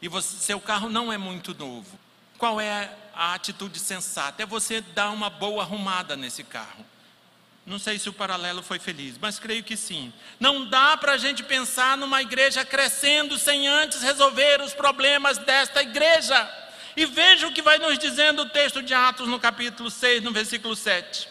e 0.01 0.09
você, 0.09 0.35
seu 0.35 0.59
carro 0.59 0.89
não 0.89 1.09
é 1.11 1.17
muito 1.17 1.55
novo. 1.57 1.97
Qual 2.37 2.59
é 2.59 2.93
a 3.15 3.33
atitude 3.33 3.79
sensata? 3.79 4.43
É 4.43 4.45
você 4.45 4.81
dar 4.81 5.09
uma 5.11 5.29
boa 5.29 5.63
arrumada 5.63 6.17
nesse 6.17 6.43
carro. 6.43 6.85
Não 7.65 7.79
sei 7.79 7.97
se 7.97 8.09
o 8.09 8.13
paralelo 8.13 8.61
foi 8.61 8.77
feliz, 8.77 9.17
mas 9.17 9.39
creio 9.39 9.63
que 9.63 9.77
sim. 9.77 10.11
Não 10.37 10.65
dá 10.65 10.97
para 10.97 11.13
a 11.13 11.17
gente 11.17 11.41
pensar 11.43 11.95
numa 11.95 12.21
igreja 12.21 12.65
crescendo 12.65 13.37
sem 13.37 13.67
antes 13.67 14.01
resolver 14.01 14.61
os 14.61 14.73
problemas 14.73 15.37
desta 15.37 15.81
igreja. 15.81 16.49
E 16.95 17.05
veja 17.05 17.47
o 17.47 17.53
que 17.53 17.61
vai 17.61 17.79
nos 17.79 17.97
dizendo 17.97 18.41
o 18.41 18.49
texto 18.49 18.83
de 18.83 18.93
Atos 18.93 19.29
no 19.29 19.39
capítulo 19.39 19.89
6, 19.89 20.21
no 20.21 20.31
versículo 20.31 20.75
7. 20.75 21.29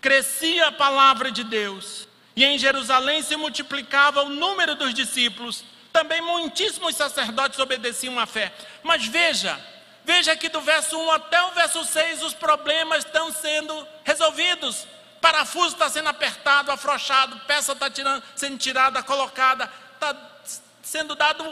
Crescia 0.00 0.68
a 0.68 0.72
palavra 0.72 1.32
de 1.32 1.42
Deus 1.42 2.06
e 2.36 2.44
em 2.44 2.58
Jerusalém 2.58 3.20
se 3.20 3.36
multiplicava 3.36 4.22
o 4.22 4.30
número 4.30 4.76
dos 4.76 4.94
discípulos. 4.94 5.64
Também 5.92 6.20
muitíssimos 6.22 6.94
sacerdotes 6.94 7.58
obedeciam 7.58 8.18
à 8.20 8.26
fé. 8.26 8.52
Mas 8.84 9.04
veja, 9.04 9.60
veja 10.04 10.36
que 10.36 10.48
do 10.48 10.60
verso 10.60 10.96
1 10.96 11.10
até 11.10 11.42
o 11.42 11.50
verso 11.50 11.84
6 11.84 12.22
os 12.22 12.34
problemas 12.34 13.04
estão 13.04 13.32
sendo 13.32 13.86
resolvidos. 14.04 14.86
Parafuso 15.22 15.74
está 15.74 15.88
sendo 15.88 16.10
apertado, 16.10 16.70
afrouxado, 16.70 17.40
peça 17.46 17.72
está 17.72 17.90
sendo 18.36 18.58
tirada, 18.58 19.02
colocada, 19.02 19.72
está 19.94 20.14
sendo 20.82 21.14
dado 21.14 21.44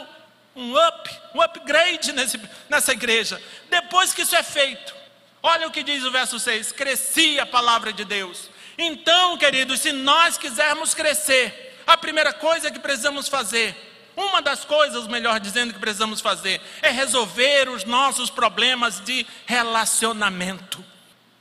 um 0.55 0.77
up, 0.77 1.09
um 1.33 1.41
upgrade 1.41 2.11
nesse, 2.11 2.39
nessa 2.69 2.91
igreja. 2.91 3.41
Depois 3.67 4.13
que 4.13 4.21
isso 4.21 4.35
é 4.35 4.43
feito, 4.43 4.93
olha 5.41 5.67
o 5.67 5.71
que 5.71 5.81
diz 5.81 6.03
o 6.03 6.11
verso 6.11 6.39
6: 6.39 6.71
crescia 6.73 7.41
a 7.41 7.47
palavra 7.47 7.91
de 7.91 8.05
Deus 8.05 8.51
então, 8.77 9.37
queridos, 9.37 9.81
se 9.81 9.91
nós 9.91 10.37
quisermos 10.37 10.93
crescer, 10.93 11.79
a 11.85 11.97
primeira 11.97 12.33
coisa 12.33 12.71
que 12.71 12.79
precisamos 12.79 13.27
fazer, 13.27 13.75
uma 14.15 14.41
das 14.41 14.65
coisas, 14.65 15.07
melhor 15.07 15.39
dizendo, 15.39 15.73
que 15.73 15.79
precisamos 15.79 16.19
fazer, 16.19 16.59
é 16.81 16.89
resolver 16.89 17.69
os 17.69 17.83
nossos 17.85 18.29
problemas 18.29 18.99
de 18.99 19.25
relacionamento. 19.45 20.83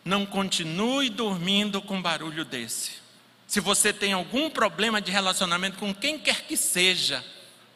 Não 0.05 0.25
continue 0.25 1.11
dormindo 1.11 1.83
com 1.83 2.01
barulho 2.01 2.45
desse. 2.45 2.93
Se 3.47 3.61
você 3.61 3.93
tem 3.93 4.13
algum 4.13 4.49
problema 4.49 5.01
de 5.01 5.11
relacionamento 5.11 5.79
com 5.79 5.95
quem 5.95 6.19
quer 6.19 6.43
que 6.43 6.57
seja, 6.57 7.25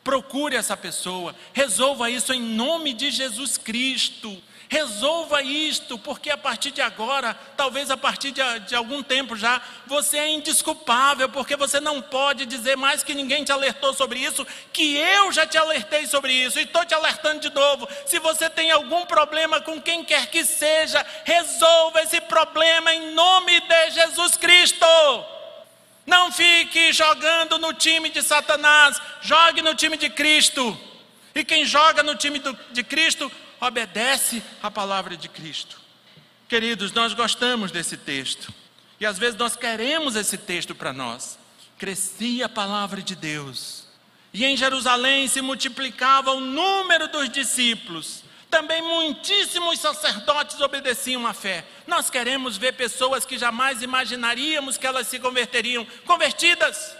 procure 0.04 0.54
essa 0.54 0.76
pessoa, 0.76 1.34
resolva 1.52 2.10
isso 2.10 2.32
em 2.32 2.40
nome 2.40 2.92
de 2.92 3.10
Jesus 3.10 3.58
Cristo. 3.58 4.40
Resolva 4.68 5.42
isto, 5.42 5.98
porque 5.98 6.30
a 6.30 6.38
partir 6.38 6.70
de 6.70 6.80
agora, 6.80 7.38
talvez 7.56 7.90
a 7.90 7.96
partir 7.96 8.30
de, 8.30 8.40
de, 8.60 8.74
algum 8.74 9.02
tempo 9.02 9.36
já, 9.36 9.60
você 9.86 10.18
é 10.18 10.30
indisculpável, 10.30 11.28
porque 11.28 11.54
você 11.54 11.78
não 11.80 12.00
pode 12.00 12.46
dizer 12.46 12.76
mais 12.76 13.02
que 13.02 13.14
ninguém 13.14 13.44
te 13.44 13.52
alertou 13.52 13.92
sobre 13.92 14.20
isso, 14.20 14.46
que 14.72 14.96
eu 14.96 15.30
já 15.32 15.46
te 15.46 15.58
alertei 15.58 16.06
sobre 16.06 16.32
isso, 16.32 16.58
e 16.58 16.62
estou 16.62 16.84
te 16.84 16.94
alertando 16.94 17.40
de 17.40 17.54
novo. 17.54 17.86
Se 18.06 18.18
você 18.18 18.48
tem 18.48 18.70
algum 18.70 19.04
problema 19.04 19.60
com 19.60 19.80
quem 19.80 20.02
quer 20.02 20.28
que 20.28 20.44
seja, 20.44 21.04
resolva 21.24 22.02
esse 22.02 22.20
problema 22.22 22.92
em 22.92 23.12
nome 23.12 23.60
de 23.60 23.90
Jesus 23.90 24.36
Cristo. 24.36 24.86
Não 26.06 26.32
fique 26.32 26.92
jogando 26.92 27.58
no 27.58 27.72
time 27.72 28.08
de 28.08 28.22
Satanás, 28.22 29.00
jogue 29.20 29.62
no 29.62 29.74
time 29.74 29.96
de 29.96 30.08
Cristo. 30.08 30.78
E 31.34 31.44
quem 31.44 31.64
joga 31.64 32.02
no 32.02 32.14
time 32.14 32.38
do, 32.38 32.56
de 32.70 32.82
Cristo 32.84 33.30
obedece 33.60 34.42
a 34.62 34.70
palavra 34.70 35.16
de 35.16 35.28
Cristo. 35.28 35.80
Queridos, 36.48 36.92
nós 36.92 37.14
gostamos 37.14 37.70
desse 37.70 37.96
texto. 37.96 38.52
E 39.00 39.06
às 39.06 39.18
vezes 39.18 39.38
nós 39.38 39.56
queremos 39.56 40.16
esse 40.16 40.38
texto 40.38 40.74
para 40.74 40.92
nós. 40.92 41.38
Crescia 41.78 42.46
a 42.46 42.48
palavra 42.48 43.02
de 43.02 43.16
Deus. 43.16 43.84
E 44.32 44.44
em 44.44 44.56
Jerusalém 44.56 45.28
se 45.28 45.40
multiplicava 45.40 46.32
o 46.32 46.40
número 46.40 47.08
dos 47.08 47.28
discípulos. 47.28 48.22
Também 48.50 48.82
muitíssimos 48.82 49.80
sacerdotes 49.80 50.60
obedeciam 50.60 51.26
à 51.26 51.32
fé. 51.32 51.64
Nós 51.86 52.08
queremos 52.08 52.56
ver 52.56 52.74
pessoas 52.74 53.24
que 53.24 53.36
jamais 53.36 53.82
imaginaríamos 53.82 54.76
que 54.76 54.86
elas 54.86 55.08
se 55.08 55.18
converteriam, 55.18 55.84
convertidas. 56.06 56.96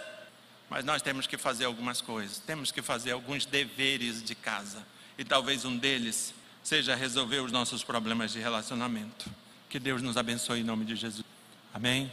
Mas 0.69 0.83
nós 0.83 1.01
temos 1.01 1.27
que 1.27 1.37
fazer 1.37 1.65
algumas 1.65 2.01
coisas, 2.01 2.39
temos 2.39 2.71
que 2.71 2.81
fazer 2.81 3.11
alguns 3.11 3.45
deveres 3.45 4.23
de 4.23 4.35
casa. 4.35 4.85
E 5.17 5.23
talvez 5.23 5.63
um 5.63 5.77
deles 5.77 6.33
seja 6.65 6.95
resolver 6.95 7.41
os 7.41 7.51
nossos 7.51 7.83
problemas 7.83 8.31
de 8.33 8.39
relacionamento. 8.39 9.29
Que 9.69 9.77
Deus 9.77 10.01
nos 10.01 10.17
abençoe 10.17 10.61
em 10.61 10.63
nome 10.63 10.83
de 10.83 10.95
Jesus. 10.95 11.23
Amém? 11.71 12.11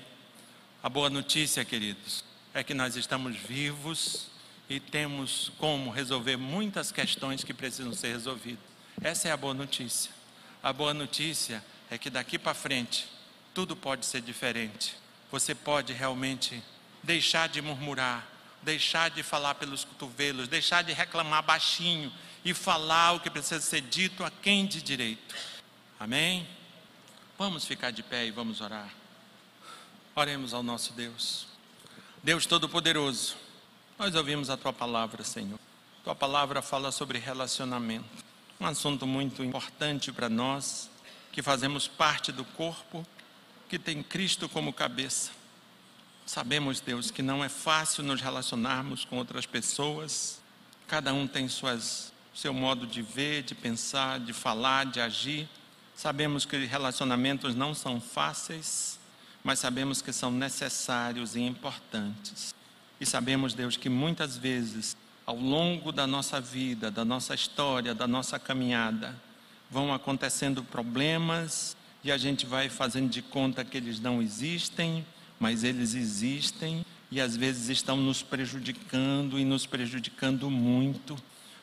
A 0.82 0.90
boa 0.90 1.08
notícia, 1.08 1.64
queridos, 1.64 2.22
é 2.52 2.62
que 2.62 2.74
nós 2.74 2.94
estamos 2.94 3.34
vivos 3.34 4.26
e 4.68 4.78
temos 4.78 5.50
como 5.56 5.90
resolver 5.90 6.36
muitas 6.36 6.92
questões 6.92 7.42
que 7.42 7.54
precisam 7.54 7.94
ser 7.94 8.08
resolvidas. 8.08 8.62
Essa 9.00 9.28
é 9.28 9.32
a 9.32 9.38
boa 9.38 9.54
notícia. 9.54 10.10
A 10.62 10.70
boa 10.70 10.92
notícia 10.92 11.64
é 11.90 11.96
que 11.96 12.10
daqui 12.10 12.38
para 12.38 12.52
frente 12.52 13.08
tudo 13.54 13.74
pode 13.74 14.04
ser 14.04 14.20
diferente. 14.20 14.94
Você 15.30 15.54
pode 15.54 15.94
realmente 15.94 16.62
deixar 17.02 17.48
de 17.48 17.62
murmurar, 17.62 18.28
deixar 18.62 19.08
de 19.08 19.22
falar 19.22 19.54
pelos 19.54 19.82
cotovelos, 19.82 20.46
deixar 20.46 20.82
de 20.84 20.92
reclamar 20.92 21.42
baixinho 21.42 22.12
e 22.44 22.52
falar 22.52 23.12
o 23.12 23.20
que 23.20 23.30
precisa 23.30 23.60
ser 23.60 23.82
dito 23.82 24.24
a 24.24 24.30
quem 24.30 24.66
de 24.66 24.82
direito. 24.82 25.34
Amém? 25.98 26.46
Vamos 27.38 27.64
ficar 27.64 27.90
de 27.90 28.02
pé 28.02 28.26
e 28.26 28.30
vamos 28.30 28.60
orar. 28.60 28.92
Oremos 30.14 30.52
ao 30.52 30.62
nosso 30.62 30.92
Deus. 30.92 31.46
Deus 32.22 32.46
Todo-Poderoso, 32.46 33.36
nós 33.98 34.14
ouvimos 34.14 34.50
a 34.50 34.56
tua 34.56 34.72
palavra, 34.72 35.24
Senhor. 35.24 35.58
Tua 36.04 36.14
palavra 36.14 36.60
fala 36.60 36.90
sobre 36.90 37.18
relacionamento, 37.18 38.24
um 38.60 38.66
assunto 38.66 39.06
muito 39.06 39.42
importante 39.44 40.12
para 40.12 40.28
nós, 40.28 40.90
que 41.30 41.42
fazemos 41.42 41.86
parte 41.86 42.30
do 42.30 42.44
corpo, 42.44 43.06
que 43.68 43.78
tem 43.78 44.02
Cristo 44.02 44.48
como 44.48 44.72
cabeça. 44.72 45.30
Sabemos, 46.26 46.80
Deus, 46.80 47.10
que 47.10 47.22
não 47.22 47.42
é 47.42 47.48
fácil 47.48 48.04
nos 48.04 48.20
relacionarmos 48.20 49.04
com 49.04 49.16
outras 49.16 49.46
pessoas, 49.46 50.40
cada 50.86 51.12
um 51.14 51.26
tem 51.26 51.48
suas 51.48 52.11
seu 52.34 52.54
modo 52.54 52.86
de 52.86 53.02
ver, 53.02 53.42
de 53.42 53.54
pensar, 53.54 54.18
de 54.20 54.32
falar, 54.32 54.86
de 54.86 55.00
agir. 55.00 55.48
Sabemos 55.94 56.44
que 56.44 56.64
relacionamentos 56.64 57.54
não 57.54 57.74
são 57.74 58.00
fáceis, 58.00 58.98
mas 59.44 59.58
sabemos 59.58 60.00
que 60.00 60.12
são 60.12 60.30
necessários 60.30 61.36
e 61.36 61.40
importantes. 61.40 62.54
E 63.00 63.06
sabemos, 63.06 63.52
Deus, 63.52 63.76
que 63.76 63.88
muitas 63.88 64.36
vezes, 64.36 64.96
ao 65.26 65.36
longo 65.36 65.92
da 65.92 66.06
nossa 66.06 66.40
vida, 66.40 66.90
da 66.90 67.04
nossa 67.04 67.34
história, 67.34 67.94
da 67.94 68.06
nossa 68.06 68.38
caminhada, 68.38 69.14
vão 69.70 69.92
acontecendo 69.92 70.62
problemas 70.62 71.76
e 72.04 72.12
a 72.12 72.16
gente 72.16 72.46
vai 72.46 72.68
fazendo 72.68 73.10
de 73.10 73.22
conta 73.22 73.64
que 73.64 73.76
eles 73.76 74.00
não 74.00 74.22
existem, 74.22 75.04
mas 75.38 75.64
eles 75.64 75.94
existem 75.94 76.84
e 77.10 77.20
às 77.20 77.36
vezes 77.36 77.68
estão 77.68 77.96
nos 77.96 78.22
prejudicando 78.22 79.38
e 79.38 79.44
nos 79.44 79.66
prejudicando 79.66 80.50
muito 80.50 81.16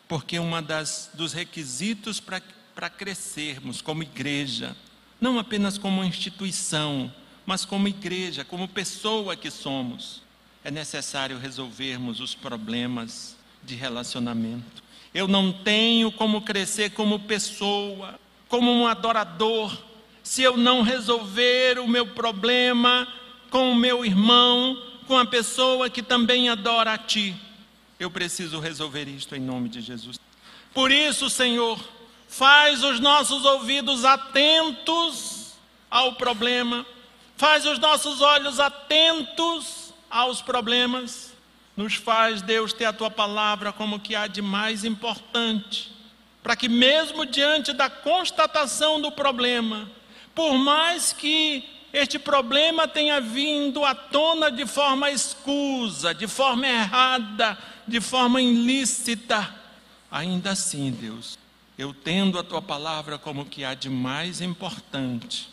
porque 0.09 0.37
das 0.65 1.11
dos 1.13 1.33
requisitos 1.33 2.19
para 2.19 2.89
crescermos 2.89 3.79
como 3.79 4.01
igreja, 4.01 4.75
não 5.21 5.37
apenas 5.37 5.77
como 5.77 6.03
instituição, 6.03 7.13
mas 7.45 7.63
como 7.63 7.87
igreja, 7.87 8.43
como 8.43 8.67
pessoa 8.67 9.35
que 9.35 9.51
somos, 9.51 10.23
é 10.63 10.71
necessário 10.71 11.37
resolvermos 11.37 12.19
os 12.19 12.33
problemas 12.33 13.37
de 13.63 13.75
relacionamento. 13.75 14.83
Eu 15.13 15.27
não 15.27 15.51
tenho 15.51 16.11
como 16.11 16.41
crescer 16.41 16.89
como 16.91 17.19
pessoa, 17.19 18.19
como 18.47 18.71
um 18.71 18.87
adorador, 18.87 19.77
se 20.23 20.41
eu 20.41 20.57
não 20.57 20.81
resolver 20.81 21.77
o 21.77 21.87
meu 21.87 22.07
problema 22.07 23.07
com 23.51 23.71
o 23.71 23.75
meu 23.75 24.03
irmão, 24.03 24.81
com 25.05 25.17
a 25.17 25.25
pessoa 25.25 25.87
que 25.87 26.01
também 26.01 26.49
adora 26.49 26.93
a 26.93 26.97
Ti. 26.97 27.35
Eu 27.99 28.09
preciso 28.09 28.61
resolver 28.61 29.09
isto 29.09 29.35
em 29.35 29.41
nome 29.41 29.67
de 29.67 29.81
Jesus. 29.81 30.17
Por 30.73 30.89
isso, 30.89 31.29
Senhor, 31.29 31.77
faz 32.29 32.81
os 32.81 32.97
nossos 32.97 33.43
ouvidos 33.43 34.05
atentos 34.05 35.53
ao 35.91 36.13
problema, 36.13 36.85
faz 37.35 37.65
os 37.65 37.77
nossos 37.77 38.21
olhos 38.21 38.57
atentos 38.57 39.93
aos 40.09 40.41
problemas. 40.41 41.33
Nos 41.75 41.95
faz, 41.95 42.41
Deus, 42.41 42.71
ter 42.71 42.85
a 42.85 42.93
tua 42.93 43.11
palavra 43.11 43.73
como 43.73 43.99
que 43.99 44.15
há 44.15 44.27
de 44.27 44.41
mais 44.41 44.85
importante, 44.85 45.91
para 46.41 46.55
que, 46.55 46.69
mesmo 46.69 47.25
diante 47.25 47.73
da 47.73 47.89
constatação 47.89 49.01
do 49.01 49.11
problema, 49.11 49.91
por 50.33 50.53
mais 50.53 51.11
que 51.11 51.67
este 51.91 52.19
problema 52.19 52.87
tenha 52.87 53.19
vindo 53.19 53.83
à 53.83 53.95
tona 53.95 54.51
de 54.51 54.65
forma 54.65 55.09
escusa, 55.09 56.13
de 56.13 56.27
forma 56.27 56.67
errada, 56.67 57.57
de 57.89 57.99
forma 57.99 58.41
ilícita, 58.41 59.53
ainda 60.09 60.51
assim, 60.51 60.91
Deus, 60.91 61.37
eu 61.77 61.93
tendo 61.93 62.37
a 62.37 62.43
tua 62.43 62.61
palavra 62.61 63.17
como 63.17 63.45
que 63.45 63.63
há 63.65 63.73
de 63.73 63.89
mais 63.89 64.41
importante, 64.41 65.49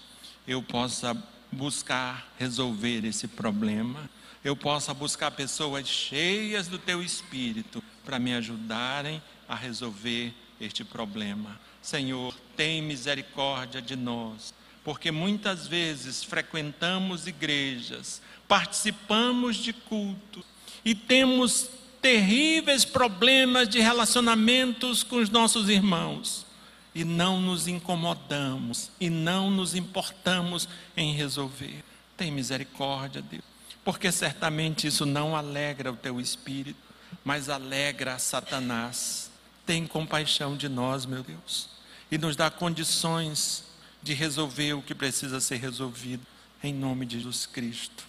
eu 0.46 0.62
possa 0.62 1.16
buscar 1.50 2.32
resolver 2.38 3.04
esse 3.04 3.26
problema, 3.26 4.08
eu 4.44 4.54
possa 4.54 4.94
buscar 4.94 5.30
pessoas 5.32 5.88
cheias 5.88 6.68
do 6.68 6.78
teu 6.78 7.02
espírito 7.02 7.82
para 8.04 8.18
me 8.18 8.34
ajudarem 8.34 9.20
a 9.48 9.54
resolver 9.54 10.32
este 10.60 10.84
problema. 10.84 11.58
Senhor, 11.82 12.34
tem 12.56 12.82
misericórdia 12.82 13.82
de 13.82 13.96
nós 13.96 14.54
porque 14.86 15.10
muitas 15.10 15.66
vezes 15.66 16.22
frequentamos 16.22 17.26
igrejas, 17.26 18.22
participamos 18.46 19.56
de 19.56 19.72
cultos 19.72 20.44
e 20.84 20.94
temos 20.94 21.68
terríveis 22.00 22.84
problemas 22.84 23.68
de 23.68 23.80
relacionamentos 23.80 25.02
com 25.02 25.16
os 25.16 25.30
nossos 25.30 25.68
irmãos 25.68 26.46
e 26.94 27.04
não 27.04 27.40
nos 27.40 27.68
incomodamos 27.68 28.90
e 28.98 29.10
não 29.10 29.50
nos 29.50 29.74
importamos 29.74 30.66
em 30.96 31.12
resolver. 31.12 31.84
Tem 32.16 32.30
misericórdia, 32.30 33.20
Deus, 33.20 33.44
porque 33.84 34.10
certamente 34.10 34.86
isso 34.86 35.04
não 35.04 35.36
alegra 35.36 35.92
o 35.92 35.96
teu 35.96 36.18
espírito, 36.18 36.80
mas 37.22 37.50
alegra 37.50 38.14
a 38.14 38.18
Satanás. 38.18 39.30
Tem 39.66 39.86
compaixão 39.86 40.56
de 40.56 40.70
nós, 40.70 41.04
meu 41.04 41.22
Deus, 41.22 41.68
e 42.10 42.16
nos 42.16 42.34
dá 42.34 42.50
condições 42.50 43.64
de 44.02 44.14
resolver 44.14 44.72
o 44.72 44.82
que 44.82 44.94
precisa 44.94 45.38
ser 45.38 45.56
resolvido, 45.56 46.24
em 46.62 46.72
nome 46.72 47.04
de 47.04 47.18
Jesus 47.18 47.44
Cristo. 47.44 48.04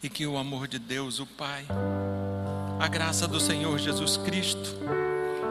E 0.00 0.08
que 0.08 0.26
o 0.26 0.36
amor 0.36 0.68
de 0.68 0.78
Deus, 0.78 1.18
o 1.18 1.26
Pai, 1.26 1.66
a 2.82 2.88
graça 2.88 3.28
do 3.28 3.38
Senhor 3.38 3.78
Jesus 3.78 4.16
Cristo, 4.16 4.74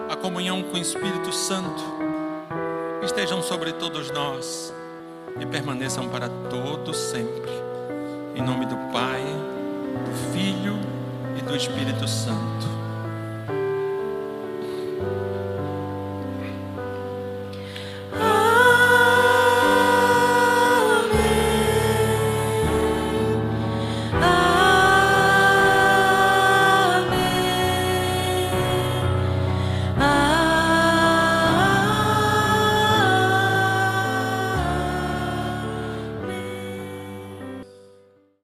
a 0.10 0.18
comunhão 0.18 0.62
com 0.64 0.76
o 0.76 0.78
Espírito 0.78 1.32
Santo, 1.32 1.82
estejam 3.02 3.42
sobre 3.42 3.72
todos 3.72 4.12
nós 4.12 4.74
e 5.40 5.46
permaneçam 5.46 6.10
para 6.10 6.28
todos 6.50 6.98
sempre. 6.98 7.50
Em 8.36 8.42
nome 8.42 8.66
do 8.66 8.76
Pai, 8.92 9.24
do 9.24 10.34
Filho 10.34 10.78
e 11.40 11.42
do 11.42 11.56
Espírito 11.56 12.06
Santo. 12.06 12.81